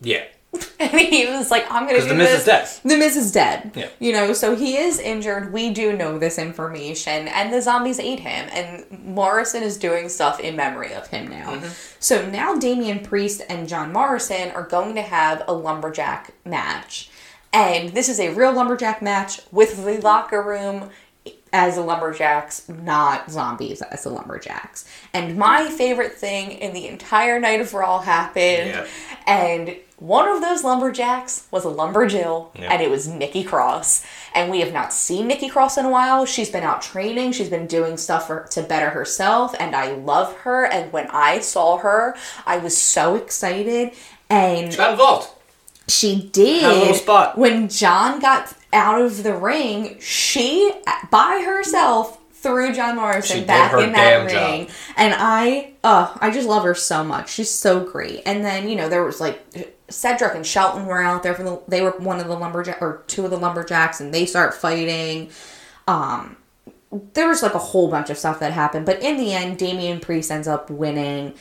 Yeah. 0.00 0.24
and 0.78 0.90
he 1.00 1.26
was 1.26 1.50
like, 1.50 1.70
"I'm 1.70 1.86
gonna 1.86 2.00
do 2.00 2.08
the 2.08 2.14
Miz 2.14 2.28
this." 2.28 2.40
is 2.40 2.46
dead. 2.46 2.90
The 2.90 2.96
Miz 2.96 3.16
is 3.16 3.32
dead. 3.32 3.72
Yeah. 3.74 3.88
You 3.98 4.12
know, 4.12 4.32
so 4.32 4.56
he 4.56 4.76
is 4.76 4.98
injured. 4.98 5.52
We 5.52 5.70
do 5.70 5.96
know 5.96 6.18
this 6.18 6.38
information, 6.38 7.28
and 7.28 7.52
the 7.52 7.62
zombies 7.62 7.98
ate 7.98 8.20
him, 8.20 8.48
and 8.52 9.04
Morrison 9.04 9.62
is 9.62 9.76
doing 9.76 10.08
stuff 10.08 10.40
in 10.40 10.56
memory 10.56 10.92
of 10.94 11.08
him 11.08 11.28
now. 11.28 11.54
Mm-hmm. 11.54 11.68
So 12.00 12.28
now 12.30 12.56
Damian 12.56 13.00
Priest 13.00 13.42
and 13.48 13.68
John 13.68 13.92
Morrison 13.92 14.50
are 14.52 14.64
going 14.64 14.94
to 14.94 15.02
have 15.02 15.42
a 15.48 15.52
lumberjack 15.52 16.34
match. 16.44 17.10
And 17.52 17.90
this 17.90 18.08
is 18.08 18.20
a 18.20 18.34
real 18.34 18.52
lumberjack 18.52 19.00
match 19.00 19.40
with 19.50 19.84
the 19.84 19.98
locker 20.00 20.42
room 20.42 20.90
as 21.52 21.76
the 21.76 21.82
lumberjacks, 21.82 22.68
not 22.68 23.30
zombies 23.30 23.80
as 23.82 24.04
the 24.04 24.10
lumberjacks. 24.10 24.88
And 25.14 25.36
my 25.36 25.68
favorite 25.68 26.12
thing 26.12 26.52
in 26.52 26.72
the 26.74 26.88
entire 26.88 27.40
night 27.40 27.60
of 27.60 27.72
Raw 27.72 28.00
happened. 28.00 28.70
Yeah. 28.70 28.86
And 29.26 29.76
one 29.98 30.28
of 30.28 30.40
those 30.40 30.62
lumberjacks 30.64 31.46
was 31.50 31.64
a 31.64 31.68
lumberjill, 31.68 32.48
Yeah. 32.58 32.72
and 32.72 32.80
it 32.82 32.90
was 32.90 33.08
Nikki 33.08 33.42
Cross. 33.44 34.04
And 34.34 34.50
we 34.50 34.60
have 34.60 34.72
not 34.72 34.92
seen 34.92 35.26
Nikki 35.26 35.48
Cross 35.48 35.76
in 35.78 35.84
a 35.84 35.90
while. 35.90 36.24
She's 36.24 36.50
been 36.50 36.62
out 36.62 36.82
training. 36.82 37.32
She's 37.32 37.48
been 37.50 37.66
doing 37.66 37.96
stuff 37.96 38.26
for, 38.28 38.46
to 38.52 38.62
better 38.62 38.90
herself, 38.90 39.54
and 39.58 39.74
I 39.74 39.92
love 39.92 40.34
her. 40.38 40.64
And 40.66 40.92
when 40.92 41.08
I 41.10 41.40
saw 41.40 41.78
her, 41.78 42.16
I 42.46 42.58
was 42.58 42.76
so 42.76 43.16
excited. 43.16 43.92
And 44.30 44.70
she 44.72 44.76
Got 44.76 44.92
involved. 44.92 45.28
she 45.88 46.28
did. 46.32 46.62
Had 46.62 46.72
a 46.72 46.78
little 46.78 46.94
spot. 46.94 47.38
When 47.38 47.68
John 47.68 48.20
got 48.20 48.54
out 48.72 49.00
of 49.00 49.22
the 49.22 49.34
ring, 49.34 49.98
she, 50.00 50.70
by 51.10 51.42
herself, 51.44 52.17
threw 52.40 52.72
John 52.72 52.96
Morrison 52.96 53.40
She 53.40 53.44
back 53.44 53.72
in 53.74 53.92
that 53.92 54.26
ring. 54.26 54.66
job. 54.66 54.76
And 54.96 55.14
I, 55.16 55.72
uh, 55.82 56.16
I 56.20 56.30
just 56.30 56.48
love 56.48 56.64
her 56.64 56.74
so 56.74 57.02
much. 57.02 57.30
She's 57.30 57.50
so 57.50 57.84
great. 57.84 58.22
And 58.26 58.44
then, 58.44 58.68
you 58.68 58.76
know, 58.76 58.88
there 58.88 59.04
was 59.04 59.20
like 59.20 59.44
Cedric 59.88 60.34
and 60.34 60.46
Shelton 60.46 60.86
were 60.86 61.02
out 61.02 61.22
there 61.22 61.34
for 61.34 61.42
the, 61.42 61.60
they 61.66 61.82
were 61.82 61.90
one 61.92 62.20
of 62.20 62.28
the 62.28 62.36
lumberjack, 62.36 62.80
or 62.80 63.02
two 63.06 63.24
of 63.24 63.30
the 63.30 63.38
lumberjacks, 63.38 64.00
and 64.00 64.14
they 64.14 64.24
start 64.26 64.54
fighting. 64.54 65.30
Um, 65.86 66.36
there 67.12 67.28
was 67.28 67.42
like 67.42 67.54
a 67.54 67.58
whole 67.58 67.88
bunch 67.90 68.08
of 68.08 68.16
stuff 68.16 68.40
that 68.40 68.52
happened, 68.52 68.86
but 68.86 69.02
in 69.02 69.16
the 69.16 69.32
end, 69.34 69.58
Damian 69.58 70.00
Priest 70.00 70.30
ends 70.30 70.48
up 70.48 70.70
winning, 70.70 71.34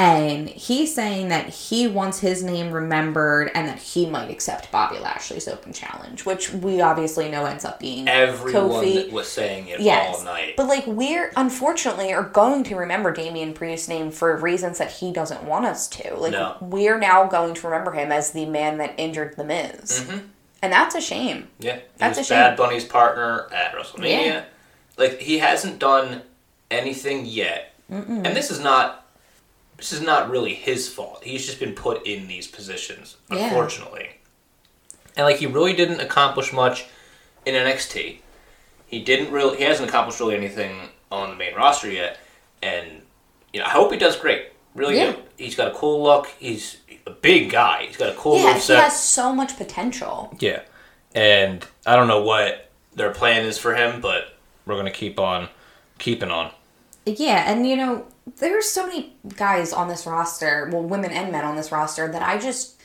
and 0.00 0.48
he's 0.48 0.94
saying 0.94 1.28
that 1.28 1.48
he 1.50 1.86
wants 1.86 2.20
his 2.20 2.42
name 2.42 2.70
remembered 2.70 3.50
and 3.54 3.68
that 3.68 3.78
he 3.78 4.06
might 4.06 4.30
accept 4.30 4.70
Bobby 4.72 4.98
Lashley's 4.98 5.46
open 5.46 5.72
challenge, 5.72 6.24
which 6.24 6.52
we 6.52 6.80
obviously 6.80 7.28
know 7.28 7.44
ends 7.44 7.64
up 7.64 7.78
being 7.80 8.08
Everyone 8.08 8.70
Kofi. 8.84 9.12
was 9.12 9.28
saying 9.28 9.68
it 9.68 9.80
Yes, 9.80 10.18
all 10.18 10.24
night. 10.24 10.54
but 10.56 10.66
like 10.66 10.86
we're 10.86 11.30
unfortunately 11.36 12.12
are 12.12 12.22
going 12.22 12.64
to 12.64 12.76
remember 12.76 13.12
Damian 13.12 13.52
Priest's 13.52 13.88
name 13.88 14.10
for 14.10 14.34
reasons 14.36 14.78
that 14.78 14.90
he 14.90 15.12
doesn't 15.12 15.44
want 15.44 15.66
us 15.66 15.86
to. 15.88 16.14
Like 16.16 16.32
No. 16.32 16.56
we're 16.60 16.98
now 16.98 17.26
going 17.26 17.52
to 17.54 17.66
remember 17.68 17.92
him 17.92 18.10
as 18.10 18.30
the 18.30 18.46
man 18.46 18.78
that 18.78 18.94
injured 18.96 19.36
the 19.36 19.44
Miz, 19.44 20.04
mm-hmm. 20.06 20.18
and 20.62 20.72
that's 20.72 20.94
a 20.94 21.00
shame. 21.00 21.48
Yeah, 21.58 21.76
he 21.76 21.82
That's 21.98 22.18
a 22.18 22.24
shame. 22.24 22.36
Bad 22.38 22.56
Bunny's 22.56 22.84
partner 22.84 23.48
at 23.52 23.74
WrestleMania. 23.74 24.24
Yeah. 24.24 24.44
Like 24.96 25.18
he 25.20 25.38
hasn't 25.38 25.78
done 25.78 26.22
anything 26.70 27.26
yet. 27.26 27.74
Mm-mm. 27.90 28.24
And 28.24 28.36
this 28.36 28.50
is 28.50 28.60
not 28.60 28.99
really 30.28 30.54
his 30.54 30.88
fault. 30.88 31.22
He's 31.24 31.44
just 31.46 31.60
been 31.60 31.74
put 31.74 32.06
in 32.06 32.28
these 32.28 32.46
positions, 32.46 33.16
Yeah. 33.30 33.44
unfortunately. 33.48 34.10
And 35.16 35.26
like 35.26 35.36
he 35.36 35.46
really 35.46 35.72
didn't 35.72 36.00
accomplish 36.00 36.52
much 36.52 36.86
in 37.44 37.54
NXT. 37.54 38.20
He 38.86 39.02
didn't 39.02 39.32
really 39.32 39.58
he 39.58 39.64
hasn't 39.64 39.88
accomplished 39.88 40.20
really 40.20 40.36
anything 40.36 40.90
on 41.10 41.30
the 41.30 41.36
main 41.36 41.54
roster 41.54 41.90
yet. 41.90 42.18
And 42.62 43.02
you 43.52 43.60
know, 43.60 43.66
I 43.66 43.70
hope 43.70 43.92
he 43.92 43.98
does 43.98 44.16
great. 44.16 44.52
Really 44.74 44.96
Yeah. 44.98 45.12
do. 45.12 45.18
He's 45.36 45.54
got 45.56 45.68
a 45.68 45.74
cool 45.74 46.02
look. 46.02 46.28
He's 46.38 46.76
a 47.06 47.10
big 47.10 47.50
guy. 47.50 47.86
He's 47.86 47.96
got 47.96 48.10
a 48.10 48.14
cool 48.14 48.36
Yeah, 48.38 48.58
he 48.58 48.72
has 48.74 49.02
so 49.02 49.34
much 49.34 49.56
potential. 49.56 50.34
Yeah. 50.38 50.60
And 51.14 51.66
I 51.86 51.96
don't 51.96 52.06
know 52.08 52.22
what 52.22 52.70
their 52.94 53.10
plan 53.10 53.44
is 53.44 53.58
for 53.58 53.74
him, 53.74 54.00
but 54.00 54.36
we're 54.66 54.76
gonna 54.76 54.90
keep 54.90 55.18
on 55.18 55.48
keeping 55.98 56.30
on. 56.30 56.50
Yeah, 57.06 57.50
and 57.50 57.66
you 57.66 57.76
know, 57.76 58.06
there's 58.38 58.68
so 58.68 58.86
many 58.86 59.14
guys 59.36 59.72
on 59.72 59.88
this 59.88 60.06
roster, 60.06 60.68
well, 60.72 60.82
women 60.82 61.10
and 61.10 61.32
men 61.32 61.44
on 61.44 61.56
this 61.56 61.70
roster 61.72 62.10
that 62.10 62.22
I 62.22 62.38
just 62.38 62.76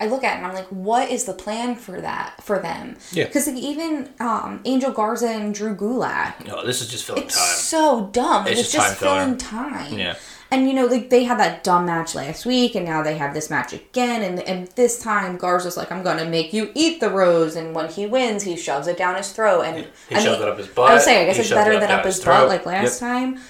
I 0.00 0.06
look 0.06 0.24
at 0.24 0.36
and 0.38 0.44
I'm 0.46 0.54
like, 0.54 0.66
what 0.68 1.08
is 1.10 1.24
the 1.24 1.32
plan 1.34 1.76
for 1.76 2.00
that 2.00 2.42
for 2.42 2.58
them? 2.58 2.96
Yeah. 3.12 3.26
Because 3.26 3.46
like, 3.46 3.56
even 3.56 4.10
um, 4.18 4.60
Angel 4.64 4.90
Garza 4.90 5.28
and 5.28 5.54
Drew 5.54 5.74
Gulak, 5.76 6.44
No, 6.46 6.66
this 6.66 6.82
is 6.82 6.88
just 6.88 7.04
filling 7.04 7.22
it's 7.22 7.36
time. 7.36 7.56
so 7.56 8.06
dumb. 8.12 8.46
It's 8.48 8.60
It's, 8.60 8.72
just 8.72 8.88
just, 8.88 9.00
time 9.00 9.36
filling 9.36 9.36
time. 9.38 9.96
Yeah. 9.98 10.16
And 10.50 10.68
you 10.68 10.74
know, 10.74 10.86
like 10.86 11.10
they 11.10 11.24
had 11.24 11.38
that 11.40 11.64
dumb 11.64 11.86
match 11.86 12.14
last 12.14 12.44
week, 12.46 12.74
and 12.76 12.84
now 12.84 13.02
they 13.02 13.16
have 13.18 13.34
this 13.34 13.50
match 13.50 13.72
again, 13.72 14.22
and 14.22 14.38
and 14.40 14.68
this 14.76 15.00
time 15.00 15.36
Garza's 15.36 15.76
like, 15.76 15.90
"I'm 15.90 16.04
gonna 16.04 16.26
make 16.26 16.52
you 16.52 16.70
eat 16.74 17.00
the 17.00 17.10
rose," 17.10 17.56
and 17.56 17.74
when 17.74 17.88
he 17.88 18.06
wins, 18.06 18.44
he 18.44 18.56
shoves 18.56 18.86
it 18.86 18.96
down 18.96 19.16
his 19.16 19.32
throat, 19.32 19.62
and 19.62 19.88
He 20.08 20.14
shoves 20.14 20.40
it 20.40 20.46
up 20.48 20.58
his 20.58 20.68
butt. 20.68 20.90
I 20.90 20.94
was 20.94 21.04
saying, 21.04 21.22
I 21.22 21.26
guess 21.26 21.36
He 21.36 21.40
it's 21.40 21.48
shoves 21.48 21.60
it 21.60 21.64
better 21.64 21.74
up 21.74 21.80
than 21.80 21.90
up 21.90 22.04
his 22.04 22.16
his 22.16 22.24
butt 22.24 22.46
like 22.48 22.66
last 22.66 23.00
Yep. 23.00 23.10
time. 23.10 23.40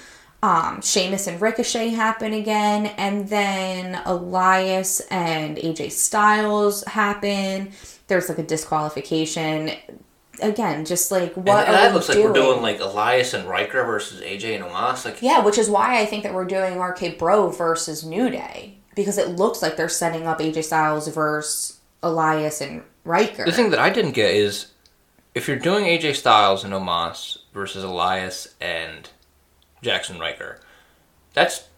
Um, 0.44 0.83
Sheamus 0.83 1.26
and 1.26 1.40
Ricochet 1.40 1.88
happen 1.88 2.35
again, 2.35 2.85
and 2.98 3.26
then 3.30 4.02
Elias 4.04 5.00
and 5.11 5.57
AJ 5.57 5.92
Styles 5.92 6.85
happen. 6.85 7.72
There's 8.09 8.28
like 8.28 8.37
a 8.37 8.42
disqualification. 8.42 9.70
Again, 10.42 10.85
just 10.85 11.11
like 11.11 11.33
what 11.33 11.66
and, 11.66 11.68
and 11.68 11.68
are 11.68 11.72
that 11.72 11.94
looks 11.94 12.11
like 12.11 12.18
we're 12.18 12.35
doing 12.35 12.61
like 12.61 12.78
Elias 12.78 13.33
and 13.33 13.48
Ryker 13.48 13.85
versus 13.85 14.20
AJ 14.20 14.57
and 14.57 14.64
Omos. 14.64 15.07
Like, 15.07 15.22
Yeah, 15.22 15.42
which 15.42 15.57
is 15.57 15.70
why 15.70 15.98
I 15.98 16.04
think 16.04 16.24
that 16.24 16.35
we're 16.35 16.44
doing 16.44 16.78
RK 16.78 17.18
Bro 17.18 17.52
versus 17.52 18.04
New 18.04 18.28
Day 18.28 18.76
because 18.94 19.16
it 19.16 19.30
looks 19.30 19.62
like 19.62 19.78
they're 19.78 19.88
setting 19.88 20.26
up 20.26 20.40
AJ 20.40 20.64
Styles 20.64 21.09
versus 21.09 21.80
Elias 22.02 22.61
and 22.61 22.83
Ryker. 23.04 23.46
the 23.46 23.52
thing 23.52 23.70
that 23.70 23.80
I 23.80 23.88
didn't 23.88 24.12
get 24.12 24.35
is 24.35 24.66
if 25.35 25.48
you're 25.48 25.59
doing 25.59 25.87
AJ 25.87 26.16
Styles 26.16 26.64
and 26.64 26.74
Omos 26.74 27.38
versus 27.54 27.83
Elias 27.83 28.54
and 28.61 29.09
Jaxson 29.85 30.18
Ryker, 30.18 30.61
that's 31.35 31.68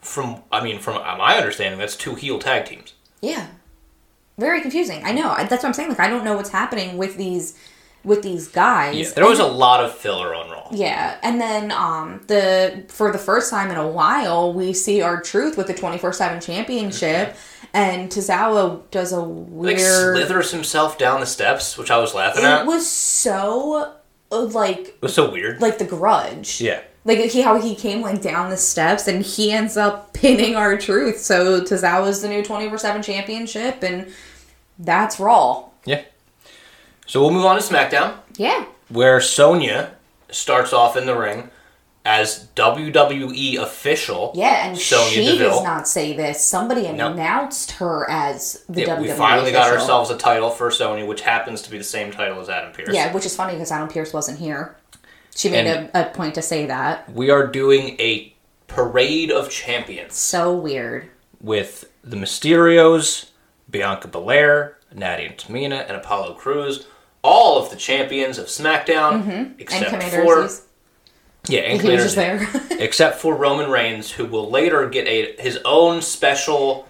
from 0.00 0.42
I 0.52 0.62
mean 0.62 0.78
from 0.78 0.94
my 1.18 1.36
understanding 1.36 1.78
that's 1.80 1.96
two 1.96 2.14
heel 2.14 2.38
tag 2.38 2.66
teams. 2.66 2.94
yeah, 3.20 3.48
very 4.38 4.60
confusing. 4.60 5.02
I 5.04 5.12
know. 5.12 5.34
That's 5.36 5.50
what 5.62 5.66
I'm 5.66 5.72
saying. 5.74 5.88
Like 5.88 6.00
I 6.00 6.08
don't 6.08 6.24
know 6.24 6.36
what's 6.36 6.50
happening 6.50 6.96
with 6.98 7.16
these 7.16 7.58
with 8.04 8.22
these 8.22 8.46
guys. 8.46 8.94
Yeah, 8.94 9.08
there 9.16 9.26
was 9.26 9.40
a 9.40 9.46
lot 9.46 9.82
of 9.82 9.92
filler 9.92 10.32
on 10.34 10.48
Raw. 10.50 10.68
Yeah, 10.70 11.18
and 11.24 11.40
then 11.40 11.72
um 11.72 12.20
the 12.28 12.84
for 12.88 13.10
the 13.10 13.18
first 13.18 13.50
time 13.50 13.70
in 13.70 13.76
a 13.76 13.88
while 13.88 14.52
we 14.52 14.72
see 14.74 15.02
R-Truth 15.02 15.56
with 15.56 15.66
the 15.66 15.74
twenty 15.74 15.98
four 15.98 16.12
seven 16.12 16.40
championship, 16.40 17.34
and 17.74 18.08
Tozawa 18.10 18.88
does 18.92 19.10
a 19.12 19.18
Like 19.20 19.78
weird. 19.78 20.16
slithers 20.16 20.52
himself 20.52 20.98
down 20.98 21.18
the 21.20 21.26
steps, 21.26 21.76
which 21.76 21.90
I 21.90 21.98
was 21.98 22.14
laughing 22.14 22.44
it 22.44 22.46
at. 22.46 22.60
It 22.60 22.66
was 22.66 22.88
so 22.88 23.94
uh, 24.30 24.40
like 24.42 24.88
It 24.88 25.02
was 25.02 25.14
so 25.14 25.30
weird. 25.30 25.60
like 25.60 25.78
the 25.78 25.84
Grudge. 25.84 26.60
yeah. 26.60 26.82
Like 27.06 27.18
he 27.20 27.40
how 27.40 27.58
he 27.60 27.74
came 27.74 28.02
like 28.02 28.20
down 28.20 28.50
the 28.50 28.56
steps 28.56 29.06
and 29.08 29.22
he 29.22 29.52
ends 29.52 29.76
up 29.76 30.12
pinning 30.12 30.56
R-Truth. 30.56 31.18
So 31.18 31.60
Tozawa's 31.62 32.20
the 32.20 32.28
new 32.28 32.42
twenty 32.42 32.68
four 32.68 32.78
seven 32.78 33.02
championship 33.02 33.82
and 33.82 34.12
that's 34.78 35.18
Raw. 35.20 35.68
Yeah. 35.84 36.02
So 37.06 37.20
we'll 37.22 37.30
move 37.30 37.44
on 37.46 37.56
to 37.60 37.62
SmackDown. 37.62 38.14
Yeah. 38.36 38.64
where 38.88 39.20
Sonya 39.20 39.92
starts 40.30 40.72
off 40.72 40.96
in 40.96 41.06
the 41.06 41.16
ring 41.16 41.48
as 42.04 42.48
WWE 42.54 43.58
official. 43.58 44.32
Yeah, 44.36 44.66
and 44.68 44.78
Sonya 44.78 45.10
she 45.10 45.24
Deville. 45.24 45.50
does 45.50 45.62
not 45.64 45.88
say 45.88 46.16
this. 46.16 46.44
Somebody 46.44 46.82
Nope. 46.92 47.14
announced 47.14 47.72
her 47.72 48.08
as 48.10 48.64
the 48.68 48.82
Yeah, 48.82 48.96
WWE. 48.96 49.00
we 49.02 49.10
finally 49.10 49.50
got 49.52 49.72
ourselves 49.72 50.10
a 50.10 50.16
title 50.16 50.50
for 50.50 50.70
Sonya, 50.70 51.04
which 51.06 51.22
happens 51.22 51.62
to 51.62 51.70
be 51.70 51.78
the 51.78 51.84
same 51.84 52.12
title 52.12 52.40
as 52.40 52.48
Adam 52.48 52.72
Pearce. 52.72 52.90
Yeah, 52.92 53.12
which 53.12 53.26
is 53.26 53.34
funny 53.34 53.54
because 53.54 53.72
Adam 53.72 53.88
Pearce 53.88 54.12
wasn't 54.12 54.38
here. 54.38 54.76
She 55.36 55.50
made 55.50 55.66
a, 55.66 55.90
a 55.94 56.10
point 56.10 56.34
to 56.36 56.42
say 56.42 56.66
that. 56.66 57.12
We 57.12 57.30
are 57.30 57.46
doing 57.46 57.90
a 58.00 58.34
parade 58.68 59.30
of 59.30 59.50
champions 59.50 60.14
So 60.14 60.52
weird. 60.54 61.08
with 61.40 61.84
the 62.02 62.16
Mysterios, 62.16 63.30
Bianca 63.70 64.08
Belair, 64.08 64.78
Nadia 64.94 65.28
and 65.28 65.36
Tamina, 65.36 65.86
and 65.86 65.96
Apollo 65.96 66.34
Crews. 66.34 66.86
All 67.22 67.62
of 67.62 67.70
the 67.70 67.76
champions 67.76 68.38
of 68.38 68.46
SmackDown, 68.46 69.22
Mm-hmm. 69.22 69.30
And 69.30 69.54
except 69.60 69.90
for 69.90 69.98
Azeez. 70.44 70.62
yeah, 71.48 71.60
and 71.60 71.80
He 71.82 71.90
was 71.90 72.14
there. 72.14 72.48
except 72.70 73.18
for 73.20 73.34
Roman 73.34 73.70
Reigns, 73.70 74.12
who 74.12 74.24
will 74.26 74.48
later 74.48 74.88
get 74.88 75.06
a 75.08 75.34
his 75.40 75.58
own 75.64 76.00
special 76.02 76.88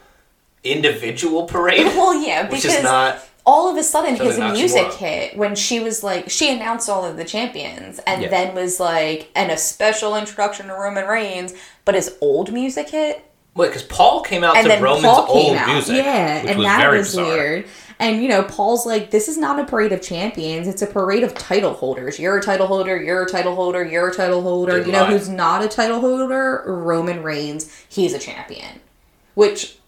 individual 0.62 1.44
parade, 1.44 1.87
well, 1.87 2.14
yeah, 2.22 2.48
which 2.50 2.64
is 2.64 2.82
not 2.82 3.25
all 3.46 3.70
of 3.70 3.76
a 3.76 3.82
sudden 3.82 4.16
his 4.16 4.38
music 4.38 4.92
hit 4.94 5.37
when 5.37 5.54
she 5.54 5.78
was 5.80 6.02
like 6.02 6.28
she 6.28 6.52
announced 6.52 6.88
all 6.90 7.04
of 7.04 7.16
the 7.16 7.24
champions 7.24 8.00
and 8.06 8.22
Yeah. 8.22 8.28
then 8.28 8.54
was 8.54 8.80
like 8.80 9.30
and 9.37 9.50
a 9.52 9.56
special 9.56 10.16
introduction 10.16 10.66
to 10.66 10.72
Roman 10.74 11.06
Reigns, 11.06 11.54
but 11.85 11.94
his 11.94 12.16
old 12.20 12.52
music 12.52 12.90
hit 12.90 13.22
Wait, 13.54 13.68
because 13.68 13.85
Paul 13.85 14.20
came 14.20 14.44
out 14.44 14.56
and 14.56 14.66
to 14.66 14.76
Roman's 14.82 15.06
old 15.06 15.56
out. 15.56 15.68
music, 15.68 15.96
yeah, 15.96 16.42
which 16.42 16.50
and 16.50 16.59
was 16.59 16.66
that 16.66 16.90
was 16.90 17.06
bizarre. 17.09 17.24
weird. 17.26 17.64
And 17.98 18.20
you 18.22 18.28
know, 18.28 18.42
Paul's 18.42 18.85
like, 18.85 19.11
this 19.11 19.26
is 19.28 19.38
not 19.38 19.59
a 19.59 19.64
parade 19.64 19.92
of 19.92 20.02
champions; 20.02 20.68
it's 20.68 20.82
a 20.82 20.87
parade 20.87 21.22
of 21.24 21.32
title 21.32 21.72
holders. 21.72 22.18
You're 22.18 22.37
a 22.37 22.42
title 22.42 22.66
holder. 22.66 23.00
You're 23.02 23.22
a 23.22 23.26
title 23.30 23.54
holder. 23.54 23.82
You're 23.82 24.09
a 24.09 24.14
title 24.14 24.42
holder. 24.42 24.72
Didn't 24.72 24.87
you 24.88 24.92
know 24.92 25.06
who's 25.06 25.30
not 25.30 25.64
a 25.64 25.68
title 25.68 26.00
holder? 26.00 26.64
Roman 26.66 27.22
Reigns. 27.22 27.74
He's 27.88 28.12
a 28.12 28.18
champion. 28.18 28.80
Which 29.35 29.78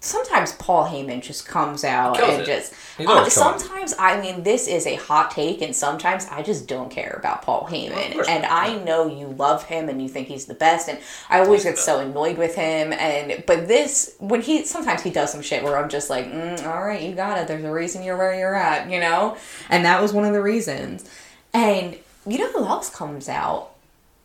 sometimes 0.00 0.52
Paul 0.52 0.86
Heyman 0.86 1.22
just 1.22 1.46
comes 1.46 1.84
out 1.84 2.16
Kills 2.16 2.30
and 2.30 2.42
it. 2.42 2.46
just. 2.46 2.72
Uh, 2.72 3.06
always 3.06 3.06
killing 3.06 3.26
it. 3.26 3.30
sometimes 3.30 3.94
I 3.98 4.20
mean, 4.20 4.42
this 4.42 4.68
is 4.68 4.86
a 4.86 4.96
hot 4.96 5.30
take, 5.30 5.62
and 5.62 5.74
sometimes 5.74 6.26
I 6.30 6.42
just 6.42 6.68
don't 6.68 6.90
care 6.90 7.16
about 7.18 7.42
Paul 7.42 7.66
Heyman. 7.70 8.12
course 8.12 8.28
and. 8.28 8.44
I 8.44 8.76
know 8.84 9.06
you 9.06 9.28
love 9.28 9.64
him 9.64 9.88
and 9.88 10.02
you 10.02 10.08
think 10.08 10.28
he's 10.28 10.46
the 10.46 10.54
best, 10.54 10.88
and 10.88 10.98
I 11.30 11.40
always 11.40 11.64
get 11.64 11.78
so 11.78 12.00
annoyed 12.00 12.38
with 12.38 12.54
him. 12.54 12.92
And 12.92 13.44
but 13.46 13.68
this, 13.68 14.14
when 14.18 14.42
he 14.42 14.64
sometimes 14.64 15.02
he 15.02 15.10
does 15.10 15.32
some 15.32 15.42
shit 15.42 15.62
where 15.62 15.76
I'm 15.76 15.88
just 15.88 16.10
like, 16.10 16.26
mm, 16.26 16.66
all 16.66 16.84
right, 16.84 17.00
you 17.00 17.14
got 17.14 17.38
it. 17.38 17.48
There's 17.48 17.64
a 17.64 17.72
reason 17.72 18.02
you're 18.02 18.16
where 18.16 18.34
you're 18.38 18.54
at, 18.54 18.90
you 18.90 19.00
know. 19.00 19.36
And 19.70 19.84
that 19.84 20.02
was 20.02 20.12
one 20.12 20.24
of 20.24 20.32
the 20.32 20.42
reasons. 20.42 21.08
And 21.54 21.96
you 22.26 22.38
know 22.38 22.50
who 22.52 22.64
else 22.64 22.90
comes 22.90 23.28
out? 23.28 23.70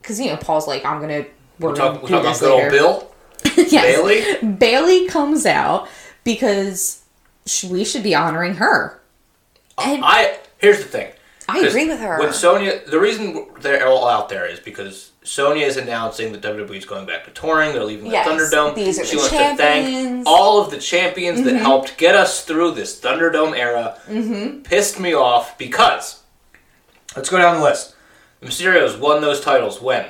Because 0.01 0.19
you 0.19 0.27
know 0.27 0.37
Paul's 0.37 0.67
like, 0.67 0.83
I'm 0.85 0.99
gonna. 0.99 1.25
We're 1.59 1.69
We're 1.69 1.75
gonna 1.75 1.93
talking, 1.93 2.01
we're 2.01 2.07
do 2.07 2.13
talking 2.15 2.29
this 2.29 2.41
about 2.41 2.47
good 2.47 2.51
old 2.51 2.61
later. 2.63 2.71
Bill 2.71 3.11
Yes. 3.57 3.97
Bayley. 3.97 4.47
Bayley 4.53 5.07
comes 5.07 5.45
out 5.45 5.87
because 6.23 7.03
sh- 7.45 7.65
we 7.65 7.83
should 7.83 8.03
be 8.03 8.15
honoring 8.15 8.55
her. 8.55 9.01
And 9.77 10.03
I 10.05 10.37
here's 10.59 10.77
the 10.79 10.85
thing. 10.85 11.11
I 11.49 11.59
agree 11.59 11.87
with 11.87 11.99
her. 11.99 12.19
When 12.19 12.33
Sonya, 12.33 12.81
the 12.87 12.99
reason 12.99 13.47
they're 13.61 13.87
all 13.87 14.07
out 14.07 14.27
there 14.29 14.45
is 14.45 14.59
because 14.59 15.11
Sonya 15.23 15.65
is 15.65 15.77
announcing 15.77 16.31
that 16.33 16.41
WWE 16.41 16.75
is 16.77 16.85
going 16.85 17.05
back 17.05 17.23
to 17.25 17.31
touring. 17.31 17.71
They're 17.73 17.83
leaving 17.85 18.11
Yes, 18.11 18.25
the 18.27 18.33
Thunderdome. 18.55 18.75
these 18.75 18.99
are 18.99 19.05
she 19.05 19.15
the 19.15 19.17
wants 19.21 19.31
to 19.31 19.55
thank 19.55 20.27
all 20.27 20.61
of 20.61 20.71
the 20.71 20.77
champions 20.77 21.43
that 21.43 21.55
helped 21.55 21.97
get 21.97 22.15
us 22.15 22.43
through 22.43 22.71
this 22.71 22.99
Thunderdome 22.99 23.57
era. 23.57 23.97
Mm-hmm. 24.07 24.61
Pissed 24.63 24.99
me 24.99 25.13
off 25.13 25.57
because 25.57 26.21
let's 27.15 27.29
go 27.29 27.37
down 27.37 27.57
the 27.57 27.63
list. 27.63 27.95
The 28.41 28.47
Mysterios 28.47 28.99
won 28.99 29.21
those 29.21 29.39
titles 29.41 29.81
when 29.81 30.05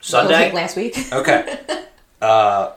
Sunday. 0.00 0.52
last 0.52 0.76
week. 0.76 0.96
Okay. 1.12 1.58
uh, 2.22 2.72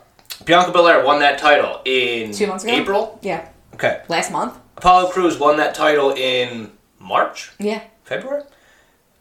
Bianca 0.46 0.72
Belair 0.72 1.04
won 1.06 1.20
that 1.20 1.38
title 1.40 1.82
in 1.86 2.32
Two 2.32 2.48
months 2.48 2.64
ago? 2.64 2.74
April. 2.74 3.20
yeah, 3.22 3.48
Okay. 3.74 4.02
last 4.08 4.32
month. 4.32 4.58
Apollo 4.78 5.10
Crews 5.12 5.38
won 5.38 5.58
that 5.58 5.76
title 5.76 6.12
in 6.12 6.72
March, 7.00 7.52
Yeah, 7.60 7.82
February. 8.04 8.44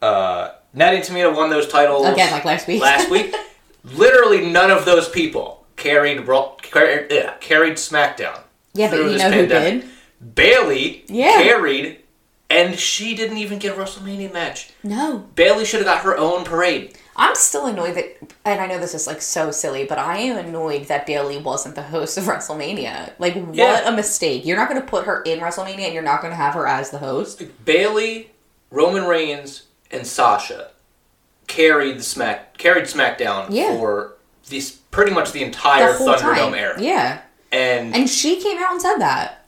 Uh, 0.01 0.53
Nadia 0.75 1.01
and 1.01 1.09
Tamina 1.09 1.35
won 1.35 1.51
those 1.51 1.67
titles 1.69 2.07
again 2.07 2.31
like 2.31 2.45
last 2.45 2.69
week. 2.69 2.81
last 2.81 3.11
week. 3.11 3.35
Literally, 3.85 4.51
none 4.51 4.71
of 4.71 4.85
those 4.85 5.09
people 5.09 5.67
carried 5.77 6.27
Raw- 6.27 6.55
carried, 6.63 7.11
yeah, 7.11 7.35
carried 7.41 7.75
SmackDown. 7.75 8.39
yeah, 8.75 8.91
but 8.91 8.99
you 8.99 9.19
know 9.19 9.31
pandemic. 9.31 9.83
who 9.83 9.89
did? 9.89 10.35
Bayley 10.35 11.05
Yeah. 11.09 11.43
carried, 11.43 11.99
and 12.51 12.79
she 12.79 13.15
didn't 13.15 13.39
even 13.39 13.59
get 13.59 13.77
a 13.77 13.81
WrestleMania 13.81 14.33
match. 14.33 14.71
No, 14.83 15.27
Bayley 15.35 15.65
should 15.65 15.81
have 15.81 15.87
got 15.87 16.03
her 16.05 16.17
own 16.17 16.45
parade. 16.45 16.97
I'm 17.21 17.35
still 17.35 17.67
annoyed 17.67 17.97
that, 17.97 18.17
and 18.45 18.61
I 18.61 18.67
know 18.67 18.79
this 18.79 18.95
is 18.95 19.07
like 19.09 19.21
so 19.21 19.51
silly, 19.51 19.85
but 19.85 19.99
I 19.99 20.19
am 20.19 20.37
annoyed 20.39 20.87
that 20.87 21.05
Bayley 21.05 21.37
wasn't 21.39 21.75
the 21.75 21.83
host 21.83 22.17
of 22.17 22.25
WrestleMania. 22.25 23.13
Like, 23.19 23.35
what 23.35 23.55
Yeah. 23.57 23.89
a 23.89 23.93
mistake! 23.93 24.47
You're 24.47 24.57
not 24.57 24.69
going 24.69 24.81
to 24.81 24.87
put 24.87 25.05
her 25.05 25.23
in 25.23 25.41
WrestleMania, 25.41 25.87
and 25.87 25.95
you're 25.95 26.03
not 26.03 26.21
going 26.21 26.31
to 26.31 26.37
have 26.37 26.55
her 26.55 26.67
as 26.69 26.91
the 26.91 26.99
host. 26.99 27.43
Bayley, 27.65 28.31
Roman 28.71 29.05
Reigns, 29.05 29.65
and 29.91 30.07
Sasha 30.07 30.71
carried 31.49 31.99
the 31.99 32.03
Smack 32.03 32.57
carried 32.59 32.85
SmackDown 32.85 33.47
Yeah. 33.51 33.77
for 33.77 34.15
this 34.49 34.71
pretty 34.91 35.13
much 35.13 35.33
the 35.33 35.43
entire 35.43 35.93
the 35.95 35.99
Thunderdome 36.05 36.21
time. 36.21 36.55
era. 36.55 36.81
Yeah. 36.81 37.21
And, 37.51 37.87
and 37.87 37.97
And 37.97 38.11
she 38.11 38.41
came 38.41 38.59
out 38.59 38.73
and 38.73 38.81
said 38.83 38.99
that. 38.99 39.45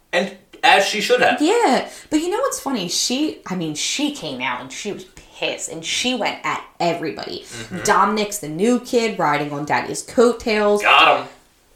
As 0.63 0.85
she 0.85 1.01
should 1.01 1.21
have. 1.21 1.41
Yeah. 1.41 1.91
But 2.11 2.21
you 2.21 2.31
know 2.31 2.39
what's 2.39 2.61
funny? 2.61 2.89
She, 2.89 3.41
I 3.47 3.57
mean, 3.57 3.75
she 3.75 4.15
came 4.15 4.41
out 4.41 4.61
and 4.61 4.73
she 4.73 4.93
was 4.93 5.05
pissed 5.05 5.71
and 5.71 5.85
she 5.85 6.15
went 6.15 6.45
at 6.45 6.65
everybody. 6.79 7.41
Mm-hmm. 7.41 7.83
Dominic's 7.83 8.39
the 8.39 8.49
new 8.49 8.81
kid 8.81 9.19
riding 9.19 9.53
on 9.53 9.65
daddy's 9.65 10.03
coattails. 10.03 10.83
Got 10.83 11.21
him. 11.21 11.29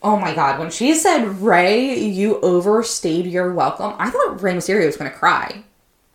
Oh 0.02 0.18
my 0.18 0.34
god, 0.34 0.58
when 0.58 0.70
she 0.70 0.94
said, 0.94 1.40
Rey, 1.40 1.98
you 1.98 2.38
overstayed 2.42 3.24
your 3.24 3.54
welcome, 3.54 3.94
I 3.98 4.10
thought 4.10 4.42
Rey 4.42 4.52
Mysterio 4.52 4.84
was 4.84 4.98
gonna 4.98 5.10
cry. 5.10 5.64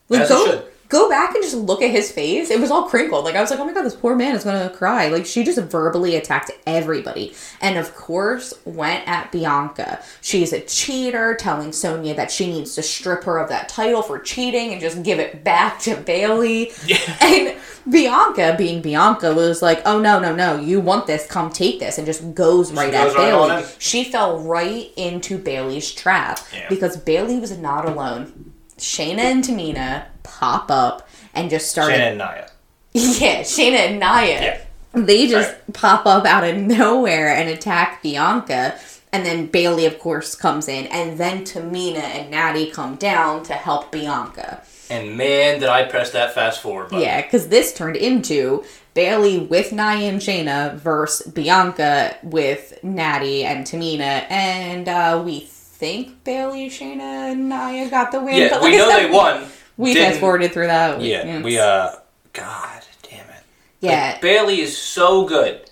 Like, 0.09 0.21
As 0.21 0.29
go, 0.29 0.45
should. 0.45 0.68
Go 0.89 1.07
back 1.07 1.35
and 1.35 1.43
just 1.43 1.55
look 1.55 1.81
at 1.83 1.91
his 1.91 2.11
face. 2.11 2.49
It 2.49 2.59
was 2.59 2.71
all 2.71 2.89
crinkled. 2.89 3.23
Like, 3.23 3.35
I 3.35 3.41
was 3.41 3.51
like, 3.51 3.59
oh 3.59 3.65
my 3.65 3.73
god, 3.73 3.83
this 3.83 3.95
poor 3.95 4.15
man 4.15 4.35
is 4.35 4.43
gonna 4.43 4.71
cry. 4.71 5.07
Like, 5.09 5.25
she 5.27 5.43
just 5.43 5.59
verbally 5.59 6.15
attacked 6.15 6.49
everybody. 6.65 7.35
And 7.61 7.77
of 7.77 7.95
course, 7.95 8.55
went 8.65 9.07
at 9.07 9.31
Bianca. 9.31 10.01
She's 10.21 10.51
a 10.51 10.59
cheater, 10.61 11.35
telling 11.35 11.71
Sonya 11.73 12.15
that 12.15 12.31
she 12.31 12.47
needs 12.47 12.73
to 12.73 12.81
strip 12.81 13.23
her 13.25 13.37
of 13.37 13.49
that 13.49 13.69
title 13.69 14.01
for 14.01 14.17
cheating 14.19 14.71
and 14.71 14.81
just 14.81 15.03
give 15.03 15.19
it 15.19 15.43
back 15.43 15.79
to 15.81 15.95
Bayley. 15.95 16.71
Yeah. 16.87 16.97
And 17.21 17.57
Bianca, 17.91 18.55
being 18.57 18.81
Bianca, 18.81 19.33
was 19.33 19.61
like, 19.61 19.81
"Oh 19.85 19.99
no, 19.99 20.19
no, 20.19 20.33
no! 20.33 20.59
You 20.59 20.79
want 20.79 21.05
this? 21.07 21.27
Come 21.27 21.51
take 21.51 21.79
this!" 21.79 21.97
And 21.97 22.05
just 22.07 22.33
goes 22.33 22.71
right 22.71 22.91
goes 22.91 23.13
at 23.13 23.17
right 23.17 23.31
Bayley. 23.57 23.65
She 23.77 24.03
fell 24.05 24.39
right 24.39 24.91
into 24.97 25.37
Bayley's 25.37 25.91
trap 25.91 26.39
Yeah. 26.53 26.65
because 26.69 26.97
Bayley 26.97 27.39
was 27.39 27.55
not 27.57 27.87
alone. 27.87 28.48
Shayna 28.79 29.19
and 29.19 29.43
Tamina 29.43 30.05
pop 30.23 30.71
up 30.71 31.07
and 31.33 31.49
just 31.49 31.69
started. 31.69 31.93
Shannon 31.93 32.07
and 32.07 32.17
Naya. 32.17 32.47
Yeah, 32.93 33.41
Shayna 33.41 33.77
and 33.87 33.99
Nia. 33.99 34.41
Yeah. 34.41 34.61
They 34.93 35.27
just 35.27 35.55
pop 35.73 36.07
up 36.07 36.25
out 36.25 36.43
of 36.43 36.57
nowhere 36.57 37.29
and 37.29 37.47
attack 37.47 38.01
Bianca. 38.01 38.79
And 39.11 39.25
then 39.25 39.45
Bayley, 39.45 39.85
of 39.85 39.99
course, 39.99 40.35
comes 40.35 40.67
in. 40.67 40.87
And 40.87 41.17
then 41.17 41.43
Tamina 41.43 42.01
and 42.01 42.31
Natty 42.31 42.71
come 42.71 42.95
down 42.95 43.43
to 43.43 43.53
help 43.53 43.91
Bianca. 43.91 44.63
And 44.89 45.15
man, 45.15 45.59
did 45.59 45.69
I 45.69 45.83
press 45.83 46.11
that 46.11 46.33
fast 46.33 46.61
forward 46.61 46.85
button. 46.89 47.01
Yeah, 47.01 47.21
because 47.21 47.49
this 47.49 47.73
turned 47.73 47.95
into 47.95 48.63
Bayley 48.95 49.37
with 49.37 49.71
Nia 49.71 50.09
and 50.09 50.19
Shayna 50.19 50.75
versus 50.75 51.31
Bianca 51.31 52.17
with 52.23 52.83
Natty 52.83 53.45
and 53.45 53.65
Tamina. 53.65 54.25
And 54.31 54.89
uh, 54.89 55.21
we 55.23 55.41
think 55.79 56.23
Bayley, 56.25 56.69
Shayna, 56.69 57.31
and 57.31 57.47
Nia 57.49 57.89
got 57.89 58.11
the 58.11 58.19
win. 58.21 58.35
Yeah, 58.35 58.49
but 58.49 58.61
we 58.61 58.71
like 58.71 58.75
I 58.75 58.77
know 58.77 58.89
said, 58.89 59.07
they 59.07 59.11
won. 59.11 59.45
We 59.77 59.93
fast 59.95 60.19
forwarded 60.19 60.51
through 60.51 60.67
that. 60.67 60.99
Yeah, 61.01 61.25
Yes. 61.25 61.43
we 61.43 61.57
uh, 61.57 61.91
God 62.33 62.83
damn 63.01 63.29
it. 63.29 63.43
Yeah. 63.79 64.11
Like, 64.11 64.21
Bayley 64.21 64.59
is 64.59 64.77
so 64.77 65.25
good. 65.25 65.69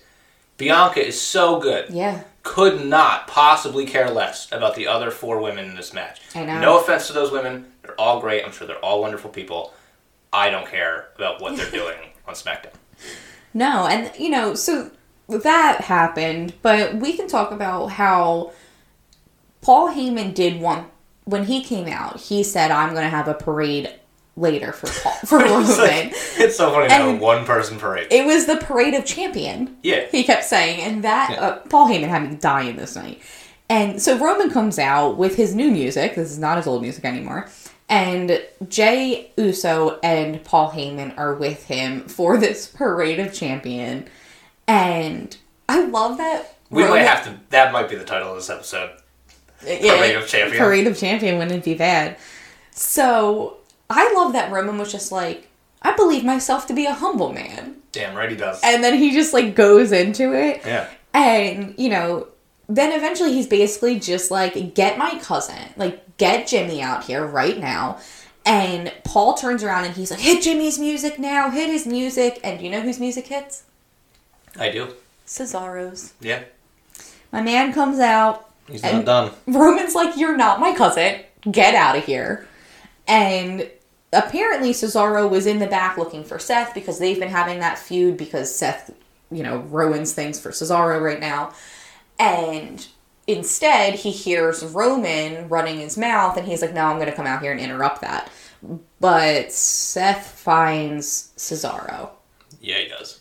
Bianca 0.56 1.06
is 1.06 1.20
so 1.20 1.60
good. 1.60 1.90
Yeah. 1.90 2.22
Could 2.42 2.84
not 2.86 3.26
possibly 3.28 3.84
care 3.84 4.10
less 4.10 4.50
about 4.50 4.74
the 4.74 4.86
other 4.86 5.10
four 5.10 5.40
women 5.42 5.66
in 5.66 5.76
this 5.76 5.92
match. 5.92 6.22
I 6.34 6.44
know. 6.46 6.58
No 6.60 6.80
offense 6.80 7.06
to 7.08 7.12
those 7.12 7.30
women. 7.30 7.70
They're 7.82 8.00
all 8.00 8.18
great. 8.20 8.44
I'm 8.44 8.52
sure 8.52 8.66
they're 8.66 8.82
all 8.84 9.02
wonderful 9.02 9.28
people. 9.30 9.74
I 10.32 10.48
don't 10.48 10.66
care 10.66 11.08
about 11.16 11.42
what 11.42 11.56
they're 11.58 11.70
doing 11.82 11.98
on 12.26 12.34
SmackDown. 12.34 12.72
No, 13.52 13.86
and 13.86 14.10
you 14.18 14.30
know, 14.30 14.54
so 14.54 14.90
that 15.28 15.82
happened, 15.82 16.54
but 16.62 16.94
we 16.94 17.14
can 17.14 17.28
talk 17.28 17.50
about 17.52 17.88
how 17.88 18.52
Paul 19.68 19.90
Heyman 19.90 20.32
did 20.32 20.62
want 20.62 20.88
when 21.24 21.44
he 21.44 21.62
came 21.62 21.88
out. 21.88 22.18
He 22.20 22.42
said, 22.42 22.70
"I'm 22.70 22.92
going 22.94 23.02
to 23.04 23.10
have 23.10 23.28
a 23.28 23.34
parade 23.34 23.90
later 24.34 24.72
for 24.72 24.86
Paul 25.02 25.12
for 25.26 25.40
It's, 25.40 25.50
Roman." 25.50 25.76
like, 25.78 26.12
it's 26.38 26.56
so 26.56 26.70
funny 26.72 26.88
to 26.88 26.94
have 26.94 27.06
And- 27.08 27.20
one 27.20 27.44
person 27.44 27.78
parade. 27.78 28.06
it 28.10 28.24
was 28.24 28.46
the 28.46 28.56
parade 28.56 28.94
of 28.94 29.04
champion. 29.04 29.76
Yeah. 29.82 30.06
He 30.10 30.24
kept 30.24 30.44
saying, 30.44 30.80
and 30.80 31.04
that 31.04 31.32
Yeah. 31.32 31.40
uh, 31.40 31.56
Paul 31.68 31.86
Heyman 31.90 32.08
had 32.08 32.30
me 32.30 32.36
dying 32.36 32.76
this 32.76 32.96
night. 32.96 33.20
And 33.68 34.00
so 34.00 34.16
Roman 34.16 34.48
comes 34.50 34.78
out 34.78 35.18
with 35.18 35.36
his 35.36 35.54
new 35.54 35.70
music. 35.70 36.14
This 36.14 36.30
is 36.30 36.38
not 36.38 36.56
his 36.56 36.66
old 36.66 36.80
music 36.80 37.04
anymore. 37.04 37.50
And 37.90 38.42
Jey 38.70 39.30
Uso 39.36 39.98
and 40.02 40.42
Paul 40.44 40.70
Heyman 40.70 41.12
are 41.18 41.34
with 41.34 41.66
him 41.66 42.08
for 42.08 42.38
this 42.38 42.66
parade 42.66 43.20
of 43.20 43.34
champion. 43.34 44.08
And 44.66 45.36
I 45.68 45.84
love 45.84 46.16
that. 46.16 46.56
We 46.70 46.82
Roman- 46.84 46.98
might 47.00 47.06
have 47.06 47.24
to. 47.24 47.38
That 47.50 47.70
might 47.72 47.90
be 47.90 47.96
the 47.96 48.04
title 48.04 48.30
of 48.30 48.36
this 48.36 48.48
episode. 48.48 48.92
Yeah, 49.66 49.96
Parade 49.96 50.16
of 50.16 50.26
Champion. 50.28 50.62
Parade 50.62 50.86
of 50.86 50.96
champion 50.98 51.38
wouldn't 51.38 51.64
be 51.64 51.74
bad. 51.74 52.16
So 52.70 53.58
I 53.90 54.12
love 54.14 54.32
that 54.34 54.52
Roman 54.52 54.78
was 54.78 54.92
just 54.92 55.10
like, 55.10 55.48
I 55.82 55.94
believe 55.96 56.24
myself 56.24 56.66
to 56.68 56.74
be 56.74 56.86
a 56.86 56.92
humble 56.94 57.32
man. 57.32 57.76
Damn 57.92 58.14
right 58.14 58.30
he 58.30 58.36
does. 58.36 58.60
And 58.62 58.84
then 58.84 58.98
he 58.98 59.12
just 59.12 59.32
like 59.32 59.54
goes 59.54 59.92
into 59.92 60.32
it. 60.34 60.62
yeah. 60.64 60.88
And, 61.14 61.74
you 61.78 61.88
know, 61.88 62.28
then 62.68 62.92
eventually 62.92 63.32
he's 63.32 63.46
basically 63.46 63.98
just 63.98 64.30
like, 64.30 64.74
get 64.74 64.98
my 64.98 65.18
cousin, 65.20 65.72
like, 65.76 66.18
get 66.18 66.46
Jimmy 66.46 66.82
out 66.82 67.04
here 67.04 67.26
right 67.26 67.58
now. 67.58 67.98
And 68.44 68.92
Paul 69.04 69.34
turns 69.34 69.64
around 69.64 69.84
and 69.86 69.94
he's 69.94 70.10
like, 70.10 70.20
hit 70.20 70.42
Jimmy's 70.42 70.78
music 70.78 71.18
now, 71.18 71.50
hit 71.50 71.70
his 71.70 71.86
music. 71.86 72.40
And 72.44 72.60
you 72.60 72.70
know 72.70 72.80
whose 72.80 73.00
music 73.00 73.26
hits? 73.26 73.64
I 74.58 74.70
do. 74.70 74.94
Cesaro's. 75.26 76.12
Yeah. 76.20 76.44
My 77.32 77.40
man 77.42 77.72
comes 77.72 77.98
out. 77.98 78.47
He's 78.70 78.82
And- 78.82 79.04
not 79.04 79.34
done. 79.46 79.56
Roman's 79.56 79.94
like, 79.94 80.16
you're 80.16 80.36
not 80.36 80.60
my 80.60 80.74
cousin. 80.74 81.20
Get 81.50 81.74
out 81.74 81.96
of 81.96 82.04
here. 82.04 82.46
And 83.06 83.68
apparently 84.12 84.72
Cesaro 84.72 85.28
was 85.28 85.46
in 85.46 85.58
the 85.58 85.66
back 85.66 85.96
looking 85.96 86.24
for 86.24 86.38
Seth 86.38 86.74
because 86.74 86.98
they've 86.98 87.18
been 87.18 87.28
having 87.30 87.60
that 87.60 87.78
feud 87.78 88.16
because 88.16 88.54
Seth, 88.54 88.90
you 89.30 89.42
know, 89.42 89.58
ruins 89.58 90.12
things 90.12 90.38
for 90.38 90.50
Cesaro 90.50 91.00
right 91.00 91.20
now. 91.20 91.52
And 92.18 92.86
instead, 93.26 93.94
he 93.94 94.10
hears 94.10 94.64
Roman 94.64 95.48
running 95.48 95.78
his 95.78 95.96
mouth 95.96 96.36
and 96.36 96.46
he's 96.46 96.60
like, 96.62 96.74
no, 96.74 96.84
I'm 96.84 96.96
going 96.96 97.08
to 97.08 97.14
come 97.16 97.26
out 97.26 97.40
here 97.42 97.52
and 97.52 97.60
interrupt 97.60 98.00
that. 98.02 98.30
But 99.00 99.52
Seth 99.52 100.26
finds 100.26 101.32
Cesaro. 101.36 102.10
Yeah, 102.60 102.78
he 102.78 102.88
does. 102.88 103.17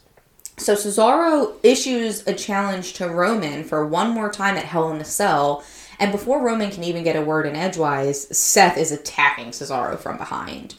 So 0.59 0.73
Cesaro 0.73 1.53
issues 1.61 2.25
a 2.25 2.33
challenge 2.33 2.93
to 2.93 3.07
Roman 3.07 3.63
for 3.63 3.85
one 3.85 4.09
more 4.09 4.31
time 4.31 4.57
at 4.57 4.65
Hell 4.65 4.91
in 4.91 4.99
a 4.99 5.05
Cell, 5.05 5.63
and 5.99 6.11
before 6.11 6.43
Roman 6.43 6.71
can 6.71 6.83
even 6.83 7.03
get 7.03 7.15
a 7.15 7.21
word 7.21 7.45
in 7.45 7.55
edgewise, 7.55 8.27
Seth 8.35 8.77
is 8.77 8.91
attacking 8.91 9.51
Cesaro 9.51 9.99
from 9.99 10.17
behind. 10.17 10.75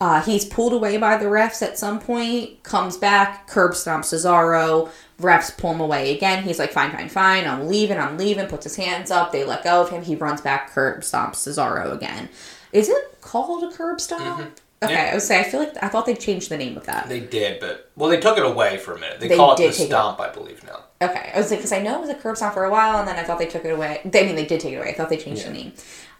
Uh, 0.00 0.22
he's 0.22 0.44
pulled 0.44 0.72
away 0.72 0.96
by 0.96 1.16
the 1.16 1.26
refs 1.26 1.60
at 1.60 1.78
some 1.78 2.00
point, 2.00 2.62
comes 2.62 2.96
back, 2.96 3.46
curb 3.48 3.72
stomps 3.72 4.14
Cesaro, 4.14 4.88
refs 5.20 5.56
pull 5.56 5.72
him 5.72 5.80
away 5.80 6.14
again. 6.14 6.44
He's 6.44 6.58
like, 6.58 6.72
fine, 6.72 6.92
fine, 6.92 7.08
fine, 7.08 7.46
I'm 7.46 7.68
leaving, 7.68 7.98
I'm 7.98 8.16
leaving, 8.16 8.46
puts 8.46 8.64
his 8.64 8.76
hands 8.76 9.10
up, 9.10 9.32
they 9.32 9.44
let 9.44 9.64
go 9.64 9.82
of 9.82 9.90
him, 9.90 10.02
he 10.02 10.14
runs 10.14 10.40
back, 10.40 10.70
curb 10.70 11.00
stomps 11.00 11.36
Cesaro 11.36 11.92
again. 11.92 12.30
Is 12.72 12.88
it 12.88 13.20
called 13.20 13.64
a 13.64 13.76
curb 13.76 14.00
stomp? 14.00 14.58
Okay, 14.82 14.92
Yeah. 14.92 15.10
I 15.10 15.14
was 15.14 15.26
say 15.26 15.40
I 15.40 15.42
feel 15.44 15.60
like 15.60 15.76
I 15.82 15.88
thought 15.88 16.06
they 16.06 16.14
changed 16.14 16.50
the 16.50 16.56
name 16.56 16.76
of 16.76 16.86
that. 16.86 17.08
They 17.08 17.20
did, 17.20 17.58
but 17.60 17.90
well, 17.96 18.08
they 18.10 18.20
took 18.20 18.38
it 18.38 18.44
away 18.44 18.76
for 18.78 18.94
a 18.94 18.98
minute. 19.00 19.18
They, 19.20 19.28
They 19.28 19.36
call 19.36 19.54
it 19.54 19.58
the 19.58 19.72
stomp, 19.72 20.20
I 20.20 20.30
believe 20.30 20.62
now. 20.64 20.84
Okay, 21.00 21.30
I 21.34 21.38
was 21.38 21.50
like, 21.50 21.60
because 21.60 21.72
I 21.72 21.80
know 21.82 21.96
it 21.98 22.00
was 22.00 22.10
a 22.10 22.14
curb 22.14 22.36
stomp 22.36 22.54
for 22.54 22.64
a 22.64 22.70
while, 22.70 22.98
and 22.98 23.06
then 23.06 23.16
I 23.16 23.22
thought 23.24 23.38
they 23.38 23.46
took 23.46 23.64
it 23.64 23.70
away. 23.70 24.00
They, 24.04 24.22
I 24.22 24.26
mean, 24.26 24.34
they 24.36 24.46
did 24.46 24.60
take 24.60 24.72
it 24.72 24.76
away. 24.76 24.90
I 24.90 24.94
thought 24.94 25.08
they 25.08 25.16
changed 25.16 25.46
the 25.46 25.50
name. 25.50 25.72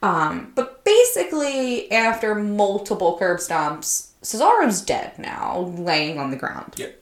Um, 0.02 0.52
but 0.54 0.84
basically, 0.84 1.90
after 1.90 2.34
multiple 2.36 3.16
curb 3.18 3.38
stomps, 3.38 4.08
Cesaro's 4.22 4.80
dead 4.80 5.18
now, 5.18 5.72
laying 5.76 6.18
on 6.18 6.30
the 6.30 6.36
ground, 6.36 6.74
Yep. 6.76 6.96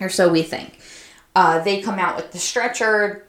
or 0.00 0.08
so 0.08 0.28
we 0.28 0.42
think. 0.42 0.78
Uh, 1.34 1.60
they 1.62 1.80
come 1.80 1.98
out 1.98 2.16
with 2.16 2.30
the 2.32 2.38
stretcher. 2.38 3.26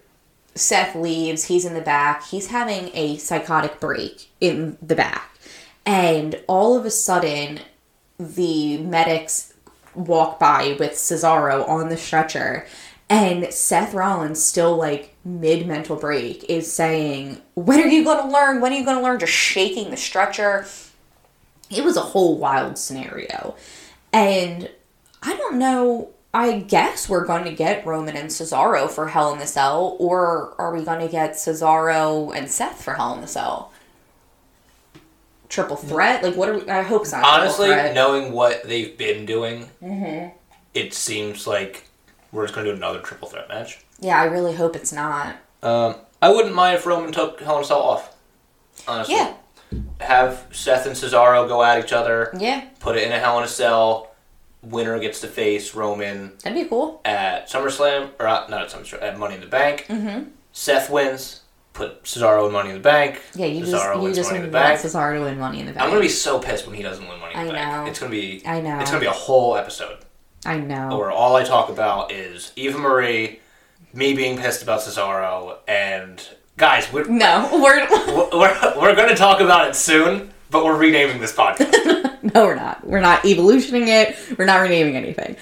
Seth 0.53 0.95
leaves. 0.95 1.45
He's 1.45 1.65
in 1.65 1.73
the 1.73 1.81
back. 1.81 2.25
He's 2.27 2.47
having 2.47 2.91
a 2.93 3.17
psychotic 3.17 3.79
break 3.79 4.29
in 4.41 4.77
the 4.81 4.95
back, 4.95 5.30
and 5.85 6.41
all 6.47 6.77
of 6.77 6.85
a 6.85 6.91
sudden, 6.91 7.59
the 8.19 8.77
medics 8.77 9.53
walk 9.93 10.39
by 10.39 10.75
with 10.79 10.93
Cesaro 10.93 11.67
on 11.67 11.89
the 11.89 11.97
stretcher 11.97 12.65
and 13.11 13.53
Seth 13.53 13.93
Rollins 13.93 14.41
still 14.41 14.77
like 14.77 15.13
mid 15.25 15.67
mental 15.67 15.97
break 15.97 16.45
is 16.49 16.71
saying, 16.71 17.41
"When 17.55 17.81
are 17.81 17.87
you 17.87 18.05
going 18.05 18.25
to 18.25 18.33
learn? 18.33 18.61
When 18.61 18.71
are 18.71 18.77
you 18.77 18.85
going 18.85 18.97
to 18.97 19.03
learn?" 19.03 19.19
Just 19.19 19.33
shaking 19.33 19.91
the 19.91 19.97
stretcher. 19.97 20.65
It 21.69 21.83
was 21.83 21.97
a 21.97 22.01
whole 22.01 22.37
wild 22.37 22.77
scenario, 22.77 23.55
and 24.13 24.69
I 25.21 25.35
don't 25.35 25.57
know. 25.57 26.11
I 26.33 26.59
guess 26.59 27.09
we're 27.09 27.25
going 27.25 27.43
to 27.43 27.51
get 27.51 27.85
Roman 27.85 28.15
and 28.15 28.29
Cesaro 28.29 28.89
for 28.89 29.09
Hell 29.09 29.33
in 29.33 29.39
the 29.39 29.45
Cell, 29.45 29.97
or 29.99 30.55
are 30.57 30.73
we 30.73 30.85
going 30.85 31.05
to 31.05 31.11
get 31.11 31.33
Cesaro 31.33 32.33
and 32.33 32.49
Seth 32.49 32.81
for 32.81 32.93
Hell 32.93 33.13
in 33.15 33.19
the 33.19 33.27
Cell? 33.27 33.70
Triple 35.51 35.75
threat? 35.75 36.23
Like, 36.23 36.35
what 36.35 36.47
are 36.49 36.57
we? 36.57 36.69
I 36.69 36.81
hope 36.81 37.01
it's 37.01 37.11
not. 37.11 37.23
Honestly, 37.25 37.67
knowing 37.93 38.31
what 38.31 38.63
they've 38.63 38.97
been 38.97 39.25
doing, 39.25 39.69
Mm-hmm. 39.83 40.29
it 40.73 40.93
seems 40.93 41.45
like 41.45 41.83
we're 42.31 42.43
just 42.45 42.55
going 42.55 42.65
to 42.65 42.71
do 42.71 42.77
another 42.77 42.99
triple 43.01 43.27
threat 43.27 43.49
match. 43.49 43.79
Yeah, 43.99 44.19
I 44.19 44.25
really 44.25 44.55
hope 44.55 44.75
it's 44.77 44.93
not. 44.93 45.35
Um, 45.61 45.95
I 46.21 46.29
wouldn't 46.29 46.55
mind 46.55 46.77
if 46.77 46.85
Roman 46.85 47.11
took 47.11 47.41
Hell 47.41 47.57
in 47.57 47.63
a 47.63 47.67
Cell 47.67 47.81
off. 47.81 48.15
Honestly. 48.87 49.15
Yeah. 49.15 49.33
Have 49.99 50.47
Seth 50.51 50.85
and 50.87 50.95
Cesaro 50.95 51.47
go 51.47 51.61
at 51.63 51.83
each 51.83 51.91
other, 51.93 52.31
Yeah. 52.37 52.63
put 52.79 52.95
it 52.97 53.03
in 53.03 53.11
a 53.11 53.19
Hell 53.19 53.37
in 53.39 53.43
a 53.43 53.47
Cell, 53.49 54.11
winner 54.63 54.97
gets 54.99 55.19
to 55.21 55.27
face 55.27 55.75
Roman 55.75 56.31
That'd 56.43 56.63
be 56.63 56.69
cool. 56.69 57.01
at 57.03 57.49
SummerSlam, 57.49 58.09
or 58.19 58.25
not 58.25 58.53
at 58.53 58.69
SummerSlam, 58.69 59.01
at 59.03 59.19
Money 59.19 59.35
in 59.35 59.41
the 59.41 59.47
Bank. 59.47 59.85
Mm-hmm. 59.89 60.29
Seth 60.53 60.89
wins, 60.89 61.41
put 61.73 62.03
Cesaro 62.03 62.47
in 62.47 62.53
Money 62.53 62.69
in 62.69 62.75
the 62.75 62.81
Bank. 62.81 63.21
Yeah, 63.35 63.45
you 63.47 63.63
Cesaro 63.63 63.93
just 63.95 64.01
you 64.07 64.13
just 64.13 64.29
Money 64.31 64.37
in 64.37 64.41
want 64.43 64.51
the 64.51 64.57
Bank. 64.57 64.79
Cesaro 64.81 65.13
to 65.17 65.21
win 65.23 65.39
Money 65.39 65.59
in 65.61 65.65
the 65.67 65.71
Bank. 65.73 65.83
I'm 65.83 65.89
gonna 65.89 66.01
be 66.01 66.09
so 66.09 66.39
pissed 66.39 66.65
when 66.67 66.75
he 66.75 66.83
doesn't 66.83 67.07
win 67.07 67.19
Money 67.19 67.35
in 67.35 67.45
the 67.47 67.51
I 67.53 67.55
Bank. 67.55 67.85
know. 67.85 67.89
It's 67.89 67.99
gonna 67.99 68.11
be. 68.11 68.41
I 68.45 68.61
know. 68.61 68.79
It's 68.79 68.89
gonna 68.91 69.01
be 69.01 69.07
a 69.07 69.11
whole 69.11 69.55
episode 69.55 69.97
I 70.45 70.57
know. 70.59 70.97
where 70.97 71.11
all 71.11 71.35
I 71.35 71.43
talk 71.43 71.69
about 71.69 72.11
is 72.11 72.51
Eva 72.55 72.77
Marie, 72.77 73.39
me 73.93 74.13
being 74.13 74.37
pissed 74.37 74.63
about 74.63 74.81
Cesaro, 74.81 75.57
and 75.67 76.21
guys, 76.57 76.91
we're 76.91 77.05
no, 77.05 77.49
we're 77.53 77.87
we're, 78.37 78.73
we're 78.79 78.95
gonna 78.95 79.15
talk 79.15 79.39
about 79.39 79.67
it 79.69 79.75
soon, 79.75 80.31
but 80.49 80.65
we're 80.65 80.77
renaming 80.77 81.19
this 81.21 81.33
podcast. 81.33 82.23
no, 82.33 82.45
we're 82.45 82.55
not. 82.55 82.85
We're 82.85 82.99
not 83.01 83.23
evolutioning 83.25 83.87
it. 83.87 84.15
We're 84.37 84.45
not 84.45 84.61
renaming 84.61 84.95
anything. 84.95 85.35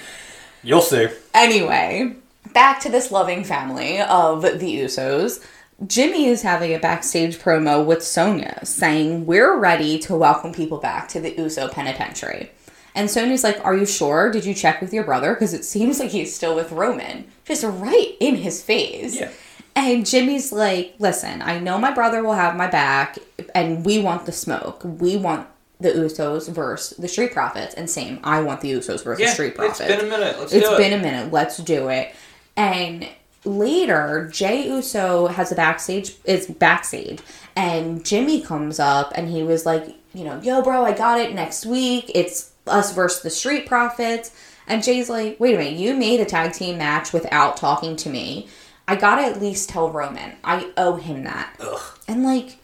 You'll 0.64 0.82
see. 0.82 1.08
Anyway, 1.34 2.16
back 2.54 2.82
to 2.82 2.90
this 2.90 3.12
loving 3.12 3.44
family 3.44 4.02
of 4.02 4.42
the 4.42 4.50
Usos. 4.82 5.44
Jimmy 5.88 6.26
is 6.26 6.42
having 6.42 6.74
a 6.74 6.80
backstage 6.80 7.38
promo 7.38 7.86
with 7.86 8.04
Sonya 8.04 8.60
saying, 8.66 9.26
We're 9.26 9.58
ready 9.58 9.98
to 10.00 10.16
welcome 10.16 10.54
people 10.54 10.78
back 10.78 11.08
to 11.10 11.20
the 11.20 11.32
Uso 11.38 11.68
penitentiary. 11.70 12.52
And 12.96 13.10
Sonya's 13.10 13.44
like, 13.44 13.64
Are 13.64 13.76
you 13.76 13.86
sure? 13.86 14.32
Did 14.32 14.46
you 14.46 14.54
check 14.54 14.82
with 14.82 14.94
your 14.94 15.04
brother? 15.04 15.34
Because 15.34 15.54
it 15.54 15.64
seems 15.64 16.00
like 16.00 16.10
he's 16.10 16.36
still 16.36 16.56
with 16.56 16.72
Roman. 16.72 17.26
Just 17.46 17.64
right 17.64 18.16
in 18.20 18.36
his 18.36 18.62
face. 18.62 19.20
Yeah. 19.20 19.32
And 19.76 20.06
Jimmy's 20.06 20.52
like, 20.52 20.96
Listen, 21.00 21.42
I 21.42 21.60
know 21.60 21.78
my 21.78 21.92
brother 21.92 22.24
will 22.24 22.34
have 22.34 22.56
my 22.58 22.68
back, 22.68 23.18
and 23.56 23.86
we 23.86 24.00
want 24.00 24.26
the 24.26 24.34
smoke. 24.34 24.82
We 24.84 25.16
want 25.16 25.48
the 25.80 25.92
Usos 25.92 26.50
versus 26.50 26.98
the 26.98 27.08
Street 27.08 27.32
Profits. 27.32 27.74
And 27.74 27.90
same, 27.90 28.20
I 28.24 28.42
want 28.42 28.60
the 28.60 28.72
Usos 28.74 29.04
versus 29.04 29.22
Yeah, 29.22 29.34
Street 29.34 29.56
Profits. 29.56 29.80
It's 29.80 29.96
been 29.96 30.06
a 30.06 30.10
minute. 30.10 30.38
Let's 30.40 30.52
It's 30.52 30.68
do 30.68 30.72
it. 30.74 30.74
It's 30.74 30.78
been 30.90 31.00
a 31.00 31.02
minute. 31.02 31.32
Let's 31.32 31.58
do 31.58 31.88
it. 31.88 32.14
And 32.58 33.08
later, 33.46 34.30
Jey 34.32 34.68
Uso 34.68 35.28
has 35.28 35.52
a 35.52 35.56
backstage. 35.56 36.16
Is 36.26 36.48
backstage, 36.48 37.20
and 37.56 38.04
Jimmy 38.06 38.42
comes 38.42 38.80
up, 38.80 39.12
and 39.16 39.30
he 39.30 39.44
was 39.44 39.66
like, 39.66 39.96
you 40.14 40.24
know, 40.24 40.40
yo, 40.42 40.62
bro, 40.62 40.84
I 40.86 40.92
got 40.94 41.20
it 41.20 41.34
next 41.34 41.66
week. 41.66 42.12
It's 42.14 42.52
us 42.68 42.94
versus 42.94 43.22
the 43.24 43.30
Street 43.30 43.66
Profits. 43.68 44.32
And 44.68 44.84
Jey's 44.84 45.10
like, 45.10 45.40
wait 45.40 45.56
a 45.56 45.58
minute, 45.58 45.74
you 45.80 45.96
made 45.96 46.20
a 46.20 46.26
tag 46.26 46.54
team 46.54 46.78
match 46.78 47.12
without 47.12 47.58
talking 47.58 47.96
to 47.98 48.10
me. 48.10 48.48
I 48.88 48.96
gotta 48.96 49.24
at 49.24 49.42
least 49.42 49.70
tell 49.70 49.90
Roman. 49.90 50.34
I 50.44 50.72
owe 50.78 50.96
him 50.96 51.24
that. 51.24 51.56
Ugh. 51.60 51.82
And 52.08 52.24
like, 52.24 52.58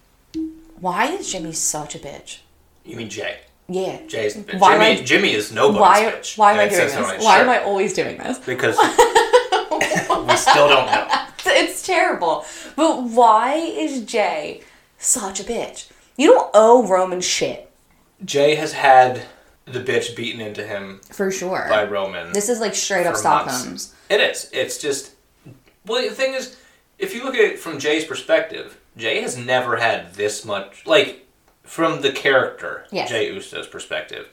why 0.80 1.08
is 1.08 1.32
Jimmy 1.32 1.52
such 1.52 1.96
a 1.96 2.00
bitch? 2.00 2.40
You 2.84 2.98
mean 2.98 3.10
Jey? 3.10 3.40
Yeah. 3.68 4.02
Jey's. 4.06 4.36
Why 4.60 4.74
Jimmy, 4.74 5.02
I- 5.02 5.04
Jimmy 5.04 5.34
is 5.34 5.52
nobody's 5.52 5.82
Why? 5.82 6.12
bitch. 6.12 6.38
Why 6.38 6.52
am 6.54 6.60
I 6.60 6.68
doing 6.68 6.82
says 6.82 6.94
so 6.94 7.04
on 7.04 7.16
this? 7.16 7.24
Why 7.24 7.38
shirt. 7.38 7.44
am 7.48 7.50
I 7.50 7.64
always 7.64 7.94
doing 7.94 8.18
this? 8.18 8.38
Because 8.38 8.76
we 10.24 10.36
still 10.38 10.68
don't 10.68 10.86
know. 10.88 11.08
It's 11.48 11.86
terrible. 11.86 12.44
But 12.76 13.04
why 13.04 13.54
is 13.56 14.04
Jey 14.04 14.62
such 14.98 15.40
a 15.40 15.44
bitch? 15.44 15.90
You 16.18 16.32
don't 16.32 16.50
owe 16.56 16.88
Roman 16.88 17.22
shit. 17.22 17.70
Jey 18.26 18.56
has 18.56 18.74
had 18.74 19.22
the 19.66 19.80
bitch 19.80 20.16
beaten 20.16 20.42
into 20.42 20.66
him 20.66 21.02
For 21.12 21.30
sure. 21.30 21.68
by 21.70 21.84
Roman. 21.86 22.34
this 22.34 22.50
is 22.50 22.60
like 22.60 22.74
straight 22.74 23.06
up. 23.06 23.16
Stockholm's. 23.16 23.94
It 24.10 24.20
is. 24.22 24.50
It's 24.54 24.80
just. 24.80 25.12
Well, 25.86 26.02
the 26.08 26.16
thing 26.16 26.34
is, 26.34 26.58
if 26.98 27.14
you 27.14 27.24
look 27.24 27.36
at 27.36 27.42
it 27.42 27.60
from 27.60 27.78
Jey's 27.78 28.06
perspective, 28.06 28.80
Jey 28.98 29.22
has 29.22 29.38
never 29.38 29.78
had 29.78 30.16
this 30.16 30.44
much. 30.46 30.84
Like, 30.88 31.28
from 31.64 32.02
the 32.02 32.12
character, 32.12 32.86
Yes. 32.92 33.10
Jey 33.10 33.32
Uso's 33.32 33.68
perspective, 33.68 34.30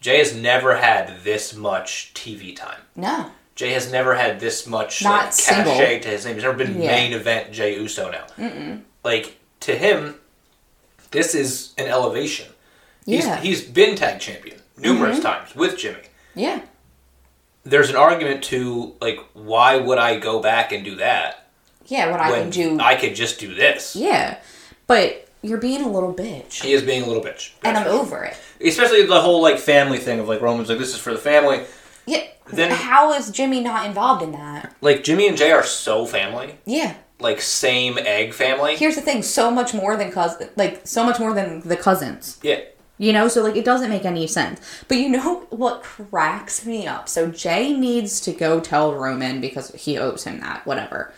Jey 0.00 0.18
has 0.18 0.34
never 0.34 0.76
had 0.76 1.22
this 1.22 1.54
much 1.54 2.12
TV 2.14 2.56
time. 2.56 2.80
No. 2.94 3.30
Jey 3.56 3.72
has 3.72 3.90
never 3.90 4.14
had 4.14 4.38
this 4.38 4.66
much 4.66 5.02
Not 5.02 5.24
like, 5.24 5.32
single. 5.32 5.72
cachet 5.72 6.00
to 6.00 6.08
his 6.08 6.24
name. 6.26 6.34
He's 6.34 6.44
never 6.44 6.56
been 6.56 6.80
Yeah. 6.80 6.88
main 6.92 7.12
event 7.14 7.52
Jey 7.52 7.74
Uso 7.80 8.10
now. 8.10 8.80
Like 9.02 9.38
to 9.60 9.74
him, 9.74 10.16
this 11.10 11.34
is 11.34 11.72
an 11.78 11.86
elevation. 11.86 12.46
Yeah. 13.06 13.20
Mm-hmm. 13.36 13.42
He's, 13.44 13.60
he's 13.62 13.68
been 13.70 13.96
tag 13.96 14.20
champion 14.20 14.58
numerous 14.76 15.20
times 15.20 15.54
with 15.56 15.78
Jimmy. 15.78 16.02
Yeah. 16.34 16.60
There's 17.64 17.88
an 17.90 17.96
argument 17.96 18.44
to 18.44 18.94
like, 19.00 19.18
why 19.32 19.76
would 19.76 19.98
I 19.98 20.18
go 20.20 20.40
back 20.40 20.70
and 20.72 20.84
do 20.84 20.96
that 20.96 21.48
Yeah, 21.86 22.10
what 22.10 22.20
I 22.20 22.30
when 22.30 22.52
can 22.52 22.76
do. 22.76 22.82
I 22.84 22.94
could 22.94 23.14
just 23.14 23.40
do 23.40 23.54
this? 23.54 23.96
yeah. 23.96 24.38
But 24.86 25.28
you're 25.42 25.58
being 25.58 25.82
a 25.82 25.90
little 25.90 26.14
bitch. 26.14 26.62
He 26.62 26.72
is 26.72 26.82
being 26.82 27.02
a 27.02 27.06
little 27.06 27.22
bitch, 27.22 27.52
And 27.64 27.76
I'm 27.76 27.86
over 27.88 28.22
it. 28.24 28.36
Especially 28.60 29.04
the 29.06 29.20
whole 29.20 29.40
like 29.42 29.58
family 29.58 29.98
thing 29.98 30.20
of 30.20 30.28
like 30.28 30.40
Roman's 30.40 30.68
like 30.68 30.78
this 30.78 30.94
is 30.94 31.00
for 31.00 31.12
the 31.12 31.18
family. 31.18 31.64
Yeah. 32.06 32.22
Then- 32.52 32.70
How 32.70 33.12
is 33.12 33.30
Jimmy 33.30 33.60
not 33.60 33.86
involved 33.86 34.22
in 34.22 34.32
that? 34.32 34.72
Like 34.80 35.02
Jimmy 35.04 35.26
and 35.28 35.36
Jey 35.36 35.50
are 35.52 35.64
so 35.64 36.06
family, 36.06 36.56
Yeah. 36.64 36.94
like 37.18 37.40
same 37.40 37.98
egg 37.98 38.32
family. 38.34 38.76
Here's 38.76 38.94
the 38.94 39.00
thing, 39.00 39.22
so 39.22 39.50
much 39.50 39.74
more 39.74 39.96
than 39.96 40.12
cousin 40.12 40.48
like 40.56 40.82
so 40.84 41.02
much 41.04 41.18
more 41.18 41.34
than 41.34 41.60
the 41.66 41.76
cousins. 41.76 42.38
Yeah. 42.42 42.60
You 42.98 43.12
know, 43.12 43.28
so 43.28 43.42
like 43.42 43.56
it 43.56 43.64
doesn't 43.64 43.90
make 43.90 44.04
any 44.04 44.26
sense. 44.26 44.60
But 44.88 44.98
you 44.98 45.08
know 45.08 45.40
what 45.50 45.82
cracks 45.82 46.64
me 46.64 46.86
up? 46.86 47.08
So 47.08 47.28
Jey 47.30 47.72
needs 47.76 48.20
to 48.20 48.32
go 48.32 48.60
tell 48.60 48.94
Roman 48.94 49.40
because 49.40 49.70
he 49.74 49.98
owes 49.98 50.24
him 50.24 50.40
that, 50.40 50.64
whatever. 50.66 51.12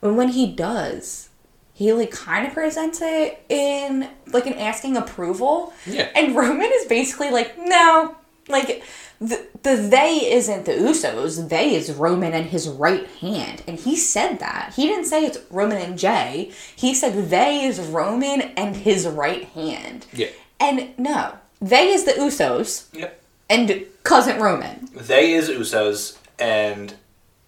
But 0.00 0.14
when 0.14 0.28
he 0.30 0.50
does, 0.52 1.28
he 1.72 1.92
like 1.92 2.10
kind 2.10 2.46
of 2.46 2.52
presents 2.52 3.00
it 3.00 3.44
in 3.48 4.08
like 4.32 4.46
an 4.46 4.54
asking 4.54 4.96
approval. 4.96 5.72
Yeah. 5.86 6.08
And 6.16 6.34
Roman 6.34 6.70
is 6.74 6.86
basically 6.86 7.30
like, 7.30 7.56
no, 7.56 8.16
like 8.48 8.82
the, 9.20 9.46
the 9.62 9.76
they 9.76 10.32
isn't 10.32 10.64
the 10.64 10.72
Usos. 10.72 11.48
They 11.48 11.74
is 11.74 11.92
Roman 11.92 12.32
and 12.32 12.46
his 12.46 12.68
right 12.68 13.06
hand. 13.06 13.62
And 13.68 13.78
he 13.78 13.96
said 13.96 14.38
that. 14.40 14.72
He 14.74 14.86
didn't 14.86 15.04
say 15.06 15.24
it's 15.24 15.38
Roman 15.50 15.78
and 15.78 15.98
Jey. 15.98 16.50
He 16.74 16.94
said 16.94 17.30
they 17.30 17.62
is 17.64 17.78
Roman 17.80 18.40
and 18.56 18.74
his 18.76 19.06
right 19.06 19.44
hand. 19.50 20.06
Yeah. 20.12 20.28
And 20.58 20.96
no, 20.98 21.36
they 21.60 21.88
is 21.88 22.04
the 22.04 22.12
Usos 22.12 22.86
Yep. 22.92 23.20
and 23.50 23.84
cousin 24.02 24.40
Roman. 24.40 24.88
They 24.94 25.32
is 25.32 25.48
Usos, 25.48 26.18
and 26.38 26.94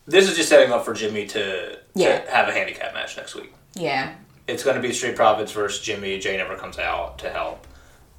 this 0.07 0.29
is 0.29 0.37
just 0.37 0.49
setting 0.49 0.73
up 0.73 0.85
for 0.85 0.95
Jimmy 0.95 1.27
to, 1.29 1.79
Yeah. 1.95 2.21
to 2.21 2.31
have 2.31 2.49
a 2.49 2.53
handicap 2.53 2.95
match 2.95 3.17
next 3.17 3.35
week. 3.35 3.53
Yeah. 3.75 4.15
It's 4.47 4.63
going 4.63 4.77
to 4.77 4.83
be 4.83 4.93
Street 4.93 5.17
Profits 5.17 5.53
versus 5.53 5.81
Jimmy. 5.85 6.19
Jey 6.19 6.37
never 6.37 6.55
comes 6.57 6.79
out 6.79 7.19
to 7.21 7.31
help. 7.31 7.67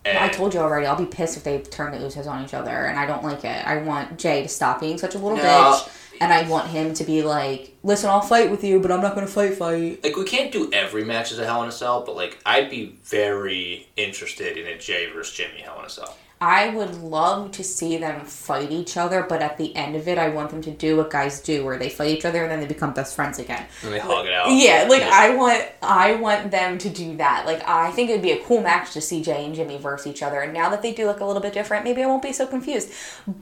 And 0.05 0.17
I 0.19 0.29
told 0.29 0.53
you 0.53 0.59
already, 0.59 0.85
I'll 0.85 0.95
be 0.95 1.05
pissed 1.05 1.35
if 1.35 1.43
they 1.43 1.59
turn 1.59 1.91
the 1.91 1.97
Usos 1.97 2.27
on 2.27 2.43
each 2.45 2.53
other, 2.53 2.69
and 2.85 2.97
I 2.99 3.05
don't 3.07 3.23
like 3.23 3.43
it. 3.43 3.65
I 3.67 3.77
want 3.77 4.19
Jey 4.19 4.43
to 4.43 4.47
stop 4.47 4.79
being 4.79 4.97
such 4.99 5.15
a 5.15 5.17
little 5.17 5.37
No. 5.37 5.43
bitch, 5.43 5.89
and 6.21 6.31
I 6.31 6.47
want 6.47 6.67
him 6.69 6.93
to 6.93 7.03
be 7.03 7.23
like, 7.23 7.75
listen, 7.83 8.09
I'll 8.11 8.21
fight 8.21 8.51
with 8.51 8.63
you, 8.63 8.79
but 8.79 8.91
I'm 8.91 9.01
not 9.01 9.15
gonna 9.15 9.25
fight 9.27 9.57
fight. 9.57 10.03
like 10.03 10.15
we 10.15 10.23
can't 10.25 10.51
do 10.51 10.69
every 10.71 11.03
match 11.03 11.31
as 11.31 11.39
a 11.39 11.45
Hell 11.45 11.63
in 11.63 11.69
a 11.69 11.71
Cell, 11.71 12.03
but 12.05 12.15
like 12.15 12.37
I'd 12.45 12.69
be 12.69 12.97
very 13.03 13.87
interested 13.97 14.57
in 14.57 14.67
a 14.67 14.77
Jey 14.77 15.09
versus 15.11 15.33
Jimmy 15.35 15.61
Hell 15.61 15.79
in 15.79 15.85
a 15.85 15.89
Cell. 15.89 16.15
I 16.47 16.69
would 16.69 17.01
love 17.01 17.51
to 17.53 17.63
see 17.63 17.97
them 17.97 18.23
fight 18.25 18.71
each 18.71 18.97
other, 18.97 19.25
but 19.27 19.41
at 19.41 19.57
the 19.57 19.75
end 19.75 19.95
of 19.95 20.07
it, 20.07 20.17
I 20.19 20.29
want 20.29 20.51
them 20.51 20.61
to 20.61 20.71
do 20.71 20.97
what 20.97 21.09
guys 21.09 21.39
do, 21.41 21.65
where 21.65 21.77
they 21.77 21.89
fight 21.89 22.09
each 22.15 22.23
other 22.25 22.43
and 22.43 22.51
then 22.51 22.59
they 22.59 22.67
become 22.67 22.93
best 22.93 23.15
friends 23.15 23.39
again. 23.39 23.65
And 23.83 23.91
they 23.93 23.99
hug 23.99 24.27
it 24.27 24.33
out. 24.33 24.51
Yeah, 24.51 24.85
like 24.87 25.01
I 25.01 25.35
want, 25.35 25.63
I 25.81 26.13
want 26.15 26.51
them 26.51 26.77
to 26.77 26.89
do 26.89 27.17
that. 27.17 27.45
Like 27.47 27.67
I 27.67 27.89
think 27.91 28.09
it'd 28.11 28.21
be 28.21 28.31
a 28.33 28.43
cool 28.43 28.61
match 28.61 28.91
to 28.93 29.01
see 29.01 29.23
Jey 29.23 29.43
and 29.45 29.55
Jimmy 29.55 29.77
versus 29.79 30.05
each 30.07 30.21
other. 30.21 30.39
And 30.41 30.53
now 30.53 30.69
that 30.69 30.81
they 30.83 30.93
do 30.93 31.07
look 31.07 31.19
a 31.19 31.25
little 31.25 31.41
bit 31.41 31.53
different, 31.53 31.83
maybe 31.83 32.03
I 32.03 32.05
won't 32.05 32.21
be 32.21 32.31
so 32.33 32.45
confused. 32.45 32.91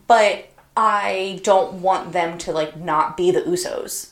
But 0.07 0.49
I 0.77 1.41
don't 1.43 1.81
want 1.81 2.13
them 2.13 2.37
to 2.39 2.51
like 2.53 2.77
not 2.77 3.17
be 3.17 3.31
the 3.31 3.41
Usos. 3.41 4.11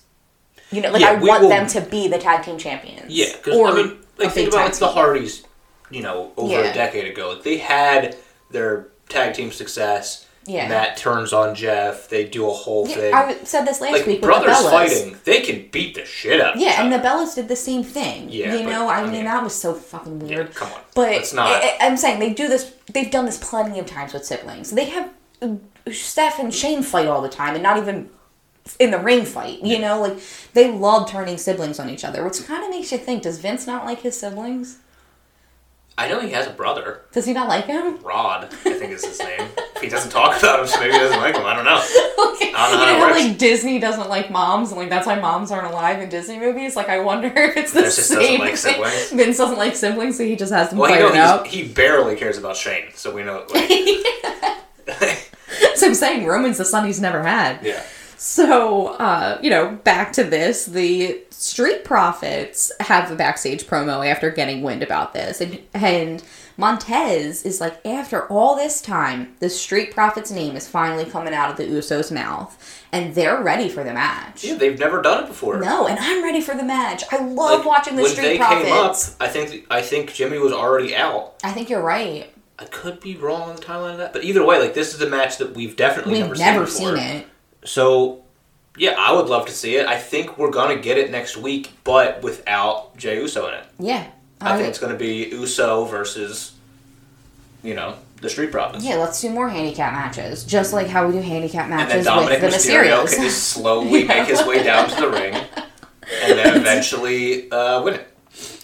You 0.69 0.81
know, 0.81 0.91
like 0.91 1.01
Yeah, 1.01 1.11
I 1.11 1.15
want 1.15 1.43
will- 1.43 1.49
them 1.49 1.67
to 1.67 1.81
be 1.81 2.07
the 2.09 2.17
tag 2.17 2.43
team 2.43 2.57
champions. 2.57 3.09
Yeah, 3.09 3.27
because 3.37 3.55
Or 3.55 3.67
I 3.69 3.73
mean, 3.73 3.97
like 4.17 4.31
think 4.31 4.49
about 4.49 4.65
like 4.65 4.75
the. 4.79 4.87
Hardys, 4.87 5.43
you 5.89 6.01
know, 6.01 6.33
over 6.35 6.51
Yeah. 6.53 6.71
a 6.71 6.73
decade 6.73 7.07
ago. 7.07 7.29
Like 7.33 7.43
they 7.43 7.57
had 7.57 8.15
their 8.51 8.87
tag 9.09 9.33
team 9.33 9.51
success. 9.51 10.27
Yeah. 10.47 10.67
Matt 10.67 10.97
turns 10.97 11.33
on 11.33 11.53
Jeff. 11.53 12.09
They 12.09 12.25
do 12.25 12.49
a 12.49 12.51
whole 12.53 12.87
Yeah, 12.87 12.95
thing. 12.95 13.13
I 13.13 13.33
said 13.43 13.63
this 13.63 13.79
last 13.79 13.91
like 13.91 14.05
week 14.07 14.21
with 14.21 14.27
brothers 14.27 14.57
the 14.57 14.69
Bellas. 14.69 14.71
fighting, 14.71 15.17
they 15.23 15.41
can 15.41 15.69
beat 15.71 15.93
the 15.93 16.03
shit 16.03 16.41
out. 16.41 16.57
Yeah, 16.57 16.81
and 16.83 16.91
the. 16.91 16.97
Bellas 16.97 17.35
did 17.35 17.47
the 17.47 17.55
same 17.55 17.83
thing. 17.83 18.27
Yeah, 18.29 18.55
you 18.55 18.63
but, 18.63 18.71
know, 18.71 18.89
I, 18.89 19.01
I 19.01 19.03
mean, 19.03 19.11
mean- 19.11 19.25
that 19.25 19.43
was 19.43 19.53
so 19.53 19.75
fucking 19.75 20.17
weird. 20.19 20.47
Yeah, 20.47 20.53
come 20.53 20.71
on. 20.73 20.79
But 20.95 21.11
Let's 21.11 21.33
not- 21.33 21.47
I, 21.63 21.77
I'm 21.81 21.95
saying 21.95 22.19
they 22.19 22.33
do 22.33 22.47
this. 22.47 22.73
They've 22.91 23.11
done 23.11 23.25
this 23.25 23.37
plenty 23.37 23.77
of 23.79 23.85
times 23.85 24.13
with 24.13 24.25
siblings. 24.25 24.71
They 24.71 24.85
have 24.85 25.11
Steph 25.91 26.39
and 26.39 26.51
Shane 26.53 26.81
fight 26.81 27.05
all 27.07 27.21
the 27.21 27.29
time, 27.29 27.53
and 27.53 27.61
not 27.61 27.77
even 27.77 28.09
in 28.79 28.89
the 28.89 28.99
ring 28.99 29.25
fight. 29.25 29.61
You 29.61 29.77
know, 29.77 30.01
like 30.01 30.17
they 30.53 30.71
love 30.71 31.07
turning 31.07 31.37
siblings 31.37 31.79
on 31.79 31.87
each 31.87 32.03
other, 32.03 32.23
which 32.23 32.43
kind 32.47 32.63
of 32.63 32.71
makes 32.71 32.91
you 32.91 32.97
think: 32.97 33.21
Does 33.21 33.37
Vince 33.37 33.67
not 33.67 33.85
like 33.85 34.01
his 34.01 34.19
siblings? 34.19 34.79
I 35.97 36.07
know 36.07 36.19
he 36.19 36.31
has 36.31 36.47
a 36.47 36.51
brother, 36.51 37.01
Does 37.11 37.25
he 37.25 37.33
not 37.33 37.47
like 37.47 37.65
him? 37.65 37.99
Rod. 38.01 38.45
I 38.45 38.47
think 38.73 38.91
is 38.91 39.05
his 39.05 39.19
name. 39.19 39.41
he 39.81 39.89
doesn't 39.89 40.09
talk 40.09 40.39
about 40.39 40.61
him, 40.61 40.67
so 40.67 40.79
maybe 40.79 40.93
he 40.93 40.99
doesn't 40.99 41.19
like 41.19 41.35
him. 41.35 41.45
I 41.45 41.55
don't 41.55 41.65
know. 41.65 41.81
Like, 42.21 42.53
I 42.55 42.69
don't 42.71 42.79
know 42.79 42.85
you 42.93 42.99
know, 42.99 43.07
how, 43.07 43.13
like 43.29 43.37
Disney 43.37 43.79
doesn't 43.79 44.09
like 44.09 44.31
moms, 44.31 44.71
and 44.71 44.79
like 44.79 44.89
that's 44.89 45.05
why 45.07 45.19
moms 45.19 45.51
aren't 45.51 45.67
alive 45.67 45.99
in 46.01 46.09
Disney 46.09 46.39
movies. 46.39 46.75
Like, 46.75 46.89
I 46.89 46.99
wonder 46.99 47.27
if 47.35 47.57
it's 47.57 47.73
the 47.73 47.81
Vince 47.81 47.95
just 47.95 48.09
doesn't 48.11 48.25
same. 48.25 48.39
like 48.39 48.57
siblings? 48.57 49.11
Vince 49.11 49.37
doesn't 49.37 49.57
like 49.57 49.75
siblings, 49.75 50.17
so 50.17 50.23
he 50.23 50.35
just 50.35 50.51
has 50.51 50.69
them 50.69 50.79
Well, 50.79 50.89
fight 50.91 51.01
you 51.01 51.09
know, 51.09 51.15
out. 51.21 51.47
he 51.47 51.67
barely 51.67 52.15
cares 52.15 52.37
about 52.37 52.55
Shane, 52.57 52.85
so 52.93 53.13
we 53.13 53.23
know. 53.23 53.45
Like, 53.53 53.69
so 55.75 55.87
I'm 55.87 55.95
saying 55.95 56.25
Roman's 56.25 56.57
the 56.57 56.65
son 56.65 56.85
he's 56.85 57.01
never 57.01 57.21
had. 57.23 57.59
Yeah. 57.63 57.83
So, 58.23 58.89
uh, 58.99 59.39
you 59.41 59.49
know, 59.49 59.71
back 59.83 60.13
to 60.13 60.23
this, 60.23 60.65
the 60.67 61.23
Street 61.31 61.83
Profits 61.83 62.71
have 62.79 63.09
a 63.09 63.15
backstage 63.15 63.63
promo 63.63 64.07
after 64.07 64.29
getting 64.29 64.61
wind 64.61 64.83
about 64.83 65.15
this. 65.15 65.41
And, 65.41 65.59
and 65.73 66.23
Montez 66.55 67.43
is 67.43 67.59
like, 67.59 67.83
after 67.83 68.27
all 68.27 68.55
this 68.55 68.79
time, 68.79 69.35
the 69.39 69.49
Street 69.49 69.91
Profits 69.91 70.29
name 70.29 70.55
is 70.55 70.67
finally 70.67 71.05
coming 71.05 71.33
out 71.33 71.49
of 71.49 71.57
the 71.57 71.63
Usos' 71.63 72.11
mouth. 72.11 72.83
And 72.91 73.15
they're 73.15 73.41
ready 73.41 73.69
for 73.69 73.83
the 73.83 73.91
match. 73.91 74.43
Yeah, 74.43 74.53
they've 74.53 74.77
never 74.77 75.01
done 75.01 75.23
it 75.23 75.27
before. 75.27 75.57
No, 75.59 75.87
and 75.87 75.97
I'm 75.97 76.23
ready 76.23 76.41
for 76.41 76.53
the 76.53 76.63
match. 76.63 77.03
I 77.11 77.17
love 77.25 77.61
Like, 77.61 77.65
watching 77.65 77.95
the 77.95 78.03
when 78.03 78.11
Street 78.11 78.27
they 78.27 78.37
Profits. 78.37 78.69
came 78.69 78.73
up, 78.77 78.95
I 79.19 79.33
think 79.33 79.65
I 79.71 79.81
think 79.81 80.13
Jimmy 80.13 80.37
was 80.37 80.53
already 80.53 80.95
out. 80.95 81.37
I 81.43 81.53
think 81.53 81.71
you're 81.71 81.81
right. 81.81 82.31
I 82.59 82.65
could 82.65 82.99
be 82.99 83.15
wrong 83.15 83.49
on 83.49 83.55
the 83.55 83.61
timeline 83.63 83.93
of 83.93 83.97
that, 83.97 84.13
but 84.13 84.23
either 84.23 84.45
way, 84.45 84.59
like 84.59 84.75
this 84.75 84.93
is 84.93 85.01
a 85.01 85.09
match 85.09 85.39
that 85.39 85.55
we've 85.55 85.75
definitely 85.75 86.21
We've 86.21 86.21
never, 86.21 86.35
never 86.35 86.67
seen, 86.67 86.89
seen 86.89 86.97
it. 86.97 87.27
So, 87.63 88.23
yeah, 88.77 88.95
I 88.97 89.11
would 89.13 89.27
love 89.27 89.45
to 89.47 89.51
see 89.51 89.75
it. 89.75 89.85
I 89.87 89.97
think 89.97 90.37
we're 90.37 90.51
gonna 90.51 90.77
get 90.77 90.97
it 90.97 91.11
next 91.11 91.37
week, 91.37 91.71
but 91.83 92.21
without 92.23 92.95
Jey 92.97 93.17
Uso 93.17 93.47
in 93.47 93.53
it. 93.55 93.65
Yeah. 93.79 94.07
I 94.39 94.55
think 94.57 94.69
it's 94.69 94.79
gonna 94.79 94.95
be 94.95 95.27
Uso 95.29 95.85
versus, 95.85 96.53
you 97.63 97.75
know, 97.75 97.95
the 98.21 98.29
Street 98.29 98.51
Profits. 98.51 98.83
Yeah, 98.83 98.95
let's 98.95 99.19
do 99.21 99.29
more 99.29 99.49
handicap 99.49 99.93
matches, 99.93 100.43
just 100.43 100.73
like 100.73 100.87
how 100.87 101.05
we 101.07 101.13
do 101.13 101.21
handicap 101.21 101.65
And 101.65 101.73
then 101.73 101.87
matches 101.87 102.05
Dominic 102.05 102.41
with 102.41 102.51
the 102.51 102.57
Mysterio 102.57 103.03
Mysterios. 103.03 103.13
can 103.15 103.23
just 103.23 103.43
slowly 103.49 104.03
make 104.07 104.27
his 104.27 104.43
way 104.45 104.63
down 104.63 104.89
to 104.89 104.95
the 104.95 105.09
ring, 105.09 105.33
and 105.35 106.37
then 106.39 106.55
eventually 106.61 107.51
uh, 107.51 107.81
win 107.83 107.95
it. 107.95 108.07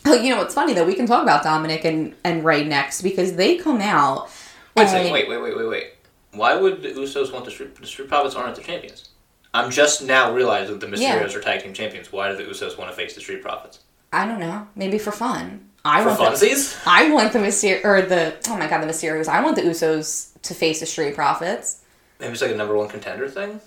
Oh, 0.05 0.13
you 0.13 0.29
know 0.29 0.37
what's 0.37 0.53
funny 0.55 0.73
though? 0.73 0.85
We 0.85 0.95
can 0.95 1.05
talk 1.05 1.21
about 1.21 1.43
Dominic 1.43 1.83
and, 1.85 2.15
and 2.23 2.43
Rey 2.45 2.63
next 2.63 3.01
because 3.01 3.33
they 3.35 3.57
come 3.57 3.81
out. 3.81 4.29
Wait 4.75 4.87
and- 4.87 5.11
Wait, 5.11 5.27
wait, 5.27 5.41
wait, 5.41 5.57
wait, 5.57 5.67
wait. 5.67 5.83
Why 6.38 6.55
would 6.55 6.81
the 6.81 6.89
Usos 6.89 7.31
want 7.33 7.45
the 7.45 7.51
Street? 7.51 7.75
The 7.75 7.88
Street 7.88 8.07
Profits 8.07 8.35
aren't 8.35 8.55
the 8.55 8.61
champions. 8.61 9.09
I'm 9.53 9.71
just 9.71 10.03
now 10.03 10.33
realizing 10.33 10.79
the 10.79 10.88
Mysterios 10.88 10.99
Yeah. 11.31 11.38
are 11.38 11.41
tag 11.41 11.63
team 11.63 11.73
champions. 11.73 12.11
Why 12.11 12.29
do 12.29 12.35
the 12.38 12.43
Usos 12.43 12.77
want 12.77 12.89
to 12.91 12.95
face 12.95 13.15
the 13.15 13.21
Street 13.21 13.41
Profits? 13.41 13.79
I 14.13 14.25
don't 14.25 14.39
know, 14.39 14.67
maybe 14.75 14.97
for 14.99 15.11
fun. 15.11 15.69
I 15.83 16.01
For 16.03 16.09
want 16.09 16.39
the, 16.39 16.45
funsies? 16.45 16.81
I 16.85 17.09
want 17.11 17.33
the 17.33 17.39
Myster 17.39 17.83
or 17.83 18.01
the 18.01 18.35
oh 18.49 18.57
my 18.57 18.67
god 18.67 18.81
the 18.81 18.88
Mysterios. 18.88 19.27
I 19.27 19.41
want 19.41 19.55
the 19.55 19.61
Usos 19.63 20.31
to 20.41 20.53
face 20.53 20.79
the 20.81 20.85
Street 20.85 21.15
Profits. 21.15 21.81
Maybe 22.19 22.33
it's 22.33 22.41
like 22.41 22.51
a 22.51 22.55
number 22.55 22.75
one 22.75 22.89
contender 22.89 23.29
thing. 23.29 23.61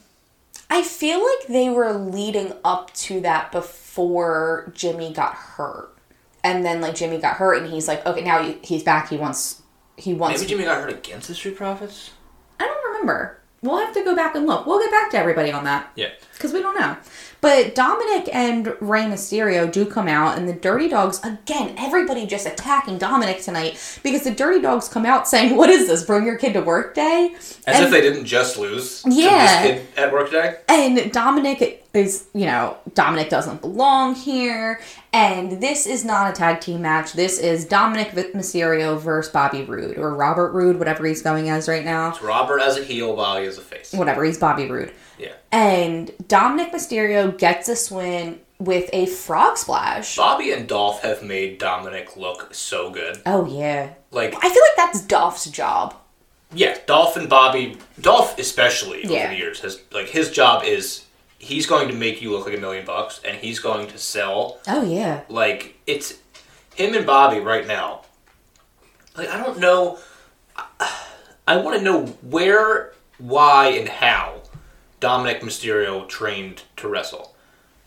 I 0.68 0.82
feel 0.82 1.18
like 1.18 1.46
they 1.48 1.68
were 1.68 1.92
leading 1.92 2.52
up 2.64 2.92
to 2.94 3.20
that 3.22 3.50
before 3.52 4.70
Jimmy 4.74 5.12
got 5.12 5.34
hurt, 5.34 5.96
and 6.44 6.64
then 6.64 6.80
like 6.80 6.94
Jimmy 6.94 7.18
got 7.18 7.36
hurt, 7.36 7.62
and 7.62 7.72
he's 7.72 7.88
like, 7.88 8.04
okay, 8.06 8.22
now 8.22 8.42
he, 8.42 8.58
he's 8.62 8.82
back. 8.82 9.08
He 9.08 9.16
wants 9.16 9.62
he 9.96 10.12
wants. 10.14 10.40
Maybe 10.40 10.50
Jimmy 10.50 10.64
got 10.64 10.80
hurt 10.82 10.90
against 10.92 11.28
the 11.28 11.34
Street 11.34 11.56
Profits. 11.56 12.10
Remember. 13.00 13.38
We'll 13.62 13.78
have 13.78 13.94
to 13.94 14.04
go 14.04 14.14
back 14.14 14.34
and 14.34 14.46
look. 14.46 14.66
We'll 14.66 14.78
get 14.78 14.90
back 14.90 15.10
to 15.10 15.18
everybody 15.18 15.50
on 15.52 15.64
that. 15.64 15.90
Yeah. 15.94 16.10
Because 16.40 16.54
we 16.54 16.62
don't 16.62 16.78
know. 16.80 16.96
But 17.42 17.74
Dominic 17.74 18.28
and 18.34 18.74
Rey 18.80 19.02
Mysterio 19.02 19.70
do 19.70 19.84
come 19.86 20.08
out, 20.08 20.38
and 20.38 20.48
the 20.48 20.52
Dirty 20.52 20.88
Dogs 20.88 21.20
again. 21.22 21.74
Everybody 21.78 22.26
just 22.26 22.46
attacking 22.46 22.98
Dominic 22.98 23.42
tonight 23.42 24.00
because 24.02 24.24
the 24.24 24.30
Dirty 24.30 24.60
Dogs 24.60 24.88
come 24.88 25.06
out 25.06 25.28
saying, 25.28 25.56
"What 25.56 25.70
is 25.70 25.86
this? 25.86 26.02
Bring 26.02 26.24
your 26.26 26.36
kid 26.36 26.54
to 26.54 26.60
work 26.60 26.94
day?" 26.94 27.34
As 27.66 27.76
and, 27.76 27.84
if 27.84 27.90
they 27.90 28.00
didn't 28.00 28.24
just 28.24 28.58
lose. 28.58 29.02
Yeah. 29.06 29.62
To 29.62 29.68
this 29.68 29.82
kid 29.82 29.98
at 29.98 30.12
work 30.12 30.30
day. 30.30 30.56
and 30.68 31.12
Dominic 31.12 31.86
is, 31.94 32.26
you 32.34 32.46
know, 32.46 32.76
Dominic 32.94 33.30
doesn't 33.30 33.60
belong 33.62 34.14
here, 34.14 34.80
and 35.12 35.62
this 35.62 35.86
is 35.86 36.04
not 36.04 36.30
a 36.30 36.32
tag 36.32 36.60
team 36.60 36.82
match. 36.82 37.14
This 37.14 37.38
is 37.38 37.64
Dominic 37.64 38.10
Mysterio 38.10 39.00
versus 39.00 39.32
Bobby 39.32 39.62
Roode 39.62 39.98
or 39.98 40.14
Robert 40.14 40.52
Roode, 40.52 40.78
whatever 40.78 41.06
he's 41.06 41.22
going 41.22 41.48
as 41.48 41.68
right 41.68 41.84
now. 41.84 42.10
It's 42.10 42.22
Robert 42.22 42.60
as 42.60 42.76
a 42.76 42.84
heel, 42.84 43.16
Bobby 43.16 43.46
as 43.46 43.58
a 43.58 43.62
face. 43.62 43.92
Whatever, 43.92 44.24
he's 44.24 44.38
Bobby 44.38 44.70
Roode. 44.70 44.92
Yeah. 45.18 45.32
And 45.52 46.12
Dominic 46.28 46.72
Mysterio 46.72 47.36
gets 47.36 47.68
a 47.68 47.94
win 47.94 48.40
with 48.58 48.88
a 48.92 49.06
frog 49.06 49.56
splash. 49.56 50.16
Bobby 50.16 50.52
and 50.52 50.68
Dolph 50.68 51.02
have 51.02 51.22
made 51.22 51.58
Dominic 51.58 52.16
look 52.16 52.54
so 52.54 52.90
good. 52.90 53.20
Oh 53.26 53.46
yeah. 53.46 53.90
Like, 54.10 54.34
I 54.36 54.40
feel 54.40 54.48
like 54.50 54.76
that's 54.76 55.00
Dolph's 55.02 55.46
job. 55.50 55.94
yeah, 56.52 56.76
Dolph 56.86 57.16
and 57.16 57.28
Bobby, 57.28 57.78
Dolph 58.00 58.38
especially 58.38 59.04
over 59.04 59.12
Yeah. 59.14 59.30
the 59.30 59.36
years 59.36 59.60
has 59.60 59.80
like 59.92 60.08
his 60.08 60.30
job 60.30 60.64
is 60.64 61.04
he's 61.38 61.66
going 61.66 61.88
to 61.88 61.94
make 61.94 62.20
you 62.20 62.30
look 62.32 62.44
like 62.46 62.56
a 62.56 62.60
million 62.60 62.84
bucks, 62.84 63.20
and 63.24 63.36
he's 63.38 63.58
going 63.60 63.86
to 63.88 63.98
sell 63.98 64.58
Oh 64.68 64.82
yeah. 64.82 65.22
like 65.28 65.76
it's 65.86 66.18
him 66.74 66.94
and 66.94 67.06
Bobby 67.06 67.40
right 67.40 67.66
now. 67.66 68.02
Like 69.16 69.28
I 69.28 69.42
don't 69.42 69.58
know. 69.58 69.98
I, 70.56 70.92
I 71.48 71.56
want 71.56 71.78
to 71.78 71.82
know 71.84 72.06
where, 72.22 72.92
why, 73.18 73.68
and 73.70 73.88
how 73.88 74.39
Dominic 75.00 75.40
Mysterio 75.40 76.08
trained 76.08 76.62
to 76.76 76.88
wrestle. 76.88 77.34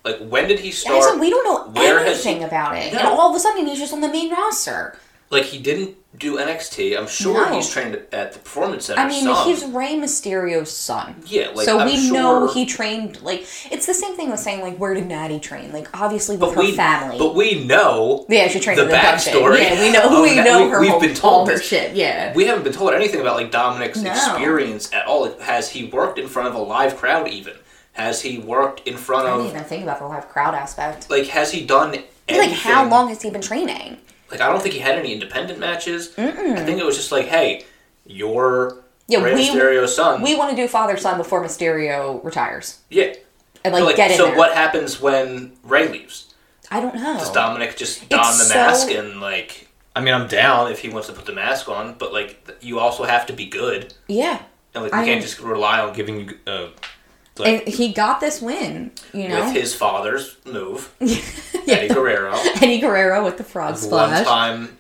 Like 0.04 0.18
when 0.20 0.48
did 0.48 0.60
he 0.60 0.72
start? 0.72 1.20
we 1.20 1.30
don't 1.30 1.46
know 1.46 1.72
where 1.82 2.00
anything 2.00 2.40
he- 2.40 2.44
about 2.44 2.76
it. 2.76 2.92
No. 2.94 3.00
And 3.00 3.08
all 3.08 3.30
of 3.30 3.36
a 3.36 3.40
sudden 3.40 3.66
he's 3.66 3.80
just 3.80 3.94
on 3.94 4.02
the 4.02 4.10
main 4.10 4.32
roster. 4.32 4.98
Like 5.30 5.44
he 5.46 5.60
didn't 5.60 5.96
do 6.18 6.38
NXT. 6.38 6.98
I'm 6.98 7.08
sure 7.08 7.50
No. 7.50 7.56
he's 7.56 7.70
trained 7.70 7.96
at 8.12 8.34
the 8.34 8.40
Performance 8.40 8.86
Center. 8.86 9.02
I 9.02 9.08
mean, 9.08 9.24
some. 9.24 9.48
he's 9.48 9.66
Rey 9.66 9.96
Mysterio's 9.96 10.72
son. 10.72 11.16
Yeah, 11.26 11.50
like, 11.56 11.66
so 11.66 11.80
I'm 11.80 11.88
we 11.88 12.12
know 12.12 12.48
he 12.54 12.66
trained 12.66 13.22
like 13.24 13.46
it's 13.72 13.86
the 13.88 13.94
same 13.96 14.16
thing 14.16 14.30
with 14.30 14.40
saying 14.40 14.62
like 14.62 14.78
where 14.78 14.94
did 14.94 15.08
Natty 15.08 15.40
train? 15.40 15.72
Like 15.72 15.90
obviously 16.00 16.36
with 16.38 16.50
but 16.50 16.56
her 16.56 16.62
we, 16.62 16.76
family. 16.76 17.18
But 17.18 17.34
we 17.34 17.66
know 17.66 18.26
yeah, 18.30 18.48
she 18.48 18.60
trained 18.60 18.80
the 18.80 18.86
the 18.86 18.94
backstory 18.94 19.60
Yeah, 19.60 19.82
we 19.82 19.92
know 19.92 20.22
we 20.22 20.36
know 20.36 20.64
we- 20.66 20.70
her 20.70 20.80
We've 20.82 20.90
whole, 20.92 21.00
been 21.00 21.16
told 21.16 21.34
all 21.34 21.46
her 21.48 21.58
shit. 21.60 21.96
Yeah, 21.96 22.34
we 22.36 22.46
haven't 22.46 22.64
been 22.64 22.74
told 22.74 22.94
anything 22.94 23.22
about 23.22 23.36
like 23.38 23.50
Dominic's 23.52 24.00
No. 24.02 24.12
experience 24.12 24.94
at 24.94 25.08
all. 25.08 25.32
Has 25.40 25.70
he 25.70 25.86
worked 25.86 26.20
in 26.20 26.28
front 26.28 26.48
of 26.48 26.54
a 26.56 26.60
live 26.62 26.96
crowd 26.98 27.28
even? 27.28 27.56
Has 27.94 28.22
he 28.22 28.38
worked 28.38 28.88
in 28.88 28.98
front 28.98 29.28
I 29.28 29.32
of 29.32 29.38
didn't 29.38 29.52
even 29.56 29.64
think 29.64 29.84
about 29.84 30.00
the 30.00 30.06
live 30.06 30.28
crowd 30.30 30.54
aspect. 30.54 31.10
like 31.10 31.28
has 31.28 31.52
he 31.52 31.66
done 31.66 31.96
anything? 32.28 32.50
Like 32.52 32.60
how 32.60 32.88
long 32.88 33.10
has 33.10 33.22
he 33.24 33.30
been 33.32 33.42
training? 33.42 33.98
Like 34.34 34.42
I 34.42 34.52
don't 34.52 34.62
think 34.62 34.74
he 34.74 34.80
had 34.82 34.98
any 34.98 35.14
independent 35.14 35.60
matches. 35.60 36.12
I 36.18 36.32
think 36.66 36.80
it 36.80 36.86
was 36.86 36.96
just 36.98 37.12
like, 37.12 37.28
hey, 37.28 37.66
you're 38.06 38.78
Yeah, 39.08 39.22
Rey 39.22 39.36
we- 39.36 39.48
Mysterio's 39.48 39.96
son. 39.96 40.22
We 40.24 40.36
want 40.36 40.50
to 40.50 40.56
do 40.56 40.68
father 40.68 40.98
son 40.98 41.18
before 41.18 41.44
Mysterio 41.44 42.24
retires 42.24 42.80
yeah. 42.90 43.14
and 43.64 43.74
like, 43.74 43.84
Like, 43.84 43.96
get 43.96 44.12
in 44.12 44.18
so 44.18 44.26
there. 44.28 44.36
what 44.38 44.54
happens 44.56 45.00
when 45.00 45.54
Rey 45.64 45.88
leaves? 45.88 46.34
I 46.72 46.80
don't 46.80 46.96
know. 46.96 47.18
Does 47.20 47.32
Dominic 47.32 47.78
just 47.78 48.10
don 48.10 48.20
the 48.38 48.44
so- 48.46 48.56
mask 48.56 48.90
and 48.92 49.22
like? 49.22 49.70
I 49.96 50.02
mean, 50.02 50.16
I'm 50.16 50.28
down 50.28 50.72
if 50.72 50.80
he 50.80 50.90
wants 50.90 51.08
to 51.10 51.14
put 51.14 51.28
the 51.28 51.34
mask 51.34 51.70
on, 51.70 51.94
but 52.00 52.12
like, 52.12 52.50
you 52.62 52.80
also 52.80 53.04
have 53.04 53.28
to 53.28 53.34
be 53.34 53.46
good, 53.46 53.94
yeah, 54.08 54.42
and 54.74 54.84
like, 54.84 54.92
we 54.92 54.98
I 54.98 55.06
can't 55.06 55.18
am- 55.18 55.22
just 55.22 55.40
rely 55.40 55.80
on 55.82 55.94
giving 55.94 56.22
you, 56.22 56.38
uh, 56.48 56.70
like, 57.38 57.66
and 57.66 57.74
he 57.74 57.94
got 57.94 58.20
this 58.20 58.42
win. 58.42 58.92
You 59.14 59.30
know, 59.30 59.46
with 59.46 59.54
his 59.56 59.74
father's 59.76 60.38
move, 60.46 60.94
yeah. 61.00 61.18
Eddie 61.68 61.94
Guerrero. 61.94 62.34
Eddie 62.62 62.80
Guerrero 62.80 63.24
with 63.24 63.38
the 63.38 63.44
frog 63.44 63.78
splash. 63.78 64.26
One 64.26 64.26
time, 64.26 64.78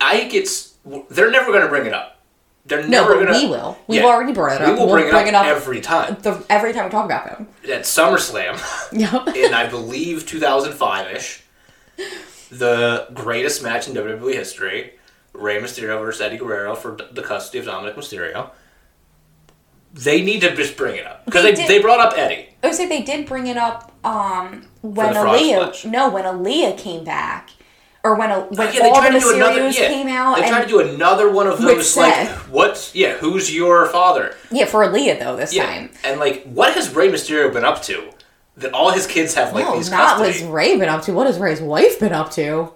I 0.00 0.24
gets. 0.24 0.74
They're 1.10 1.30
never 1.30 1.46
going 1.52 1.62
to 1.62 1.68
bring 1.68 1.86
it 1.86 1.92
up. 1.94 2.18
They're 2.66 2.82
No, 2.82 2.88
never 2.88 3.14
but 3.14 3.26
going 3.26 3.40
to. 3.40 3.46
we 3.46 3.50
will. 3.50 3.78
We've 3.88 4.04
already 4.04 4.32
brought 4.32 4.56
it 4.56 4.62
up. 4.62 4.68
We 4.68 4.74
will 4.80 4.86
We'll 4.86 4.96
bring, 4.96 5.10
bring 5.10 5.26
it 5.26 5.28
it 5.30 5.34
up 5.34 5.46
up. 5.46 5.56
every 5.56 5.80
time. 5.80 6.16
The, 6.22 6.44
every 6.48 6.72
time 6.72 6.84
we 6.84 6.90
talk 6.90 7.04
about 7.04 7.26
them. 7.26 7.48
At 7.64 7.82
SummerSlam, 7.82 8.56
Yep. 8.92 9.36
in 9.36 9.52
I 9.54 9.68
believe 9.68 10.26
2005 10.26 11.16
ish, 11.16 11.42
the 12.50 13.08
greatest 13.14 13.62
match 13.62 13.88
in 13.88 13.94
WWE 13.94 14.34
history, 14.34 14.92
Rey 15.32 15.60
Mysterio 15.60 16.00
versus 16.00 16.20
Eddie 16.20 16.36
Guerrero 16.36 16.74
for 16.74 16.96
the 17.10 17.22
custody 17.22 17.58
of 17.58 17.64
Dominic 17.66 17.96
Mysterio. 17.96 18.50
They 19.94 20.22
need 20.22 20.40
to 20.40 20.54
just 20.56 20.76
bring 20.76 20.96
it 20.96 21.06
up 21.06 21.24
because 21.26 21.42
They 21.44 21.52
they, 21.54 21.66
they 21.66 21.78
brought 21.82 22.00
up 22.00 22.16
Eddie. 22.16 22.48
I 22.62 22.68
would 22.68 22.76
say 22.76 22.86
they 22.88 23.02
did 23.02 23.26
bring 23.26 23.46
it 23.46 23.56
up 23.56 23.92
um, 24.04 24.64
when 24.82 25.14
Aalyah. 25.14 25.74
splash. 25.74 25.84
No, 25.84 26.08
when 26.10 26.24
Aalyah 26.24 26.78
came 26.78 27.04
back, 27.04 27.50
or 28.04 28.14
when 28.16 28.30
a, 28.30 28.40
when 28.40 28.72
Yeah, 28.72 28.80
they 28.82 28.88
all 28.90 29.02
the 29.02 29.18
do 29.20 29.34
another. 29.34 29.60
Mysterios 29.60 29.78
Yeah, 29.78 29.88
came 29.88 30.08
out. 30.08 30.36
they 30.38 30.48
tried 30.48 30.62
to 30.62 30.68
do 30.68 30.80
another 30.80 31.30
one 31.30 31.46
of 31.46 31.60
those. 31.60 31.96
Like, 31.96 32.28
what's 32.50 32.94
yeah? 32.94 33.14
Who's 33.18 33.54
your 33.54 33.86
father? 33.86 34.34
yeah, 34.50 34.64
for 34.64 34.80
Aalyah 34.86 35.18
though 35.18 35.36
this 35.36 35.52
Yeah, 35.52 35.66
time. 35.66 35.90
and 36.04 36.18
like, 36.18 36.44
what 36.44 36.72
has 36.74 36.94
Rey 36.94 37.08
Mysterio 37.08 37.52
been 37.52 37.64
up 37.64 37.82
to? 37.82 38.10
That 38.56 38.72
all 38.74 38.90
his 38.92 39.06
kids 39.06 39.34
have 39.34 39.52
like 39.54 39.64
no, 39.64 39.76
these 39.76 39.90
not 39.90 40.18
custody. 40.18 40.28
what's 40.30 40.42
Rey 40.42 40.76
been 40.78 40.88
up 40.88 41.02
to. 41.02 41.12
What 41.12 41.26
has 41.26 41.38
Rey's 41.38 41.60
wife 41.60 41.98
been 42.00 42.12
up 42.12 42.30
to? 42.32 42.72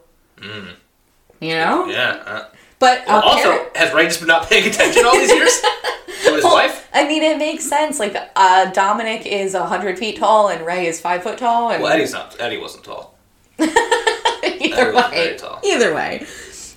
You 1.41 1.55
know, 1.55 1.87
Mm. 1.87 1.93
Yeah. 1.93 2.23
Uh, 2.27 2.45
but 2.79 3.07
also, 3.09 3.39
apparent- 3.51 3.77
has 3.77 3.93
Rey 3.95 4.05
just 4.05 4.20
been 4.20 4.29
not 4.29 4.49
paying 4.49 4.68
attention 4.68 5.05
all 5.07 5.12
these 5.14 5.31
years 5.33 5.61
to 6.24 6.35
his 6.35 6.45
Well, 6.45 6.55
wife? 6.55 6.89
I 6.93 7.07
mean, 7.09 7.22
it 7.22 7.39
makes 7.39 7.64
sense. 7.64 7.99
Like, 7.99 8.16
uh, 8.37 8.70
Dominic 8.72 9.27
is 9.27 9.55
hundred 9.55 9.99
feet 9.99 10.18
tall, 10.18 10.49
and 10.49 10.64
Rey 10.66 10.87
is 10.87 11.01
five 11.01 11.22
foot 11.22 11.39
tall, 11.39 11.70
and 11.70 11.83
Well, 11.83 11.93
Eddie's 11.93 12.12
not. 12.12 12.37
Eddie 12.41 12.59
wasn't 12.59 12.85
tall. 12.85 13.14
either 13.59 13.72
Eddie 14.43 14.95
way, 14.97 15.37
tall. 15.39 15.61
either 15.64 15.95
way. 15.95 16.24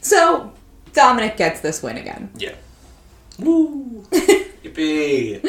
So 0.02 0.52
Dominic 0.94 1.38
gets 1.38 1.60
this 1.62 1.84
win 1.84 1.98
again. 1.98 2.30
Yeah. 2.38 2.54
Woo! 3.38 4.06
Yippee! 4.64 5.46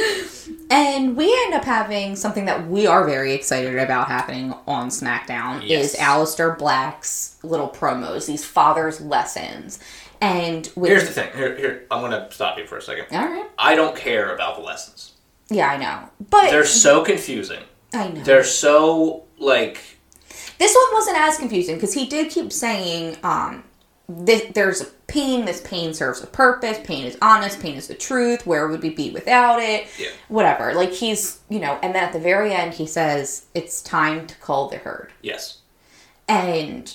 And 0.71 1.17
we 1.17 1.33
end 1.45 1.55
up 1.55 1.65
having 1.65 2.15
something 2.15 2.45
that 2.45 2.69
we 2.69 2.87
are 2.87 3.05
very 3.05 3.33
excited 3.35 3.77
about 3.79 4.07
happening 4.09 4.55
on 4.67 4.89
SmackDown 4.89 5.63
Yes. 5.67 5.95
is 5.95 6.01
Aleister 6.01 6.57
Black's 6.57 7.37
little 7.43 7.69
promos, 7.69 8.27
these 8.27 8.45
father's 8.45 9.01
lessons. 9.01 9.81
And 10.21 10.71
with 10.77 10.91
Here's 10.91 11.07
the 11.07 11.13
thing. 11.13 11.33
Here, 11.35 11.57
here. 11.57 11.87
I'm 11.91 12.01
gonna 12.03 12.29
stop 12.31 12.59
you 12.59 12.67
for 12.67 12.77
a 12.77 12.83
second. 12.83 13.07
all 13.11 13.27
right, 13.27 13.49
I 13.59 13.75
don't 13.75 13.97
care 13.97 14.35
about 14.35 14.57
the 14.57 14.63
lessons. 14.63 15.13
yeah, 15.49 15.69
I 15.69 15.77
know, 15.79 16.11
but 16.31 16.51
They're 16.51 16.65
so 16.65 17.03
confusing. 17.03 17.63
I 17.95 18.09
know 18.09 18.23
They're 18.23 18.45
so 18.45 19.25
like 19.39 19.81
This 20.59 20.75
one 20.75 20.93
wasn't 20.99 21.17
as 21.19 21.39
confusing 21.39 21.77
because 21.77 21.95
he 21.95 22.07
did 22.07 22.31
keep 22.31 22.53
saying, 22.53 23.17
um, 23.25 23.65
th- 24.27 24.53
there's 24.53 24.83
a 24.83 24.87
pain, 25.07 25.45
this 25.47 25.61
pain 25.63 25.93
serves 25.95 26.23
a 26.23 26.27
purpose, 26.27 26.79
pain 26.85 27.07
is 27.07 27.17
honest, 27.23 27.59
pain 27.61 27.77
is 27.77 27.89
the 27.89 27.95
truth, 27.95 28.47
where 28.47 28.69
would 28.69 28.83
we 28.83 28.91
be 28.91 29.11
without 29.11 29.59
it? 29.61 29.89
Yeah. 29.99 30.11
Whatever. 30.29 30.75
Like 30.75 30.93
he's, 30.93 31.41
you 31.49 31.59
know, 31.61 31.79
and 31.83 31.95
then 31.95 32.05
at 32.05 32.13
the 32.13 32.21
very 32.21 32.53
end 32.53 32.75
he 32.75 32.87
says, 32.87 33.47
it's 33.55 33.81
time 33.83 34.27
to 34.27 34.37
call 34.37 34.69
the 34.69 34.77
herd. 34.77 35.13
yes. 35.23 35.59
And 36.29 36.95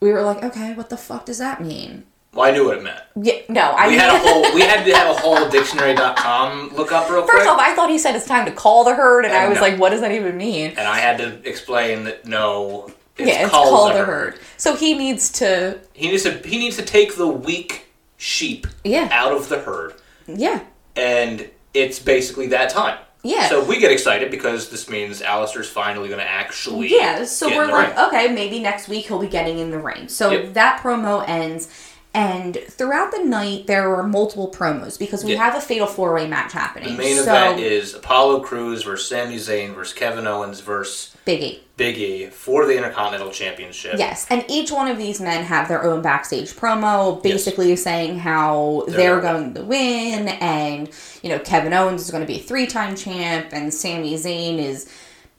we 0.00 0.10
were 0.12 0.22
like, 0.22 0.42
okay, 0.42 0.72
what 0.74 0.88
the 0.88 0.96
fuck 0.96 1.26
does 1.26 1.38
that 1.38 1.60
mean? 1.60 2.04
Well, 2.34 2.48
I 2.48 2.50
knew 2.50 2.64
what 2.64 2.78
it 2.78 2.82
meant. 2.82 2.98
Yeah, 3.20 3.34
no, 3.50 3.60
I 3.60 3.88
We 3.88 3.96
had 3.98 4.08
a 4.14 4.18
whole. 4.18 4.54
We 4.54 4.62
had 4.62 4.84
to 4.86 4.94
have 4.96 5.14
a 5.14 5.20
whole 5.20 5.48
dictionary.com 5.50 6.70
look 6.74 6.90
up 6.90 7.10
real 7.10 7.22
quick. 7.22 7.32
First 7.36 7.48
off, 7.48 7.58
I 7.60 7.74
thought 7.74 7.90
he 7.90 7.98
said 7.98 8.16
it's 8.16 8.26
time 8.26 8.46
to 8.46 8.52
call 8.52 8.84
the 8.84 8.94
herd, 8.94 9.24
and 9.26 9.34
I 9.34 9.44
Uh, 9.44 9.50
was 9.50 9.56
no. 9.56 9.62
like, 9.62 9.78
what 9.78 9.90
does 9.90 10.00
that 10.00 10.12
even 10.12 10.36
mean? 10.36 10.70
and 10.70 10.80
I 10.88 10.98
had 10.98 11.18
to 11.18 11.46
explain 11.48 12.04
that 12.04 12.24
no, 12.24 12.90
it's 13.18 13.28
yeah, 13.28 13.42
it's 13.42 13.50
called 13.50 13.68
call 13.68 13.88
the 13.88 13.94
the 13.94 13.98
herd. 14.04 14.34
herd. 14.34 14.40
So 14.56 14.74
he 14.76 14.94
needs 14.94 15.30
to, 15.32 15.78
He 15.92 16.08
needs 16.08 16.22
to. 16.22 16.38
He 16.38 16.58
needs 16.58 16.76
to 16.76 16.82
take 16.82 17.16
the 17.16 17.26
weak 17.28 17.86
sheep 18.16 18.66
Yeah. 18.84 19.08
out 19.12 19.32
of 19.32 19.50
the 19.50 19.58
herd, 19.58 19.94
yeah, 20.26 20.60
and 20.96 21.48
it's 21.74 21.98
basically 21.98 22.46
that 22.48 22.70
time. 22.70 22.98
Yeah. 23.24 23.48
So 23.48 23.62
we 23.62 23.78
get 23.78 23.92
excited 23.92 24.30
because 24.32 24.70
this 24.70 24.88
means 24.88 25.20
Aleister's 25.20 25.68
finally 25.68 26.08
going 26.08 26.18
to 26.20 26.26
actually. 26.28 26.88
Yeah, 26.92 27.24
so 27.24 27.48
we're 27.54 27.66
like, 27.66 27.94
ring. 27.96 28.06
okay, 28.08 28.28
maybe 28.32 28.58
next 28.58 28.88
week 28.88 29.06
he'll 29.06 29.20
be 29.20 29.28
getting 29.28 29.58
in 29.60 29.70
the 29.70 29.78
ring. 29.78 30.08
So 30.08 30.30
Yep. 30.30 30.54
that 30.54 30.80
promo 30.82 31.22
ends, 31.28 31.68
and 32.14 32.56
throughout 32.68 33.10
the 33.10 33.24
night 33.24 33.66
there 33.66 33.88
were 33.88 34.02
multiple 34.02 34.50
promos 34.50 34.98
because 34.98 35.24
we 35.24 35.32
Yeah. 35.32 35.44
have 35.44 35.54
a 35.54 35.60
fatal 35.60 35.86
four 35.86 36.12
way 36.14 36.26
match 36.26 36.52
happening. 36.52 36.96
The 36.96 37.02
main 37.02 37.16
so, 37.16 37.22
event 37.22 37.60
is 37.60 37.94
Apollo 37.94 38.40
Crews 38.40 38.82
versus 38.82 39.08
Sami 39.08 39.36
Zayn 39.36 39.74
versus 39.74 39.94
Kevin 39.94 40.26
Owens 40.26 40.60
versus 40.60 41.14
Biggie. 41.26 41.60
Big 41.76 41.96
E 41.98 42.26
for 42.26 42.66
the 42.66 42.76
Intercontinental 42.76 43.30
Championship. 43.32 43.94
Yes, 43.98 44.26
and 44.28 44.44
each 44.48 44.70
one 44.70 44.88
of 44.88 44.98
these 44.98 45.20
men 45.20 45.42
have 45.44 45.68
their 45.68 45.82
own 45.82 46.02
backstage 46.02 46.52
promo, 46.52 47.20
basically 47.22 47.74
saying 47.76 48.18
how 48.18 48.84
they're, 48.88 48.96
They're- 48.96 49.20
going 49.20 49.54
to 49.54 49.62
win, 49.62 50.28
and 50.28 50.90
you 51.22 51.30
know 51.30 51.38
Kevin 51.38 51.72
Owens 51.72 52.02
is 52.02 52.10
going 52.10 52.22
to 52.22 52.26
be 52.26 52.38
a 52.38 52.42
three-time 52.42 52.94
champ, 52.94 53.46
and 53.52 53.72
Sami 53.72 54.14
Zayn 54.16 54.58
is 54.58 54.86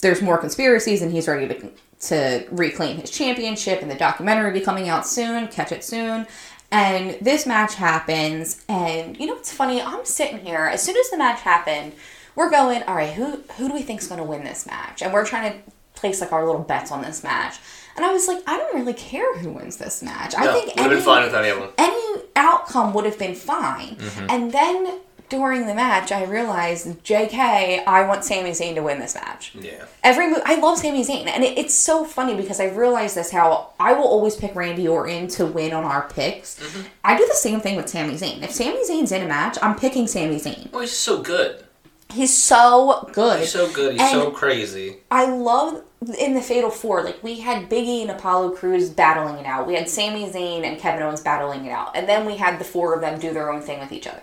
there's 0.02 0.22
more 0.22 0.38
conspiracies, 0.38 1.02
and 1.02 1.12
he's 1.12 1.28
ready 1.28 1.48
to 1.48 1.70
to 2.08 2.46
reclaim 2.52 2.98
his 2.98 3.10
championship, 3.10 3.82
and 3.82 3.90
the 3.90 3.96
documentary 3.96 4.48
will 4.52 4.60
be 4.60 4.66
coming 4.66 4.90
out 4.90 5.08
soon. 5.08 5.48
Catch 5.48 5.72
it 5.72 5.86
soon. 5.86 6.28
And 6.74 7.18
this 7.22 7.46
match 7.46 7.76
happens, 7.76 8.66
and 8.68 9.18
you 9.20 9.28
know 9.28 9.36
what's 9.36 9.54
funny? 9.54 9.80
I'm 9.82 10.06
sitting 10.06 10.40
here 10.40 10.66
as 10.66 10.82
soon 10.82 10.98
as 10.98 11.10
the 11.12 11.18
match 11.18 11.42
happened. 11.42 11.94
We're 12.36 12.50
going, 12.50 12.82
all 12.84 12.96
right. 12.96 13.14
Who 13.14 13.44
who 13.58 13.68
do 13.68 13.74
we 13.76 13.84
think's 13.84 14.08
going 14.08 14.18
to 14.18 14.26
win 14.26 14.44
this 14.44 14.66
match? 14.66 15.04
And 15.04 15.14
we're 15.14 15.26
trying 15.26 15.54
to 15.54 15.60
place 15.94 16.20
like 16.20 16.34
our 16.34 16.46
little 16.46 16.64
bets 16.64 16.92
on 16.92 17.04
this 17.04 17.24
match. 17.24 17.58
And 17.96 18.04
I 18.04 18.12
was 18.12 18.28
like, 18.28 18.42
I 18.48 18.58
don't 18.58 18.74
really 18.74 18.94
care 18.94 19.38
who 19.38 19.52
wins 19.52 19.78
this 19.78 20.02
match. 20.02 20.34
I 20.36 20.52
think 20.52 20.76
any, 20.76 20.96
been 20.96 21.04
fine 21.04 21.24
with 21.24 21.36
any 21.36 21.50
of 21.50 21.60
them. 21.60 21.70
any 21.78 22.24
outcome 22.36 22.94
would 22.94 23.06
have 23.06 23.20
been 23.20 23.36
fine. 23.36 23.96
Mm-hmm. 23.96 24.26
And 24.30 24.52
then 24.52 25.00
during 25.34 25.66
the 25.66 25.74
match, 25.74 26.12
I 26.12 26.26
realized, 26.26 26.86
JK, 27.04 27.88
I 27.88 28.06
want 28.08 28.24
Sami 28.24 28.52
Zayn 28.52 28.76
to 28.76 28.82
win 28.84 29.00
this 29.00 29.16
match. 29.16 29.52
Yeah. 29.56 29.86
Every 30.04 30.30
mo- 30.30 30.44
I 30.46 30.60
love 30.60 30.78
Sami 30.78 31.04
Zayn, 31.04 31.26
and 31.26 31.44
it, 31.44 31.58
it's 31.58 31.74
so 31.74 32.06
funny 32.06 32.36
because 32.36 32.60
I 32.60 32.66
realized 32.66 33.16
this 33.16 33.32
how 33.32 33.72
I 33.80 33.94
will 33.94 34.06
always 34.08 34.36
pick 34.36 34.54
Randy 34.56 34.88
Orton 34.88 35.28
to 35.30 35.48
win 35.48 35.74
on 35.74 35.84
our 35.86 36.08
picks. 36.08 36.60
Mm-hmm. 36.60 36.82
I 37.04 37.18
do 37.18 37.26
the 37.28 37.34
same 37.34 37.62
thing 37.62 37.76
with 37.78 37.90
Sami 37.90 38.14
Zayn. 38.14 38.44
If 38.44 38.52
Sami 38.52 38.88
Zayn's 38.88 39.12
in 39.12 39.24
a 39.24 39.28
match, 39.28 39.58
I'm 39.64 39.76
picking 39.76 40.06
Sami 40.06 40.36
Zayn. 40.36 40.72
Well, 40.72 40.82
he's 40.82 40.92
so 40.96 41.24
good. 41.24 41.64
He's 42.12 42.38
so 42.38 43.10
good. 43.12 43.40
He's 43.40 43.52
so 43.54 43.74
good. 43.74 43.94
He's 43.94 44.02
And- 44.02 44.12
so 44.12 44.30
crazy. 44.30 44.98
I 45.10 45.26
love 45.26 45.82
in 46.20 46.36
the 46.36 46.42
Fatal 46.42 46.70
Four, 46.70 47.02
like 47.02 47.24
we 47.24 47.40
had 47.40 47.72
Biggie 47.72 48.04
and 48.04 48.12
Apollo 48.12 48.52
Crews 48.52 48.90
battling 48.92 49.38
it 49.38 49.48
out. 49.48 49.66
We 49.66 49.74
had 49.74 49.90
Sami 49.90 50.30
Zayn 50.30 50.64
and 50.64 50.78
Kevin 50.78 51.02
Owens 51.02 51.22
battling 51.22 51.66
it 51.66 51.72
out. 51.72 51.96
And 51.96 52.08
then 52.08 52.26
we 52.28 52.38
had 52.38 52.60
the 52.60 52.66
four 52.66 52.94
of 52.94 53.02
them 53.02 53.20
do 53.20 53.34
their 53.34 53.52
own 53.52 53.62
thing 53.62 53.80
with 53.80 53.92
each 53.92 54.06
other. 54.06 54.22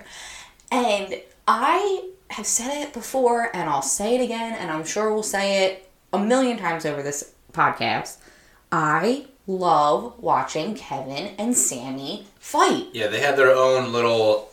And 0.71 1.21
I 1.49 2.11
have 2.31 2.47
said 2.47 2.83
it 2.83 2.93
before 2.93 3.51
and 3.55 3.69
I'll 3.69 3.83
say 3.83 4.17
it 4.17 4.23
again 4.23 4.55
and 4.55 4.71
I'm 4.71 4.85
sure 4.85 5.13
we'll 5.13 5.23
say 5.23 5.65
it 5.65 5.91
a 6.13 6.19
million 6.19 6.57
times 6.59 6.87
over 6.87 7.03
this 7.03 7.33
podcast. 7.53 8.19
I 8.71 9.27
love 9.47 10.15
watching 10.19 10.75
Kevin 10.75 11.35
and 11.39 11.57
Sami 11.57 12.27
fight. 12.39 12.87
Yeah, 12.93 13.09
they 13.09 13.21
had 13.21 13.37
their 13.37 13.51
own 13.55 13.93
little 13.93 14.51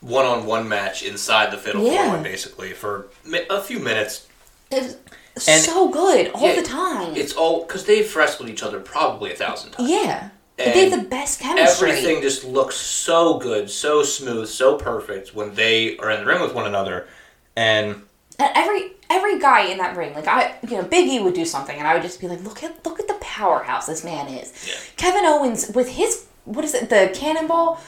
one-on-one 0.00 0.68
match 0.68 1.02
inside 1.02 1.50
the 1.50 1.58
Fiddle 1.58 1.84
Yeah. 1.84 2.16
Basically 2.22 2.72
for 2.72 3.08
a 3.50 3.60
few 3.60 3.80
minutes. 3.80 4.26
It's 4.70 4.96
And- 5.48 5.62
so 5.62 5.88
good 5.88 6.30
all 6.32 6.42
Yeah, 6.46 6.56
the 6.60 6.66
time. 6.66 7.16
It's 7.16 7.32
all 7.32 7.62
because 7.64 7.84
they've 7.86 8.14
wrestled 8.16 8.48
each 8.48 8.62
other 8.62 8.78
probably 8.80 9.32
a 9.32 9.36
thousand 9.36 9.72
times. 9.72 9.90
yeah. 9.90 10.28
And 10.66 10.74
they 10.74 10.90
have 10.90 11.02
the 11.02 11.08
best 11.08 11.40
chemistry. 11.40 11.90
Everything 11.90 12.22
just 12.22 12.44
looks 12.44 12.76
so 12.76 13.38
good, 13.38 13.70
so 13.70 14.02
smooth, 14.02 14.48
so 14.48 14.76
perfect 14.76 15.34
when 15.34 15.54
they 15.54 15.96
are 15.98 16.10
in 16.10 16.20
the 16.20 16.26
ring 16.26 16.40
with 16.40 16.54
one 16.54 16.66
another. 16.66 17.06
And 17.56 18.02
And 18.38 18.50
every 18.54 18.92
every 19.08 19.38
guy 19.40 19.66
in 19.66 19.78
that 19.78 19.96
ring, 19.96 20.14
like 20.14 20.26
I, 20.28 20.54
you 20.68 20.76
know, 20.76 20.84
Biggie 20.84 21.22
would 21.22 21.34
do 21.34 21.44
something, 21.44 21.76
and 21.76 21.86
I 21.86 21.94
would 21.94 22.02
just 22.02 22.20
be 22.20 22.28
like, 22.28 22.42
look 22.44 22.62
at 22.62 22.84
look 22.84 23.00
at 23.00 23.08
the 23.08 23.18
powerhouse 23.20 23.86
this 23.86 24.04
man 24.04 24.28
is. 24.28 24.52
Yeah. 24.68 24.74
Kevin 24.96 25.24
Owens 25.24 25.70
with 25.74 25.88
his 25.88 26.26
what 26.44 26.64
is 26.64 26.74
it, 26.74 26.88
the 26.90 27.10
cannonball? 27.14 27.80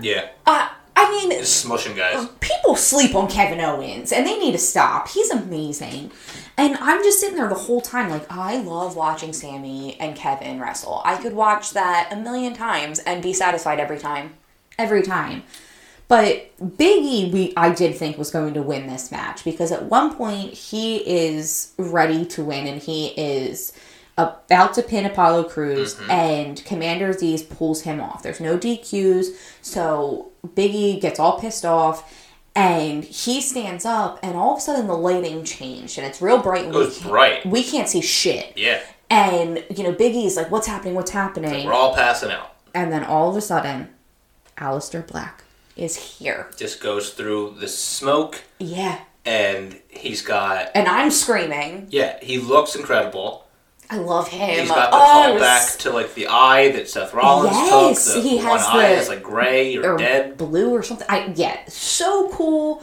yeah, 0.00 0.28
Uh, 0.46 0.68
I 0.98 1.10
mean, 1.10 1.30
just 1.30 1.64
smushing 1.64 1.94
guys. 1.94 2.26
people 2.40 2.74
sleep 2.74 3.14
on 3.14 3.28
Kevin 3.28 3.60
Owens, 3.60 4.12
and 4.12 4.26
they 4.26 4.38
need 4.38 4.52
to 4.52 4.58
stop. 4.58 5.08
He's 5.08 5.30
amazing, 5.30 6.10
and 6.56 6.76
I'm 6.78 7.04
just 7.04 7.20
sitting 7.20 7.36
there 7.36 7.48
the 7.48 7.54
whole 7.54 7.82
time, 7.82 8.08
like 8.08 8.26
I 8.32 8.58
love 8.62 8.96
watching 8.96 9.34
Sami 9.34 10.00
and 10.00 10.16
Kevin 10.16 10.58
wrestle. 10.58 11.02
I 11.04 11.16
could 11.16 11.34
watch 11.34 11.72
that 11.72 12.08
a 12.10 12.16
million 12.16 12.54
times 12.54 12.98
and 13.00 13.22
be 13.22 13.34
satisfied 13.34 13.78
every 13.78 13.98
time, 13.98 14.34
every 14.78 15.02
time. 15.02 15.42
But 16.08 16.56
Biggie, 16.58 17.32
we 17.32 17.52
I 17.56 17.70
did 17.70 17.96
think 17.96 18.16
was 18.16 18.30
going 18.30 18.54
to 18.54 18.62
win 18.62 18.86
this 18.86 19.10
match 19.10 19.44
because 19.44 19.72
at 19.72 19.86
one 19.86 20.14
point 20.14 20.54
he 20.54 20.98
is 20.98 21.72
ready 21.78 22.24
to 22.26 22.44
win 22.44 22.66
and 22.66 22.80
he 22.80 23.08
is 23.08 23.72
about 24.16 24.72
to 24.74 24.82
pin 24.82 25.04
Apollo 25.04 25.44
Crews 25.44 25.94
mm-hmm. 25.94 26.10
and 26.10 26.64
Commander 26.64 27.12
Azeez 27.12 27.48
pulls 27.48 27.82
him 27.82 28.00
off. 28.00 28.22
There's 28.22 28.40
no 28.40 28.56
DQs, 28.56 29.26
so 29.60 30.30
Biggie 30.54 31.00
gets 31.00 31.18
all 31.18 31.38
pissed 31.40 31.64
off 31.64 32.12
and 32.54 33.04
he 33.04 33.40
stands 33.40 33.84
up 33.84 34.18
and 34.22 34.36
all 34.36 34.52
of 34.52 34.58
a 34.58 34.60
sudden 34.60 34.86
the 34.86 34.96
lighting 34.96 35.44
changed 35.44 35.98
and 35.98 36.06
it's 36.06 36.22
real 36.22 36.38
bright 36.38 36.64
and 36.64 36.74
we 36.74 36.84
goes 36.84 36.98
can't, 36.98 37.10
bright. 37.10 37.46
we 37.46 37.62
can't 37.62 37.88
see 37.88 38.00
shit. 38.00 38.52
Yeah, 38.56 38.80
And 39.10 39.64
you 39.74 39.82
know, 39.84 39.92
Big 39.92 40.14
E's 40.14 40.36
like, 40.36 40.50
What's 40.50 40.66
happening? 40.66 40.94
What's 40.94 41.10
happening? 41.10 41.66
we're 41.66 41.72
all 41.72 41.94
passing 41.94 42.30
out. 42.30 42.54
And 42.74 42.92
then 42.92 43.04
all 43.04 43.30
of 43.30 43.36
a 43.36 43.40
sudden, 43.40 43.88
Aleister 44.58 45.06
Black 45.06 45.44
is 45.76 45.96
here. 46.18 46.50
Just 46.56 46.80
goes 46.80 47.10
through 47.10 47.56
the 47.60 47.68
smoke, 47.68 48.42
Yeah. 48.58 49.00
and 49.26 49.78
he's 49.88 50.22
got 50.22 50.70
And 50.74 50.88
I'm 50.88 51.10
screaming. 51.10 51.88
yeah, 51.90 52.18
he 52.22 52.38
looks 52.38 52.74
incredible. 52.74 53.45
I 53.88 53.96
love 53.98 54.28
him. 54.28 54.60
He's 54.60 54.68
got 54.68 54.90
the 54.90 54.96
Oh, 55.00 55.30
it 55.30 55.34
was- 55.34 55.42
callback 55.42 55.78
to 55.80 55.90
like 55.90 56.14
the 56.14 56.26
eye 56.28 56.70
that 56.72 56.88
Seth 56.88 57.14
Rollins 57.14 57.52
Yes, 57.56 58.04
took. 58.14 58.14
The 58.22 58.28
he 58.28 58.36
one 58.36 58.58
has 58.58 58.66
eye 58.66 58.88
is 58.92 59.08
like 59.08 59.22
gray 59.22 59.76
or, 59.76 59.94
or 59.94 59.98
dead. 59.98 60.36
blue 60.36 60.70
or 60.74 60.82
something. 60.82 61.06
I 61.08 61.32
yeah, 61.34 61.58
so 61.68 62.28
cool. 62.30 62.82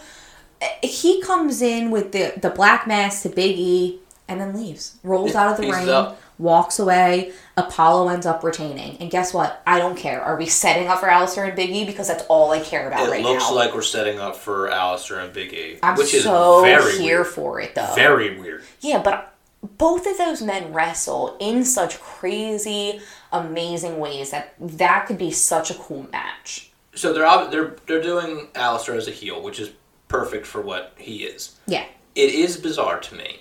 Uh, 0.61 0.65
He 0.81 1.21
comes 1.21 1.61
in 1.61 1.91
with 1.91 2.11
the 2.13 2.33
the 2.39 2.49
black 2.49 2.87
mask 2.87 3.23
to 3.23 3.29
Big 3.29 3.57
E 3.57 3.99
and 4.27 4.39
then 4.39 4.55
leaves. 4.55 4.95
Rolls 5.03 5.35
out 5.35 5.51
of 5.51 5.57
the 5.57 5.69
ring, 5.71 5.89
up. 5.89 6.19
walks 6.39 6.79
away. 6.79 7.33
Apollo 7.57 8.07
ends 8.07 8.25
up 8.25 8.41
retaining. 8.43 8.97
And 9.01 9.11
guess 9.11 9.33
what? 9.33 9.61
I 9.67 9.77
don't 9.79 9.97
care. 9.97 10.21
Are 10.21 10.37
we 10.37 10.45
setting 10.47 10.87
up 10.87 11.01
for 11.01 11.07
Aleister 11.07 11.45
and 11.45 11.55
Big 11.55 11.69
E? 11.69 11.83
Because 11.85 12.07
that's 12.07 12.23
all 12.29 12.51
I 12.51 12.61
care 12.61 12.87
about 12.87 13.05
It 13.07 13.11
right 13.11 13.21
looks 13.23 13.51
like 13.51 13.75
we're 13.75 13.81
setting 13.83 14.19
up 14.19 14.37
for 14.37 14.69
Aleister 14.69 15.21
and 15.23 15.33
Big 15.33 15.53
E, 15.53 15.77
I'm 15.83 15.95
which 15.95 16.13
is 16.13 16.23
very 16.23 16.97
here 16.97 17.17
weird. 17.17 17.27
for 17.27 17.59
it 17.59 17.75
though. 17.75 17.91
Very 17.93 18.39
weird. 18.39 18.63
Yeah, 18.79 19.01
but 19.03 19.32
both 19.63 20.05
of 20.05 20.17
those 20.17 20.41
men 20.41 20.73
wrestle 20.73 21.37
in 21.39 21.63
such 21.63 21.99
crazy, 21.99 23.01
amazing 23.31 23.97
ways 23.97 24.31
that 24.31 24.53
that 24.59 25.07
could 25.07 25.17
be 25.17 25.31
such 25.31 25.71
a 25.71 25.75
cool 25.75 26.07
match. 26.11 26.71
So 26.95 27.13
they're 27.13 27.49
they're 27.49 27.75
they're 27.87 28.01
doing 28.01 28.47
Aleister 28.53 28.95
as 28.95 29.07
a 29.07 29.11
heel, 29.11 29.41
which 29.41 29.59
is 29.59 29.71
perfect 30.07 30.45
for 30.45 30.61
what 30.61 30.93
he 30.97 31.23
is. 31.23 31.57
Yeah. 31.65 31.85
It 32.13 32.35
is 32.35 32.57
bizarre 32.57 32.99
to 32.99 33.15
me 33.15 33.39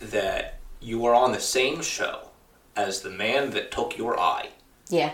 that 0.00 0.60
you 0.80 1.04
are 1.06 1.14
on 1.14 1.32
the 1.32 1.40
same 1.40 1.82
show 1.82 2.28
as 2.76 3.00
the 3.00 3.10
man 3.10 3.50
that 3.50 3.70
took 3.70 3.96
your 3.96 4.18
eye, 4.18 4.50
Yeah. 4.88 5.12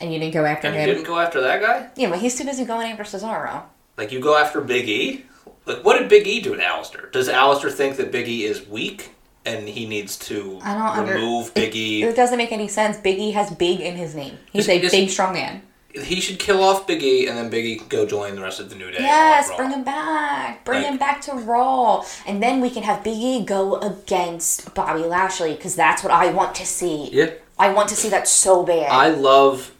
And 0.00 0.12
you 0.12 0.18
didn't 0.18 0.32
go 0.32 0.46
after 0.46 0.66
and 0.68 0.76
you 0.76 0.86
didn't 0.86 1.06
go 1.06 1.18
after 1.18 1.42
that 1.42 1.60
guy. 1.60 1.90
Yeah, 1.94 2.08
but 2.08 2.20
he's 2.20 2.36
too 2.38 2.44
busy 2.44 2.64
going 2.64 2.90
after 2.90 3.04
Cesaro. 3.04 3.64
Like 3.98 4.12
you 4.12 4.20
go 4.20 4.34
after 4.34 4.62
Big 4.62 4.88
E. 4.88 5.26
Like 5.66 5.84
what 5.84 5.98
did 5.98 6.08
Big 6.08 6.26
E 6.26 6.40
do 6.40 6.56
to 6.56 6.62
Aleister? 6.62 7.12
Does 7.12 7.28
Aleister 7.28 7.70
think 7.70 7.96
that 7.96 8.10
Big 8.10 8.26
E 8.26 8.44
is 8.44 8.66
weak 8.66 9.10
and 9.46 9.68
he 9.68 9.86
needs 9.86 10.16
to 10.18 10.58
I 10.62 10.74
don't 10.74 10.98
under- 10.98 11.14
remove 11.14 11.54
Big 11.54 11.74
E? 11.74 12.02
It 12.02 12.14
doesn't 12.16 12.36
make 12.38 12.52
any 12.52 12.68
sense. 12.68 12.96
Big 12.98 13.18
E 13.18 13.30
has 13.32 13.50
big 13.50 13.80
in 13.80 13.96
his 13.96 14.14
name. 14.14 14.38
He's 14.52 14.64
Is- 14.64 14.68
a 14.68 14.80
is- 14.84 14.90
big, 14.92 15.10
strong 15.10 15.32
man. 15.32 15.62
he 15.92 16.20
should 16.20 16.38
kill 16.38 16.62
off 16.62 16.86
Big 16.86 17.02
E, 17.02 17.26
and 17.26 17.36
then 17.36 17.48
Big 17.50 17.64
E 17.64 17.76
can 17.76 17.88
go 17.88 18.06
join 18.06 18.36
the 18.36 18.42
rest 18.42 18.60
of 18.60 18.70
the 18.70 18.76
New 18.76 18.90
Day. 18.90 18.98
Yes, 19.00 19.50
bring 19.56 19.70
him 19.70 19.82
back. 19.82 20.64
Bring 20.64 20.82
Like- 20.82 20.92
him 20.92 20.98
back 20.98 21.20
to 21.22 21.32
Raw. 21.32 22.04
And 22.26 22.42
then 22.42 22.60
we 22.60 22.70
can 22.70 22.82
have 22.84 23.02
Big 23.02 23.16
E 23.16 23.42
go 23.44 23.76
against 23.76 24.72
Bobby 24.74 25.02
Lashley 25.02 25.54
because 25.54 25.74
that's 25.74 26.02
what 26.04 26.12
I 26.12 26.28
want 26.28 26.54
to 26.56 26.66
see. 26.66 27.08
Yeah. 27.12 27.30
I 27.58 27.70
want 27.72 27.88
to 27.88 27.96
see 27.96 28.08
that 28.10 28.28
so 28.28 28.62
bad. 28.62 28.90
I 28.90 29.08
love 29.08 29.72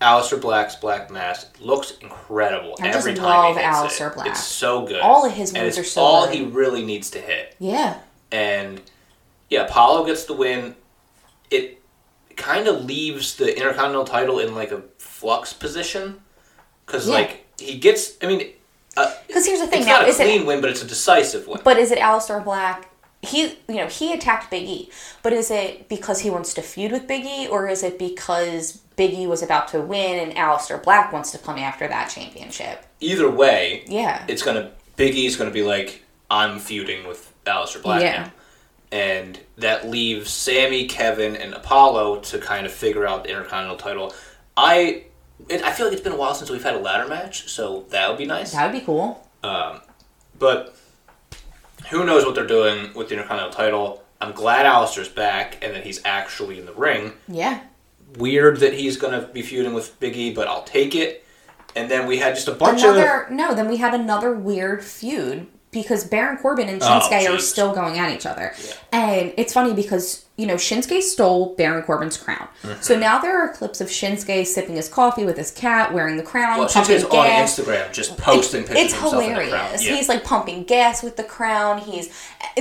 Aleister 0.00 0.40
Black's 0.40 0.76
Black 0.76 1.10
Mask. 1.10 1.48
It 1.58 1.66
looks 1.66 1.90
incredible 2.00 2.76
I 2.80 2.86
just 2.92 2.98
every 2.98 3.14
time 3.14 3.24
love 3.24 3.56
he 3.56 3.62
hits 3.62 3.76
Aleister 3.78 4.10
it. 4.10 4.14
Black. 4.14 4.26
It's 4.28 4.44
so 4.44 4.86
good. 4.86 5.00
All 5.00 5.26
of 5.26 5.32
his 5.32 5.52
moves 5.52 5.76
are 5.76 5.82
so 5.84 6.00
all 6.00 6.26
good. 6.26 6.36
he 6.36 6.44
really 6.44 6.84
needs 6.84 7.10
to 7.10 7.18
hit. 7.20 7.56
yeah. 7.58 7.98
And 8.30 8.80
yeah, 9.48 9.62
Apollo 9.64 10.06
gets 10.06 10.24
the 10.24 10.34
win. 10.34 10.74
It 11.50 11.80
kind 12.36 12.68
of 12.68 12.84
leaves 12.84 13.36
the 13.36 13.56
Intercontinental 13.56 14.04
title 14.04 14.38
in 14.38 14.54
like 14.54 14.70
a 14.72 14.82
flux 14.98 15.52
position 15.52 16.20
because 16.86 17.08
Yeah. 17.08 17.14
like 17.14 17.46
he 17.58 17.78
gets. 17.78 18.12
I 18.22 18.26
mean, 18.26 18.48
uh, 18.96 19.12
Because 19.26 19.46
here's 19.46 19.60
the 19.60 19.66
thing 19.66 19.80
it's 19.80 19.88
now, 19.88 20.00
not 20.00 20.08
a 20.08 20.12
clean 20.14 20.42
it 20.42 20.46
win, 20.46 20.60
but 20.60 20.70
it's 20.70 20.82
a 20.82 20.86
decisive 20.86 21.46
win. 21.48 21.60
but 21.64 21.78
is 21.78 21.90
it 21.90 21.98
Aleister 21.98 22.42
Black? 22.44 22.90
He 23.20 23.58
you 23.68 23.74
know, 23.76 23.88
he 23.88 24.12
attacked 24.12 24.50
Big 24.50 24.68
E. 24.68 24.90
But 25.24 25.32
is 25.32 25.50
it 25.50 25.88
because 25.88 26.20
he 26.20 26.30
wants 26.30 26.54
to 26.54 26.62
feud 26.62 26.92
with 26.92 27.08
Big 27.08 27.24
E 27.24 27.48
or 27.48 27.66
is 27.68 27.82
it 27.82 27.98
because 27.98 28.76
Big 28.96 29.12
E 29.12 29.26
was 29.26 29.42
about 29.42 29.66
to 29.68 29.80
win 29.80 30.20
and 30.20 30.36
Aleister 30.36 30.80
Black 30.82 31.12
wants 31.12 31.32
to 31.32 31.38
come 31.38 31.58
after 31.58 31.88
that 31.88 32.08
championship? 32.10 32.84
Either 33.00 33.28
way, 33.28 33.82
Yeah. 33.88 34.22
it's 34.28 34.42
gonna 34.42 34.70
Big 34.96 35.14
E's 35.16 35.34
gonna 35.36 35.50
be 35.50 35.62
like, 35.64 36.02
I'm 36.30 36.60
feuding 36.60 37.08
with 37.08 37.32
Aleister 37.44 37.82
Black 37.82 38.02
Yeah. 38.02 38.22
now. 38.22 38.32
And 38.90 39.38
that 39.56 39.88
leaves 39.88 40.30
Sami, 40.30 40.86
Kevin, 40.86 41.36
and 41.36 41.52
Apollo 41.52 42.20
to 42.20 42.38
kind 42.38 42.64
of 42.64 42.72
figure 42.72 43.06
out 43.06 43.24
the 43.24 43.30
Intercontinental 43.30 43.76
title. 43.76 44.14
I 44.56 45.04
it, 45.48 45.62
I 45.62 45.72
feel 45.72 45.86
like 45.86 45.92
it's 45.92 46.02
been 46.02 46.12
a 46.12 46.16
while 46.16 46.34
since 46.34 46.50
we've 46.50 46.62
had 46.62 46.74
a 46.74 46.78
ladder 46.78 47.08
match, 47.08 47.48
so 47.48 47.86
that 47.90 48.08
would 48.08 48.18
be 48.18 48.26
nice. 48.26 48.52
That 48.52 48.72
would 48.72 48.78
be 48.78 48.84
cool. 48.84 49.28
Um, 49.42 49.80
but 50.38 50.76
who 51.90 52.04
knows 52.04 52.24
what 52.24 52.34
they're 52.34 52.46
doing 52.46 52.92
with 52.94 53.08
the 53.08 53.14
Intercontinental 53.14 53.52
title? 53.52 54.04
I'm 54.20 54.32
glad 54.32 54.66
Aleister's 54.66 55.08
back 55.08 55.58
and 55.62 55.74
that 55.74 55.84
he's 55.84 56.04
actually 56.04 56.58
in 56.58 56.66
the 56.66 56.72
ring. 56.72 57.12
Yeah. 57.28 57.60
Weird 58.16 58.58
that 58.60 58.74
he's 58.74 58.96
gonna 58.96 59.22
be 59.22 59.42
feuding 59.42 59.74
with 59.74 59.98
Big 60.00 60.16
E, 60.16 60.32
but 60.32 60.48
I'll 60.48 60.64
take 60.64 60.94
it. 60.94 61.24
And 61.76 61.90
then 61.90 62.06
we 62.06 62.18
had 62.18 62.34
just 62.34 62.48
a 62.48 62.52
bunch 62.52 62.82
of 62.82 62.96
another 62.96 63.28
no, 63.30 63.54
then 63.54 63.68
we 63.68 63.76
had 63.76 63.94
another 63.94 64.32
weird 64.32 64.82
feud 64.82 65.46
because 65.70 66.04
Baron 66.04 66.38
Corbin 66.38 66.68
and 66.68 66.82
Oh, 66.82 66.86
Shinsuke 66.86 67.34
are 67.34 67.38
still 67.38 67.74
going 67.74 67.98
at 67.98 68.14
each 68.14 68.26
other. 68.26 68.54
And 68.90 69.34
it's 69.36 69.52
funny 69.52 69.74
because, 69.74 70.24
you 70.36 70.46
know, 70.46 70.54
Shinsuke 70.54 71.02
stole 71.02 71.54
Baron 71.56 71.82
Corbin's 71.82 72.16
crown. 72.16 72.48
Mm-hmm. 72.62 72.80
So 72.80 72.98
now 72.98 73.18
there 73.18 73.38
are 73.38 73.52
clips 73.52 73.80
of 73.80 73.88
Shinsuke 73.88 74.46
sipping 74.46 74.76
his 74.76 74.88
coffee 74.88 75.24
with 75.26 75.36
his 75.36 75.50
cat, 75.50 75.92
wearing 75.92 76.16
the 76.16 76.22
crown, 76.22 76.58
well, 76.58 76.68
Shinsuke's 76.68 77.04
on 77.04 77.10
gas. 77.10 77.58
Instagram 77.58 77.92
just 77.92 78.16
posting 78.16 78.62
it's, 78.62 78.70
pictures 78.70 78.84
it's 78.86 78.94
of 78.94 79.00
himself 79.00 79.22
in 79.24 79.34
the 79.34 79.44
hilarious. 79.44 79.84
Yeah. 79.84 79.96
He's 79.96 80.08
like 80.08 80.24
pumping 80.24 80.64
gas 80.64 81.02
with 81.02 81.16
the 81.16 81.24
crown. 81.24 81.78
He's 81.78 82.08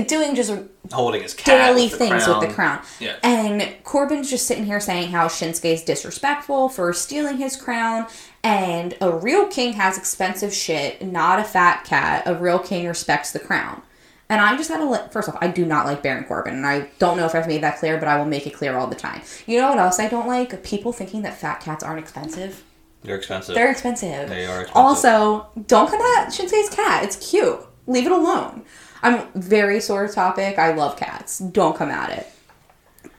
doing 0.08 0.36
just 0.36 0.54
holding 0.92 1.22
his 1.22 1.34
cat 1.34 1.76
daily 1.76 1.88
things 1.88 2.26
crown. 2.26 2.40
with 2.40 2.50
the 2.50 2.54
crown. 2.54 2.82
Yeah. 3.00 3.16
And 3.24 3.74
Corbin's 3.84 4.30
just 4.30 4.48
sitting 4.48 4.66
here 4.66 4.80
saying 4.80 5.12
how 5.12 5.28
Shinsuke's 5.28 5.84
disrespectful 5.84 6.70
for 6.70 6.92
stealing 6.92 7.38
his 7.38 7.56
crown. 7.56 8.08
And 8.48 8.96
a 9.02 9.12
real 9.12 9.48
king 9.48 9.74
has 9.74 9.98
expensive 9.98 10.54
shit, 10.54 11.02
not 11.02 11.38
a 11.38 11.44
fat 11.44 11.84
cat. 11.84 12.24
A 12.26 12.34
real 12.34 12.60
king 12.60 12.88
respects 12.88 13.34
the 13.34 13.40
crown. 13.40 13.82
And 14.30 14.40
I 14.40 14.56
just 14.56 14.70
had 14.70 14.78
to 14.78 14.86
let, 14.86 15.12
first 15.12 15.28
off, 15.28 15.36
I 15.42 15.50
do 15.50 15.66
not 15.66 15.86
like 15.86 16.02
Baron 16.02 16.24
Corbin. 16.24 16.56
And 16.56 16.66
I 16.66 16.90
don't 16.98 17.18
know 17.18 17.26
if 17.26 17.36
I've 17.36 17.50
made 17.50 17.62
that 17.64 17.78
clear, 17.80 17.98
but 17.98 18.08
I 18.08 18.18
will 18.18 18.26
make 18.26 18.48
it 18.48 18.54
clear 18.54 18.78
all 18.78 18.88
the 18.88 18.96
time. 18.96 19.22
You 19.48 19.60
know 19.60 19.68
what 19.68 19.80
else 19.80 20.00
I 20.00 20.08
don't 20.08 20.28
like? 20.28 20.64
People 20.64 20.94
thinking 20.94 21.24
that 21.24 21.38
fat 21.38 21.60
cats 21.60 21.84
aren't 21.84 22.00
expensive. 22.00 22.64
They're 23.04 23.18
expensive. 23.18 23.54
They're 23.54 23.70
expensive. 23.70 24.30
They 24.30 24.46
are 24.46 24.62
expensive. 24.62 24.76
Also, 24.78 25.48
don't 25.68 25.90
come 25.90 26.00
at 26.00 26.30
Shinsuke's 26.30 26.70
cat. 26.74 27.04
It's 27.04 27.30
cute. 27.30 27.60
Leave 27.86 28.06
it 28.06 28.14
alone. 28.14 28.64
I'm 29.04 29.28
very 29.36 29.82
sore 29.82 30.08
topic. 30.08 30.58
I 30.58 30.74
love 30.74 30.96
cats. 30.96 31.40
Don't 31.40 31.76
come 31.76 31.90
at 31.90 32.18
it. 32.18 32.32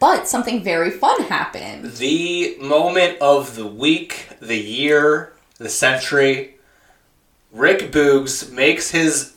But 0.00 0.28
something 0.28 0.62
very 0.62 0.90
fun 0.90 1.22
happened. 1.24 1.96
the 1.96 2.56
moment 2.60 3.18
of 3.20 3.56
the 3.56 3.66
week, 3.66 4.28
the 4.40 4.56
year, 4.58 5.32
the 5.58 5.68
century. 5.68 6.54
Rick 7.52 7.90
Boogs 7.90 8.50
makes 8.52 8.90
his 8.90 9.32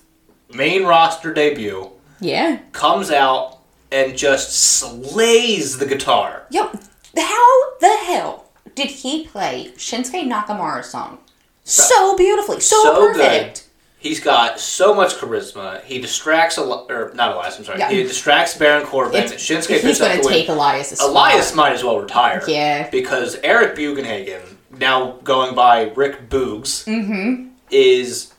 main 0.54 0.84
roster 0.84 1.34
debut, 1.34 1.90
Yeah. 2.20 2.60
comes 2.74 3.10
out, 3.10 3.58
and 3.92 4.18
just 4.18 4.52
slays 4.54 5.78
the 5.80 5.86
guitar. 5.86 6.44
Yo, 6.52 6.70
how 7.18 7.78
the 7.80 7.96
hell 8.06 8.46
did 8.76 8.88
he 8.88 9.26
play 9.28 9.72
Shinsuke 9.78 10.28
Nakamura's 10.30 10.90
song 10.92 11.20
so 11.64 12.16
beautifully, 12.18 12.60
so, 12.60 12.82
So 12.84 12.96
perfect? 13.08 13.56
good. 13.56 13.62
He's 14.02 14.20
got 14.20 14.60
so 14.60 14.94
much 14.96 15.14
charisma. 15.14 15.84
He 15.84 16.00
distracts 16.02 16.58
a 16.58 16.62
Eli- 16.62 16.86
or 16.90 17.12
not 17.14 17.36
Elias. 17.36 17.58
I'm 17.60 17.64
sorry. 17.66 17.78
Yeah. 17.80 17.90
He 17.92 18.02
distracts 18.04 18.58
Baron 18.58 18.86
Corbin. 18.86 19.24
It's- 19.26 19.40
Shinsuke 19.42 19.80
he's 19.80 20.00
the 20.00 20.06
win. 20.06 20.22
take 20.24 20.50
Elias's 20.50 20.98
spot. 21.00 21.12
Elias 21.12 21.54
might 21.54 21.74
as 21.74 21.84
well 21.84 22.00
retire. 22.00 22.44
Yeah. 22.48 22.90
Because 22.90 23.36
Eric 23.44 23.76
Bugenhagen, 23.78 24.42
now 24.78 25.18
going 25.24 25.54
by 25.54 25.92
Rick 25.96 26.30
Boogs, 26.30 26.84
Mm-hmm. 26.86 27.50
is 27.70 28.34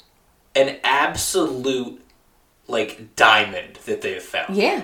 an 0.56 0.78
absolute 0.82 2.00
like 2.68 3.14
diamond 3.16 3.78
that 3.86 4.02
they 4.02 4.14
have 4.14 4.22
found. 4.22 4.56
Yeah. 4.56 4.82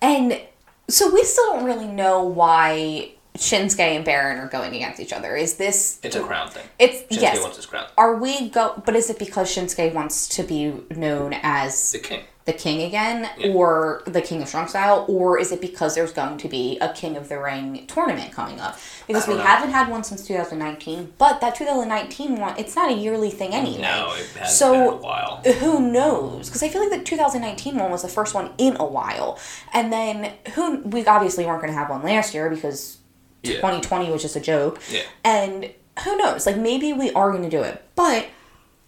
And 0.00 0.40
so 0.88 1.12
we 1.12 1.22
still 1.24 1.52
don't 1.54 1.64
really 1.64 1.86
know 1.88 2.22
why 2.22 3.10
Shinsuke 3.36 3.80
and 3.80 4.04
Baron 4.04 4.38
are 4.38 4.46
going 4.48 4.74
against 4.76 5.00
each 5.00 5.12
other. 5.12 5.34
Is 5.36 5.54
this 5.54 5.98
It's 6.02 6.14
a 6.16 6.22
crown 6.22 6.50
thing. 6.50 6.62
it's 6.78 7.02
Shinsuke 7.14 7.20
yes. 7.20 7.40
wants 7.40 7.56
his 7.56 7.66
crown. 7.66 7.86
Are 7.98 8.14
we 8.16 8.48
go 8.48 8.80
but 8.86 8.94
is 8.94 9.10
it 9.10 9.18
because 9.18 9.54
Shinsuke 9.54 9.92
wants 9.92 10.28
to 10.28 10.44
be 10.44 10.72
known 10.90 11.34
as 11.42 11.90
The 11.92 11.98
king. 11.98 12.20
the 12.44 12.52
king 12.52 12.82
again 12.82 13.28
Yeah. 13.36 13.52
or 13.52 14.02
the 14.06 14.22
king 14.22 14.40
of 14.40 14.46
strong 14.48 14.68
style 14.68 15.04
or 15.08 15.36
is 15.38 15.50
it 15.50 15.60
because 15.60 15.96
there's 15.96 16.12
going 16.12 16.38
to 16.38 16.48
be 16.48 16.78
a 16.80 16.92
king 16.92 17.16
of 17.16 17.28
the 17.28 17.40
ring 17.40 17.84
tournament 17.88 18.30
coming 18.32 18.60
up 18.60 18.78
because 19.08 19.26
we 19.26 19.34
know. 19.34 19.40
haven't 19.40 19.70
had 19.72 19.88
one 19.88 20.04
since 20.04 20.24
2019 20.26 21.14
but 21.18 21.40
that 21.40 21.56
2019 21.56 22.36
one 22.38 22.54
it's 22.56 22.76
not 22.76 22.88
a 22.92 22.94
yearly 22.94 23.30
thing 23.30 23.52
anyway 23.52 23.82
No, 23.82 24.12
it 24.14 24.26
hasn't 24.38 24.48
So- 24.50 24.72
been 24.72 24.82
a 24.92 24.96
while. 25.02 25.36
who 25.58 25.80
knows 25.80 26.48
because 26.48 26.62
i 26.62 26.68
feel 26.68 26.88
like 26.88 26.96
the 27.00 27.04
2019 27.04 27.76
one 27.78 27.90
was 27.90 28.02
the 28.02 28.08
first 28.08 28.32
one 28.32 28.52
in 28.58 28.76
a 28.78 28.84
while 28.84 29.40
and 29.72 29.92
then 29.92 30.34
who 30.54 30.78
we 30.82 31.04
obviously 31.04 31.44
weren't 31.46 31.60
going 31.62 31.72
to 31.72 31.78
have 31.78 31.90
one 31.90 32.02
last 32.04 32.32
year 32.34 32.48
because 32.48 32.98
Yeah. 33.44 33.56
2020 33.56 34.10
was 34.10 34.22
just 34.22 34.36
a 34.36 34.40
joke 34.40 34.80
Yeah. 34.90 35.02
and 35.24 35.70
who 36.04 36.16
knows 36.16 36.46
like 36.46 36.56
maybe 36.56 36.92
we 36.92 37.10
are 37.12 37.30
going 37.30 37.42
to 37.44 37.50
do 37.50 37.62
it 37.62 37.82
but 37.94 38.26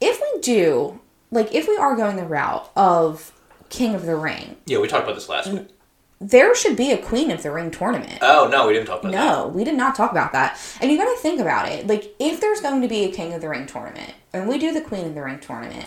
if 0.01 0.21
we 0.21 0.41
do 0.41 1.01
like 1.31 1.55
if 1.55 1.69
we 1.69 1.77
are 1.77 1.95
going 1.97 2.17
the 2.17 2.25
route 2.25 2.71
of 2.77 3.33
king 3.69 3.95
of 3.95 4.07
the 4.07 4.17
ring 4.17 4.57
Yeah, 4.67 4.79
we 4.79 4.89
talked 4.89 5.05
about 5.05 5.15
this 5.15 5.29
last 5.29 5.49
week. 5.53 5.69
there 6.21 6.55
should 6.55 6.77
be 6.77 6.91
a 6.93 6.99
queen 6.99 7.31
of 7.31 7.43
the 7.43 7.51
ring 7.53 7.71
tournament 7.71 8.19
Oh 8.23 8.49
no, 8.51 8.67
we 8.67 8.73
didn't 8.73 8.87
talk 8.87 9.01
about 9.01 9.13
that. 9.13 9.25
no, 9.25 9.49
we 9.49 9.63
did 9.65 9.75
not 9.77 9.95
talk 9.95 10.11
about 10.11 10.33
that. 10.33 10.59
And 10.81 10.91
you 10.91 10.97
got 10.99 11.13
to 11.15 11.21
think 11.21 11.41
about 11.41 11.69
it. 11.69 11.87
Like, 11.87 12.15
if 12.19 12.41
there's 12.41 12.61
going 12.61 12.81
to 12.83 12.89
be 12.89 13.05
a 13.05 13.13
King 13.13 13.35
of 13.35 13.41
the 13.43 13.49
Ring 13.49 13.67
tournament, 13.67 14.15
and 14.33 14.49
we 14.49 14.57
do 14.59 14.73
the 14.73 14.81
Queen 14.81 15.05
of 15.07 15.15
the 15.15 15.23
Ring 15.23 15.39
tournament, 15.41 15.87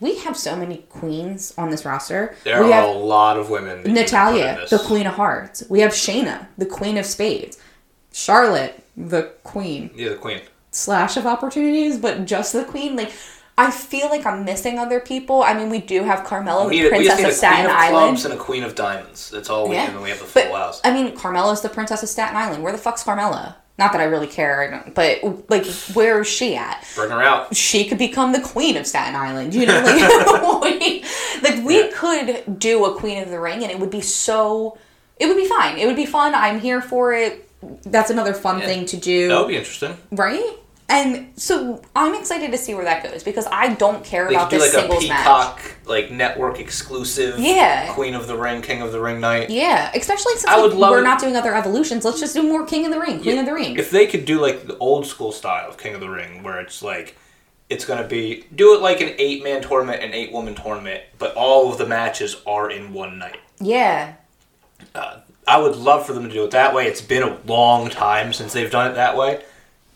we 0.00 0.18
have 0.18 0.36
so 0.36 0.56
many 0.56 0.78
queens 0.90 1.54
on 1.56 1.70
this 1.70 1.84
roster. 1.84 2.34
There 2.44 2.62
we 2.62 2.70
are 2.72 2.82
have 2.82 2.88
a 2.94 2.98
lot 2.98 3.38
of 3.38 3.48
women. 3.50 3.82
that 3.82 3.88
you 3.88 3.94
can 3.94 3.94
put 3.94 4.00
Natalya, 4.02 4.66
the 4.68 4.78
Queen 4.78 5.06
of 5.06 5.14
Hearts. 5.14 5.64
We 5.68 5.80
have 5.80 5.92
Shayna, 5.92 6.46
the 6.58 6.66
Queen 6.66 6.98
of 6.98 7.06
Spades. 7.06 7.56
Charlotte, 8.12 8.82
the 8.96 9.32
Queen. 9.44 9.90
Yeah, 9.94 10.10
the 10.10 10.14
queen. 10.16 10.40
Slash 10.70 11.16
of 11.16 11.26
opportunities, 11.26 11.98
but 11.98 12.24
just 12.24 12.52
the 12.52 12.64
Queen. 12.64 12.96
Like, 12.96 13.12
I 13.58 13.70
feel 13.70 14.08
like 14.08 14.24
I'm 14.24 14.44
missing 14.44 14.78
other 14.78 15.00
people. 15.00 15.42
I 15.42 15.52
mean, 15.54 15.68
we 15.68 15.78
do 15.80 16.02
have 16.04 16.20
Carmella, 16.26 16.68
We, 16.68 16.78
the 16.78 16.82
need, 16.84 16.88
Princess 16.90 17.24
of 17.24 17.32
Staten 17.32 17.56
queen 17.64 17.66
of 17.66 17.72
Island. 17.76 17.92
clubs 18.16 18.24
and 18.24 18.34
a 18.34 18.36
queen 18.38 18.62
of 18.64 18.74
diamonds. 18.74 19.30
That's 19.30 19.50
all 19.50 19.68
we 19.68 19.74
Yeah. 19.74 19.86
need, 19.86 19.94
and 19.94 20.02
we 20.02 20.08
have 20.10 20.18
the 20.20 20.24
full 20.24 20.42
But 20.42 20.52
house. 20.52 20.80
I 20.84 20.92
mean, 20.92 21.14
Carmella's 21.16 21.60
the 21.60 21.68
princess 21.68 22.02
of 22.02 22.08
Staten 22.08 22.36
Island. 22.36 22.62
Where 22.62 22.72
the 22.72 22.78
fuck's 22.78 23.04
Carmella? 23.04 23.56
Not 23.78 23.92
that 23.92 24.00
I 24.00 24.04
really 24.04 24.26
care, 24.26 24.84
but 24.94 25.18
like, 25.48 25.66
where 25.94 26.20
is 26.20 26.28
she 26.28 26.54
at? 26.56 26.86
Bring 26.94 27.10
her 27.10 27.22
out. 27.22 27.56
She 27.56 27.86
could 27.86 27.96
become 27.98 28.32
the 28.32 28.40
queen 28.40 28.76
of 28.76 28.86
Staten 28.86 29.14
Island. 29.16 29.54
You 29.54 29.66
know, 29.66 29.80
like 30.62 30.62
we, 30.80 31.04
like 31.42 31.64
we 31.64 31.80
Yeah. 31.80 31.90
could 31.94 32.58
do 32.58 32.84
a 32.84 32.94
Queen 32.94 33.22
of 33.22 33.30
the 33.30 33.40
Ring, 33.40 33.62
and 33.62 33.70
it 33.72 33.78
would 33.78 33.90
be 33.90 34.02
so. 34.02 34.76
It 35.18 35.26
would 35.26 35.36
be 35.38 35.46
fine. 35.46 35.78
It 35.78 35.86
would 35.86 35.96
be 35.96 36.06
fun. 36.06 36.34
I'm 36.34 36.60
here 36.60 36.80
for 36.82 37.12
it. 37.14 37.48
That's 37.84 38.10
another 38.10 38.34
fun 38.34 38.60
Yeah. 38.60 38.66
thing 38.66 38.86
to 38.86 38.96
do, 38.96 39.28
That 39.28 39.38
would 39.38 39.48
be 39.48 39.56
interesting. 39.56 39.96
right? 40.10 40.56
And 40.88 41.32
so 41.36 41.80
I'm 41.96 42.14
excited 42.14 42.50
to 42.50 42.58
see 42.58 42.74
where 42.74 42.84
that 42.84 43.02
goes 43.02 43.22
because 43.22 43.46
I 43.50 43.68
don't 43.74 44.04
care 44.04 44.28
They 44.28 44.34
about 44.34 44.50
could 44.50 44.56
do 44.56 44.62
this 44.62 44.74
like 44.74 44.84
a 44.84 44.86
singles 44.88 45.08
match. 45.08 45.18
peacock, 45.22 45.60
like 45.86 46.10
network 46.10 46.60
exclusive. 46.60 47.38
Yeah. 47.38 47.92
Queen 47.94 48.14
of 48.14 48.26
the 48.26 48.36
Ring, 48.36 48.60
King 48.60 48.82
of 48.82 48.92
the 48.92 49.00
Ring 49.00 49.18
night. 49.20 49.48
Yeah, 49.48 49.90
especially 49.94 50.34
since 50.34 50.46
I 50.46 50.56
like, 50.56 50.64
would 50.70 50.74
love 50.74 50.90
we're 50.90 50.98
it- 51.00 51.04
not 51.04 51.18
doing 51.18 51.34
other 51.34 51.54
evolutions. 51.54 52.04
Let's 52.04 52.20
just 52.20 52.34
do 52.34 52.42
more 52.42 52.66
King 52.66 52.84
of 52.84 52.92
the 52.92 53.00
Ring, 53.00 53.20
Queen 53.20 53.36
Yeah, 53.36 53.40
of 53.40 53.46
the 53.46 53.54
Ring. 53.54 53.78
If 53.78 53.90
they 53.90 54.06
could 54.06 54.26
do 54.26 54.38
like 54.38 54.66
the 54.66 54.76
old 54.78 55.06
school 55.06 55.32
style 55.32 55.68
of 55.68 55.78
King 55.78 55.94
of 55.94 56.00
the 56.00 56.10
Ring, 56.10 56.42
where 56.42 56.60
it's 56.60 56.82
like 56.82 57.16
it's 57.70 57.86
gonna 57.86 58.04
be 58.06 58.44
do 58.54 58.74
it 58.74 58.82
like 58.82 59.00
an 59.00 59.14
eight 59.16 59.42
man 59.42 59.62
tournament, 59.62 60.02
an 60.02 60.12
eight 60.12 60.30
woman 60.30 60.54
tournament, 60.54 61.02
but 61.18 61.34
all 61.36 61.70
of 61.72 61.78
the 61.78 61.86
matches 61.86 62.36
are 62.46 62.70
in 62.70 62.92
one 62.92 63.18
night. 63.18 63.38
yeah, 63.60 64.14
Uh, 64.94 65.20
I 65.46 65.58
would 65.58 65.76
love 65.76 66.06
for 66.06 66.12
them 66.12 66.24
to 66.24 66.32
do 66.32 66.44
it 66.44 66.52
that 66.52 66.74
way. 66.74 66.86
It's 66.86 67.00
been 67.00 67.22
a 67.22 67.38
long 67.46 67.90
time 67.90 68.32
since 68.32 68.52
they've 68.52 68.70
done 68.70 68.90
it 68.90 68.94
that 68.94 69.16
way. 69.16 69.44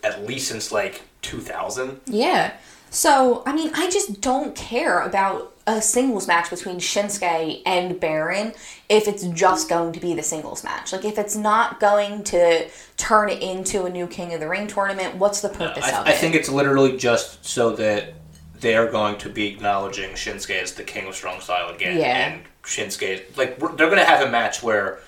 At 0.03 0.26
least 0.26 0.49
since 0.49 0.72
like 0.72 1.03
2000. 1.22 2.01
Yeah. 2.07 2.55
So, 2.90 3.42
I 3.47 3.53
mean, 3.53 3.70
I 3.74 3.90
just 3.90 4.20
don't 4.20 4.55
care 4.55 5.01
about 5.01 5.53
a 5.66 5.82
singles 5.82 6.28
match 6.28 6.49
between 6.49 6.76
Shinsuke 6.76 7.62
and 7.66 7.99
Baron 7.99 8.55
if 8.88 9.09
it's 9.09 9.24
just 9.24 9.68
going 9.68 9.92
to 9.92 10.01
be 10.01 10.14
the 10.14 10.22
singles 10.22 10.62
match. 10.62 10.92
Like, 10.92 11.05
if 11.05 11.18
it's 11.18 11.34
not 11.34 11.80
going 11.80 12.22
to 12.24 12.68
turn 12.97 13.28
it 13.28 13.42
into 13.42 13.84
a 13.84 13.90
new 13.90 14.07
King 14.07 14.32
of 14.32 14.40
the 14.40 14.49
Ring 14.49 14.68
tournament, 14.68 15.16
what's 15.16 15.40
the 15.40 15.49
purpose 15.49 15.84
I, 15.84 16.01
of 16.01 16.07
I 16.07 16.12
it? 16.12 16.18
think 16.18 16.36
it's 16.36 16.49
literally 16.49 16.97
just 16.97 17.44
so 17.44 17.72
that 17.72 18.14
they 18.61 18.76
are 18.76 18.90
going 18.90 19.18
to 19.18 19.28
be 19.28 19.49
acknowledging 19.49 20.11
Shinsuke 20.11 20.62
as 20.62 20.72
the 20.74 20.84
king 20.84 21.07
of 21.09 21.14
strong 21.14 21.40
style 21.40 21.74
again. 21.74 21.99
Yeah. 21.99 22.28
And 22.28 22.42
Shinsuke, 22.62 23.36
like, 23.36 23.59
they're 23.59 23.88
going 23.88 23.99
to 23.99 24.05
have 24.05 24.26
a 24.26 24.30
match 24.30 24.62
where 24.62 25.01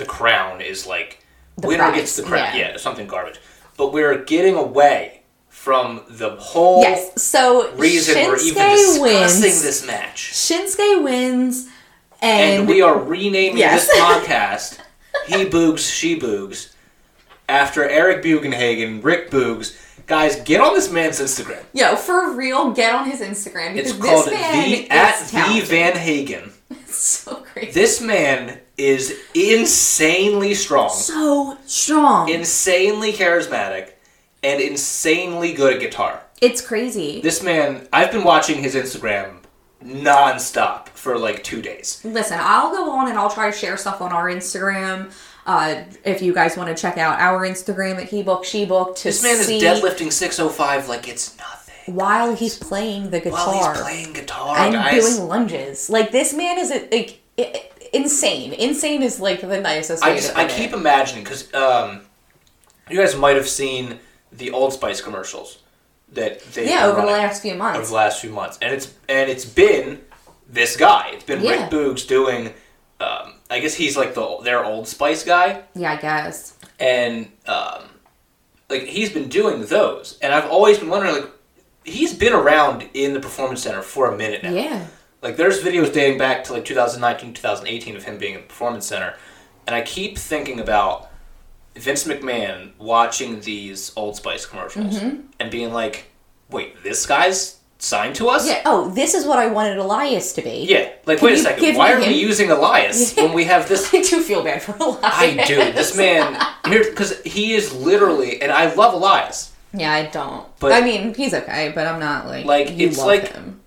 the 0.00 0.04
crown 0.06 0.60
is 0.60 0.86
like, 0.86 1.22
The 1.56 1.68
winner 1.68 1.84
prize, 1.84 1.94
gets 2.00 2.16
the 2.16 2.24
crown. 2.24 2.56
yeah. 2.56 2.72
Yeah. 2.72 2.76
something 2.78 3.06
garbage. 3.06 3.38
But 3.76 3.92
we're 3.92 4.24
getting 4.24 4.56
away 4.56 5.22
from 5.48 6.02
the 6.08 6.30
whole 6.36 6.82
yes. 6.82 7.22
So, 7.22 7.70
reason 7.74 8.14
we're 8.26 8.36
even 8.38 8.54
Shinsuke 8.62 8.98
discussing 8.98 9.02
wins. 9.02 9.62
this 9.62 9.86
match. 9.86 10.32
Shinsuke 10.32 11.04
wins. 11.04 11.68
And, 12.22 12.60
And 12.62 12.68
we 12.68 12.82
are 12.82 12.98
renaming 12.98 13.56
Yes. 13.58 13.86
this 13.86 13.98
podcast 13.98 14.78
He 15.26 15.44
Boogs, 15.46 15.78
She 15.94 16.18
Boogs 16.18 16.72
after 17.48 17.88
Eric 17.88 18.22
Bugenhagen, 18.24 19.02
Rick 19.02 19.30
Boogs. 19.30 19.76
Guys, 20.06 20.36
get 20.40 20.60
on 20.60 20.74
this 20.74 20.90
man's 20.90 21.20
Instagram. 21.20 21.62
Yo, 21.72 21.94
for 21.96 22.32
real, 22.34 22.72
get 22.72 22.94
on 22.94 23.08
his 23.08 23.20
Instagram 23.20 23.76
It's 23.76 23.92
called 23.92 24.26
this 24.26 24.32
man 24.34 24.70
the 24.70 24.76
is 24.84 24.90
at 24.90 25.20
the 25.26 25.30
talented. 25.30 25.68
Van 25.68 25.96
Hagen. 25.96 26.52
It's 26.70 26.96
so 26.96 27.36
crazy. 27.36 27.70
This 27.70 28.00
man 28.00 28.58
is 28.80 29.14
insanely 29.34 30.54
strong, 30.54 30.90
so 30.90 31.56
strong. 31.66 32.28
insanely 32.28 33.12
charismatic, 33.12 33.92
and 34.42 34.60
insanely 34.60 35.52
good 35.52 35.74
at 35.74 35.80
guitar. 35.80 36.22
it's 36.40 36.60
crazy. 36.60 37.20
This 37.20 37.42
man, 37.42 37.86
I've 37.92 38.10
been 38.10 38.24
watching 38.24 38.62
his 38.62 38.74
Instagram 38.74 39.36
nonstop 39.84 40.88
for 40.88 41.18
like 41.18 41.42
two 41.44 41.62
days. 41.62 42.00
Listen, 42.04 42.38
I'll 42.40 42.70
go 42.70 42.90
on 42.90 43.08
and 43.08 43.18
I'll 43.18 43.30
try 43.30 43.50
to 43.50 43.56
share 43.56 43.76
stuff 43.76 44.00
on 44.00 44.12
our 44.12 44.26
Instagram. 44.30 45.12
Uh, 45.46 45.82
if 46.04 46.20
you 46.22 46.32
guys 46.34 46.56
want 46.56 46.74
to 46.74 46.80
check 46.80 46.98
out 46.98 47.18
our 47.18 47.40
Instagram 47.46 47.96
at 47.96 48.10
HeBook 48.10 48.42
SheBook 48.44 48.94
to 48.96 49.04
This 49.04 49.22
man 49.22 49.36
see 49.36 49.56
is 49.56 49.62
deadlifting 49.62 50.12
605 50.12 50.88
like 50.88 51.08
it's 51.08 51.36
nothing. 51.38 51.94
while 51.94 52.34
he's 52.34 52.58
playing 52.58 53.10
the 53.10 53.20
guitar 53.20 53.46
While 53.46 53.72
he's 53.74 53.82
playing 53.82 54.12
guitar, 54.12 54.56
and 54.58 54.74
guys. 54.74 55.16
doing 55.16 55.28
lunges. 55.28 55.88
Like 55.90 56.12
this 56.12 56.34
man 56.34 56.58
is 56.58 56.70
a, 56.70 56.88
like 56.90 57.20
i- 57.38 57.68
insane. 57.92 58.52
Insane 58.52 59.02
is 59.02 59.20
like 59.20 59.40
the 59.40 59.60
nicest 59.60 60.02
I 60.04 60.14
just 60.14 60.36
I 60.36 60.44
put 60.46 60.52
keep 60.56 60.70
it. 60.72 60.76
imagining 60.76 61.24
because 61.24 61.52
um, 61.54 62.02
you 62.88 62.96
guys 62.98 63.16
might 63.16 63.36
have 63.36 63.48
seen 63.48 63.98
the 64.32 64.50
Old 64.50 64.72
Spice 64.72 65.00
commercials 65.00 65.58
that 66.12 66.40
they 66.54 66.68
Yeah, 66.68 66.86
over 66.86 67.00
the 67.00 67.06
last 67.06 67.42
few 67.42 67.54
months 67.54 67.78
over 67.78 67.88
the 67.88 67.94
last 67.94 68.20
few 68.20 68.30
months, 68.30 68.58
and 68.62 68.72
it's 68.72 68.92
and 69.08 69.30
it's 69.30 69.44
been 69.44 70.00
this 70.48 70.76
guy. 70.76 71.10
It's 71.12 71.24
been 71.24 71.40
Yeah. 71.42 71.62
Rick 71.62 71.70
Boogs 71.70 72.06
doing. 72.06 72.52
Um, 73.00 73.34
I 73.48 73.60
guess 73.60 73.74
he's 73.74 73.96
like 73.96 74.14
the 74.14 74.38
their 74.42 74.64
Old 74.64 74.86
Spice 74.86 75.24
guy, 75.24 75.62
Yeah, 75.74 75.92
I 75.92 75.96
guess. 75.96 76.54
and 76.78 77.30
um, 77.46 77.84
like 78.68 78.82
he's 78.82 79.10
been 79.10 79.28
doing 79.28 79.64
those, 79.66 80.18
and 80.20 80.34
I've 80.34 80.50
always 80.50 80.78
been 80.78 80.88
wondering 80.90 81.14
like 81.14 81.30
he's 81.84 82.12
been 82.14 82.34
around 82.34 82.88
in 82.94 83.14
the 83.14 83.20
performance 83.20 83.62
center 83.62 83.80
for 83.82 84.12
a 84.12 84.16
minute 84.16 84.42
now. 84.42 84.52
Yeah. 84.52 84.86
Like 85.22 85.36
there's 85.36 85.62
videos 85.62 85.92
dating 85.92 86.18
back 86.18 86.44
to 86.44 86.52
like 86.54 86.64
2019, 86.64 87.34
2018 87.34 87.96
of 87.96 88.04
him 88.04 88.18
being 88.18 88.34
at 88.34 88.42
the 88.42 88.46
performance 88.48 88.86
center, 88.86 89.14
and 89.66 89.74
I 89.76 89.82
keep 89.82 90.16
thinking 90.16 90.60
about 90.60 91.10
Vince 91.76 92.04
McMahon 92.04 92.72
watching 92.78 93.40
these 93.40 93.92
Old 93.96 94.16
Spice 94.16 94.46
commercials 94.46 94.98
Mm-hmm. 94.98 95.20
and 95.38 95.50
being 95.50 95.72
like, 95.72 96.06
"Wait, 96.50 96.82
this 96.82 97.04
guy's 97.06 97.58
signed 97.78 98.14
to 98.16 98.28
us?" 98.30 98.46
Yeah. 98.48 98.62
Oh, 98.64 98.88
this 98.90 99.12
is 99.14 99.26
what 99.26 99.38
I 99.38 99.46
wanted 99.48 99.76
Elias 99.76 100.32
to 100.34 100.42
be. 100.42 100.66
Yeah. 100.68 100.90
Like, 101.04 101.18
Can 101.18 101.26
wait 101.26 101.34
a 101.38 101.42
second. 101.42 101.76
Why 101.76 101.92
are 101.92 101.98
we 102.00 102.06
using 102.14 102.50
Elias 102.50 103.14
when 103.16 103.32
we 103.34 103.44
have 103.44 103.68
this? 103.68 103.92
I 103.94 104.00
do 104.00 104.22
feel 104.22 104.42
bad 104.42 104.62
for 104.62 104.74
Elias. 104.76 105.00
I 105.02 105.44
do. 105.46 105.56
This 105.72 105.94
man 105.96 106.34
here 106.66 106.84
because 106.84 107.20
he 107.22 107.52
is 107.52 107.74
literally, 107.74 108.40
and 108.40 108.50
I 108.50 108.72
love 108.74 108.94
Elias. 108.94 109.52
Yeah, 109.74 109.92
I 109.92 110.06
don't. 110.06 110.46
But- 110.58 110.72
I 110.72 110.80
mean, 110.80 111.14
he's 111.14 111.32
okay, 111.34 111.70
but 111.74 111.86
I'm 111.86 112.00
not 112.00 112.26
like 112.26 112.44
Like, 112.46 112.70
it's 112.70 112.98
like- 112.98 113.32
him. 113.32 113.59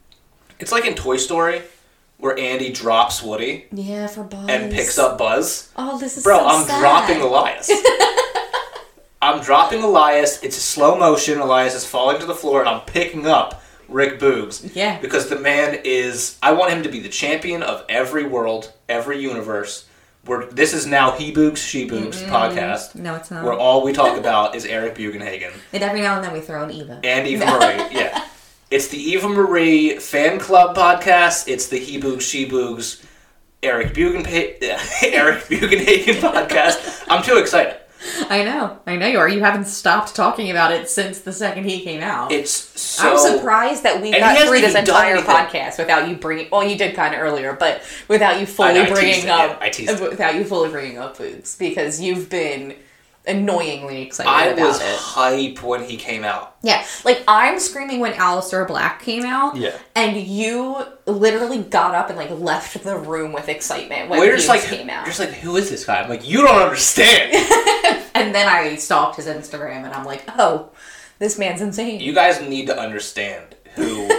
It's 0.63 0.71
like 0.71 0.85
in 0.85 0.95
Toy 0.95 1.17
Story, 1.17 1.61
where 2.19 2.39
Andy 2.39 2.71
drops 2.71 3.21
Woody 3.21 3.65
Yeah, 3.73 4.07
for 4.07 4.23
Buzz. 4.23 4.47
and 4.47 4.71
picks 4.71 4.97
up 4.97 5.17
Buzz. 5.17 5.69
Oh, 5.75 5.99
this 5.99 6.15
is 6.15 6.23
Bro, 6.23 6.37
so 6.37 6.45
I'm 6.47 6.65
sad. 6.65 6.79
dropping 6.79 7.21
Elias. 7.21 7.69
I'm 9.21 9.41
dropping 9.43 9.83
Elias. 9.83 10.41
It's 10.41 10.57
a 10.57 10.61
slow 10.61 10.97
motion. 10.97 11.39
Elias 11.39 11.75
is 11.75 11.85
falling 11.85 12.17
to 12.21 12.25
the 12.25 12.33
floor, 12.33 12.61
and 12.61 12.69
I'm 12.69 12.79
picking 12.85 13.27
up 13.27 13.61
Rick 13.89 14.21
Boogs. 14.21 14.73
Yeah. 14.73 15.01
Because 15.01 15.27
the 15.27 15.37
man 15.37 15.81
is. 15.83 16.37
I 16.41 16.53
want 16.53 16.71
him 16.71 16.83
to 16.83 16.89
be 16.89 17.01
the 17.01 17.09
champion 17.09 17.61
of 17.61 17.83
every 17.89 18.23
world, 18.25 18.71
every 18.87 19.19
universe. 19.19 19.85
Where 20.23 20.45
this 20.45 20.73
is 20.73 20.85
now 20.87 21.11
He 21.11 21.33
Boogs, 21.33 21.57
She 21.57 21.85
Boogs 21.89 22.23
mm-hmm. 22.23 22.31
podcast, 22.33 22.95
No, 22.95 23.15
it's 23.15 23.29
not. 23.29 23.43
where 23.43 23.51
all 23.51 23.83
we 23.83 23.91
talk 23.91 24.17
about 24.17 24.55
is 24.55 24.65
Eric 24.65 24.95
Bugenhagen 24.95 25.51
and 25.73 25.83
every 25.83 25.99
now 25.99 26.15
and 26.15 26.23
then 26.23 26.31
we 26.31 26.39
throw 26.39 26.63
an 26.63 26.71
Eva. 26.71 27.01
and 27.03 27.27
Eva 27.27 27.43
Marie. 27.59 27.97
Yeah. 27.99 28.25
It's 28.73 28.87
the 28.87 28.97
Eva 28.97 29.29
Marie 29.29 29.99
fan 29.99 30.39
club 30.39 30.75
podcast. 30.75 31.47
It's 31.47 31.67
the 31.67 31.77
He 31.77 31.99
Boogs, 31.99 32.21
She 32.21 32.49
Boogs, 32.49 33.05
Eric 33.61 33.93
Bugen 33.93 34.25
Eric 35.03 35.43
Bugenhagen 35.43 36.15
podcast. 36.15 37.03
I'm 37.07 37.21
too 37.21 37.37
excited. 37.37 37.75
I 38.31 38.43
know, 38.43 38.79
I 38.87 38.95
know 38.95 39.05
you 39.05 39.19
are. 39.19 39.29
You 39.29 39.41
haven't 39.41 39.65
stopped 39.65 40.15
talking 40.15 40.49
about 40.49 40.71
it 40.71 40.89
since 40.89 41.19
the 41.19 41.31
second 41.31 41.65
he 41.65 41.81
came 41.81 42.01
out. 42.01 42.31
It's 42.31 42.49
so. 42.49 43.11
I'm 43.11 43.37
surprised 43.37 43.83
that 43.83 44.01
we 44.01 44.07
And 44.11 44.21
got 44.21 44.47
through 44.47 44.61
this 44.61 44.73
entire 44.73 45.17
podcast 45.17 45.77
without 45.77 46.09
you 46.09 46.15
bringing. 46.15 46.47
Well, 46.51 46.67
you 46.67 46.75
did 46.75 46.95
kind 46.95 47.13
of 47.13 47.21
earlier, 47.21 47.53
but 47.53 47.83
without 48.07 48.39
you 48.39 48.47
fully 48.47 48.71
I 48.71 48.73
know, 48.73 48.81
I 48.85 48.89
bringing 48.89 49.23
it, 49.25 49.29
up. 49.29 49.51
yeah, 49.51 49.57
I 49.61 49.69
teased 49.69 50.01
it. 50.01 50.09
without 50.09 50.33
you 50.33 50.45
fully 50.45 50.71
bringing 50.71 50.97
up 50.97 51.15
Boogs 51.15 51.59
because 51.59 52.01
you've 52.01 52.27
been 52.27 52.75
annoyingly 53.25 54.01
excited 54.01 54.29
I 54.29 54.47
about 54.47 54.67
was 54.67 54.81
it. 54.81 54.95
hype 54.97 55.63
when 55.63 55.83
he 55.83 55.97
came 55.97 56.23
out. 56.23 56.55
Yeah, 56.61 56.85
like 57.05 57.23
I'm 57.27 57.59
screaming 57.59 57.99
when 57.99 58.13
Aleister 58.13 58.67
Black 58.67 59.01
came 59.01 59.23
out. 59.25 59.55
Yeah. 59.55 59.77
and 59.95 60.17
you 60.17 60.85
literally 61.05 61.59
got 61.59 61.95
up 61.95 62.09
and 62.09 62.17
like 62.17 62.31
left 62.31 62.83
the 62.83 62.97
room 62.97 63.31
with 63.33 63.49
excitement 63.49 64.09
when 64.09 64.19
We're 64.19 64.31
he 64.31 64.37
just 64.37 64.49
like, 64.49 64.61
came 64.63 64.89
out. 64.89 65.05
just 65.05 65.19
like, 65.19 65.29
who 65.31 65.55
is 65.57 65.69
this 65.69 65.85
guy? 65.85 66.01
I'm 66.01 66.09
like, 66.09 66.27
you 66.27 66.41
don't 66.45 66.61
understand. 66.61 67.33
and 68.15 68.33
then 68.35 68.47
I 68.47 68.75
stalked 68.75 69.15
his 69.17 69.27
Instagram, 69.27 69.83
and 69.85 69.93
I'm 69.93 70.05
like, 70.05 70.23
oh, 70.37 70.69
this 71.19 71.37
man's 71.39 71.61
insane. 71.61 71.99
you 72.01 72.13
guys 72.13 72.41
need 72.41 72.67
to 72.67 72.77
understand 72.77 73.55
who 73.75 74.09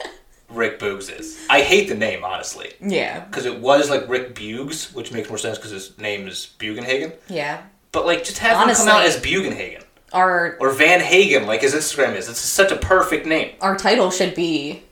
Rick 0.50 0.78
Boogs 0.80 1.16
is. 1.16 1.46
I 1.50 1.60
hate 1.62 1.88
the 1.88 1.94
name 1.94 2.24
honestly 2.24 2.72
yeah, 2.80 3.20
because 3.20 3.44
it 3.46 3.60
was 3.60 3.90
like 3.90 4.08
Rick 4.08 4.34
Bugs, 4.34 4.92
which 4.94 5.12
makes 5.12 5.28
more 5.28 5.38
sense 5.38 5.58
because 5.58 5.70
his 5.70 5.96
name 5.98 6.26
is 6.26 6.54
Bugenhagen. 6.58 7.12
yeah. 7.28 7.62
But 7.98 8.06
like, 8.06 8.22
just 8.22 8.38
have 8.38 8.68
him 8.68 8.72
come 8.76 8.86
out 8.88 9.02
as 9.02 9.16
Bugenhagen. 9.16 9.82
Our 10.12 10.56
or 10.60 10.70
Van 10.70 11.00
Hagen, 11.00 11.46
like 11.48 11.62
his 11.62 11.74
Instagram 11.74 12.14
is. 12.14 12.28
It's 12.28 12.38
such 12.38 12.70
a 12.70 12.76
perfect 12.76 13.26
name. 13.26 13.56
our 13.60 13.76
title 13.76 14.12
should 14.12 14.36
be 14.36 14.84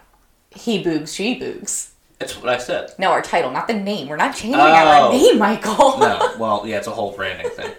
he 0.51 0.83
boogs, 0.83 1.15
she 1.15 1.39
boogs. 1.39 1.91
That's 2.19 2.37
what 2.37 2.49
I 2.53 2.59
said. 2.59 2.91
No, 2.99 3.13
our 3.13 3.23
title, 3.23 3.53
not 3.53 3.69
the 3.69 3.75
name. 3.75 4.09
We're 4.09 4.17
not 4.17 4.35
changing 4.35 4.59
Oh. 4.61 4.65
our 4.65 5.13
name, 5.13 5.39
Michael. 5.39 5.99
No, 5.99 6.35
well, 6.41 6.65
yeah, 6.67 6.79
it's 6.79 6.89
a 6.89 6.91
whole 6.91 7.13
branding 7.13 7.49
thing. 7.51 7.71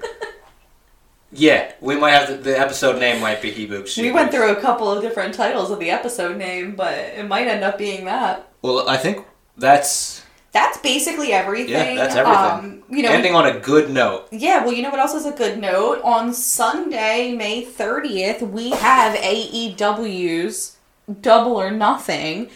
Yeah, 1.34 1.74
we 1.82 1.98
might 1.98 2.12
have 2.12 2.30
the, 2.30 2.36
the 2.38 2.58
episode 2.58 3.00
name 3.00 3.20
might 3.22 3.42
be 3.42 3.52
He 3.52 3.66
Books. 3.66 3.92
She 3.92 4.04
we 4.04 4.12
went 4.14 4.32
through 4.32 4.52
a 4.54 4.62
couple 4.62 4.90
of 4.90 5.02
different 5.02 5.34
titles 5.34 5.72
of 5.72 5.80
the 5.80 5.90
episode 5.90 6.38
name, 6.38 6.74
but 6.76 6.94
it 6.98 7.28
might 7.28 7.48
end 7.48 7.66
up 7.66 7.78
being 7.78 8.06
that. 8.06 8.48
Well, 8.62 8.88
I 8.88 8.96
think 8.96 9.26
that's 9.58 10.24
That's 10.58 10.78
basically 10.80 11.34
everything. 11.34 11.70
yeah, 11.74 11.96
that's 11.96 12.16
everything. 12.16 12.82
Um, 12.90 12.96
you 12.96 13.04
know, 13.04 13.12
ending 13.12 13.36
on 13.36 13.46
a 13.46 13.60
good 13.60 13.92
note. 13.92 14.28
Yeah, 14.32 14.64
well, 14.64 14.74
you 14.74 14.82
know 14.82 14.90
what 14.90 15.00
else 15.00 15.14
is 15.14 15.26
a 15.26 15.32
good 15.32 15.60
note? 15.60 16.02
On 16.04 16.34
Sunday, 16.34 17.34
May 17.36 17.64
30th, 17.64 18.42
we 18.50 18.72
have 18.72 19.16
AEW's 19.20 20.78
Double 21.22 21.56
or 21.56 21.70
Nothing, 21.70 22.50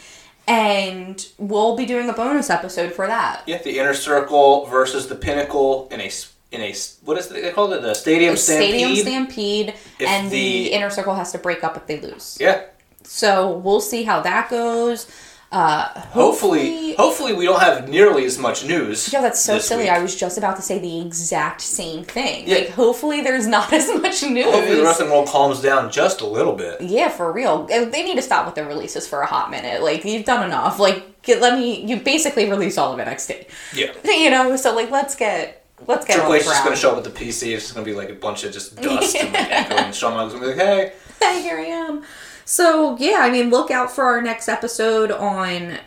and 0.48 1.26
we'll 1.38 1.76
be 1.78 1.86
doing 1.86 2.10
a 2.10 2.14
bonus 2.14 2.50
episode 2.50 2.92
for 2.94 3.06
that. 3.08 3.44
Yeah, 3.46 3.62
the 3.62 3.78
inner 3.80 3.94
circle 3.94 4.66
versus 4.66 5.08
the 5.08 5.16
pinnacle 5.16 5.88
in 5.92 6.02
a 6.02 6.10
in 6.52 6.62
a 6.62 6.74
what 7.06 7.18
is 7.18 7.32
it, 7.32 7.42
they 7.42 7.52
called 7.52 7.72
it 7.74 7.82
the 7.82 7.94
stadium 7.94 8.34
The 8.34 8.38
stampede. 8.38 8.70
Stadium 8.72 8.96
Stampede, 8.96 9.70
If 10.00 10.08
and 10.08 10.30
the, 10.30 10.64
the- 10.64 10.74
inner 10.74 10.90
circle 10.90 11.14
has 11.16 11.32
to 11.34 11.38
break 11.38 11.64
up 11.64 11.78
if 11.78 11.86
they 11.88 12.02
lose. 12.02 12.38
Yeah, 12.42 12.64
So 13.04 13.52
we'll 13.58 13.80
see 13.80 14.04
how 14.04 14.20
that 14.22 14.50
goes. 14.50 15.08
Uh, 15.52 15.88
hopefully, 16.12 16.94
hopefully 16.96 17.34
we 17.34 17.44
don't 17.46 17.60
have 17.60 17.90
nearly 17.90 18.24
as 18.26 18.38
much 18.38 18.66
news. 18.66 19.12
Yeah, 19.12 19.22
that's 19.22 19.42
so 19.42 19.60
silly. 19.60 19.84
week. 19.84 19.92
I 19.92 20.02
was 20.02 20.16
just 20.16 20.38
about 20.38 20.56
to 20.56 20.62
say 20.62 20.80
the 20.80 21.02
exact 21.02 21.60
same 21.62 22.04
thing. 22.06 22.48
Yeah. 22.48 22.56
Like, 22.56 22.70
hopefully, 22.70 23.22
there's 23.22 23.48
not 23.48 23.74
as 23.80 23.88
much 24.02 24.24
news. 24.24 24.46
Hopefully 24.46 24.78
the 24.78 24.84
wrestling 24.84 25.10
world 25.10 25.28
calms 25.28 25.62
down 25.62 25.92
just 25.92 26.22
a 26.22 26.26
little 26.26 26.54
bit. 26.56 26.82
Yeah, 26.82 27.10
for 27.10 27.32
real. 27.34 27.68
Uh, 27.72 27.86
They 27.86 28.04
need 28.04 28.16
to 28.16 28.22
stop 28.22 28.46
with 28.46 28.56
their 28.56 28.66
releases 28.68 29.08
for 29.08 29.22
a 29.22 29.26
hot 29.26 29.52
minute. 29.52 29.84
Like 29.84 30.06
you've 30.06 30.26
done 30.26 30.46
enough. 30.46 30.80
Like 30.80 31.22
get, 31.22 31.42
let 31.42 31.58
me. 31.60 31.86
You 31.86 31.98
basically 32.00 32.50
released 32.50 32.78
all 32.78 32.94
of 32.94 33.00
NXT. 33.06 33.48
Yeah. 33.76 33.92
You 34.06 34.30
know, 34.30 34.56
so 34.56 34.74
like 34.76 34.90
let's 34.92 35.16
get 35.16 35.66
let's 35.88 36.06
get 36.06 36.14
Triple 36.16 36.36
H 36.36 36.42
is 36.42 36.48
just 36.48 36.64
gonna 36.64 36.76
show 36.76 36.92
up 36.96 37.04
with 37.04 37.14
the 37.14 37.20
PC. 37.26 37.54
It's 37.54 37.64
just 37.64 37.74
gonna 37.74 37.86
be 37.86 37.94
like 37.94 38.10
a 38.10 38.14
bunch 38.14 38.44
of 38.46 38.54
just 38.54 38.76
dust 38.82 39.16
and 39.18 39.34
like 39.34 39.52
echoing. 39.52 39.80
And 39.86 39.96
Shawn 39.96 40.14
Michaels 40.14 40.34
gonna 40.34 40.46
be 40.46 40.52
like, 40.54 40.58
hey. 40.66 40.94
"Hey, 41.20 41.42
Here 41.42 41.58
I 41.58 41.64
am. 41.64 42.04
So 42.52 42.98
yeah, 42.98 43.20
I 43.20 43.32
mean, 43.32 43.50
look 43.50 43.72
out 43.72 43.90
for 43.90 44.04
our 44.04 44.22
next 44.22 44.50
episode 44.50 45.10
on 45.10 45.80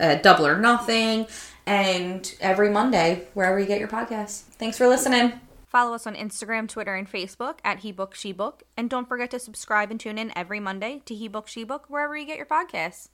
uh, 0.00 0.14
Double 0.14 0.46
or 0.46 0.58
Nothing, 0.58 1.26
and 1.66 2.34
every 2.40 2.70
Monday 2.70 3.28
wherever 3.34 3.60
you 3.60 3.66
get 3.66 3.78
your 3.78 3.88
podcasts. 3.88 4.40
Thanks 4.56 4.78
for 4.78 4.88
listening. 4.88 5.38
Follow 5.66 5.94
us 5.94 6.06
on 6.06 6.14
Instagram, 6.14 6.70
Twitter, 6.70 6.94
and 6.94 7.06
Facebook 7.06 7.58
at 7.64 7.80
He 7.80 7.92
Book 7.92 8.14
She 8.14 8.32
Book, 8.32 8.62
and 8.78 8.88
don't 8.88 9.06
forget 9.06 9.30
to 9.32 9.38
subscribe 9.38 9.90
and 9.90 10.00
tune 10.00 10.16
in 10.16 10.32
every 10.34 10.58
Monday 10.58 11.02
to 11.04 11.14
He 11.14 11.28
Book 11.28 11.48
She 11.48 11.64
Book 11.64 11.84
wherever 11.88 12.16
you 12.16 12.24
get 12.24 12.38
your 12.38 12.46
podcasts. 12.46 13.04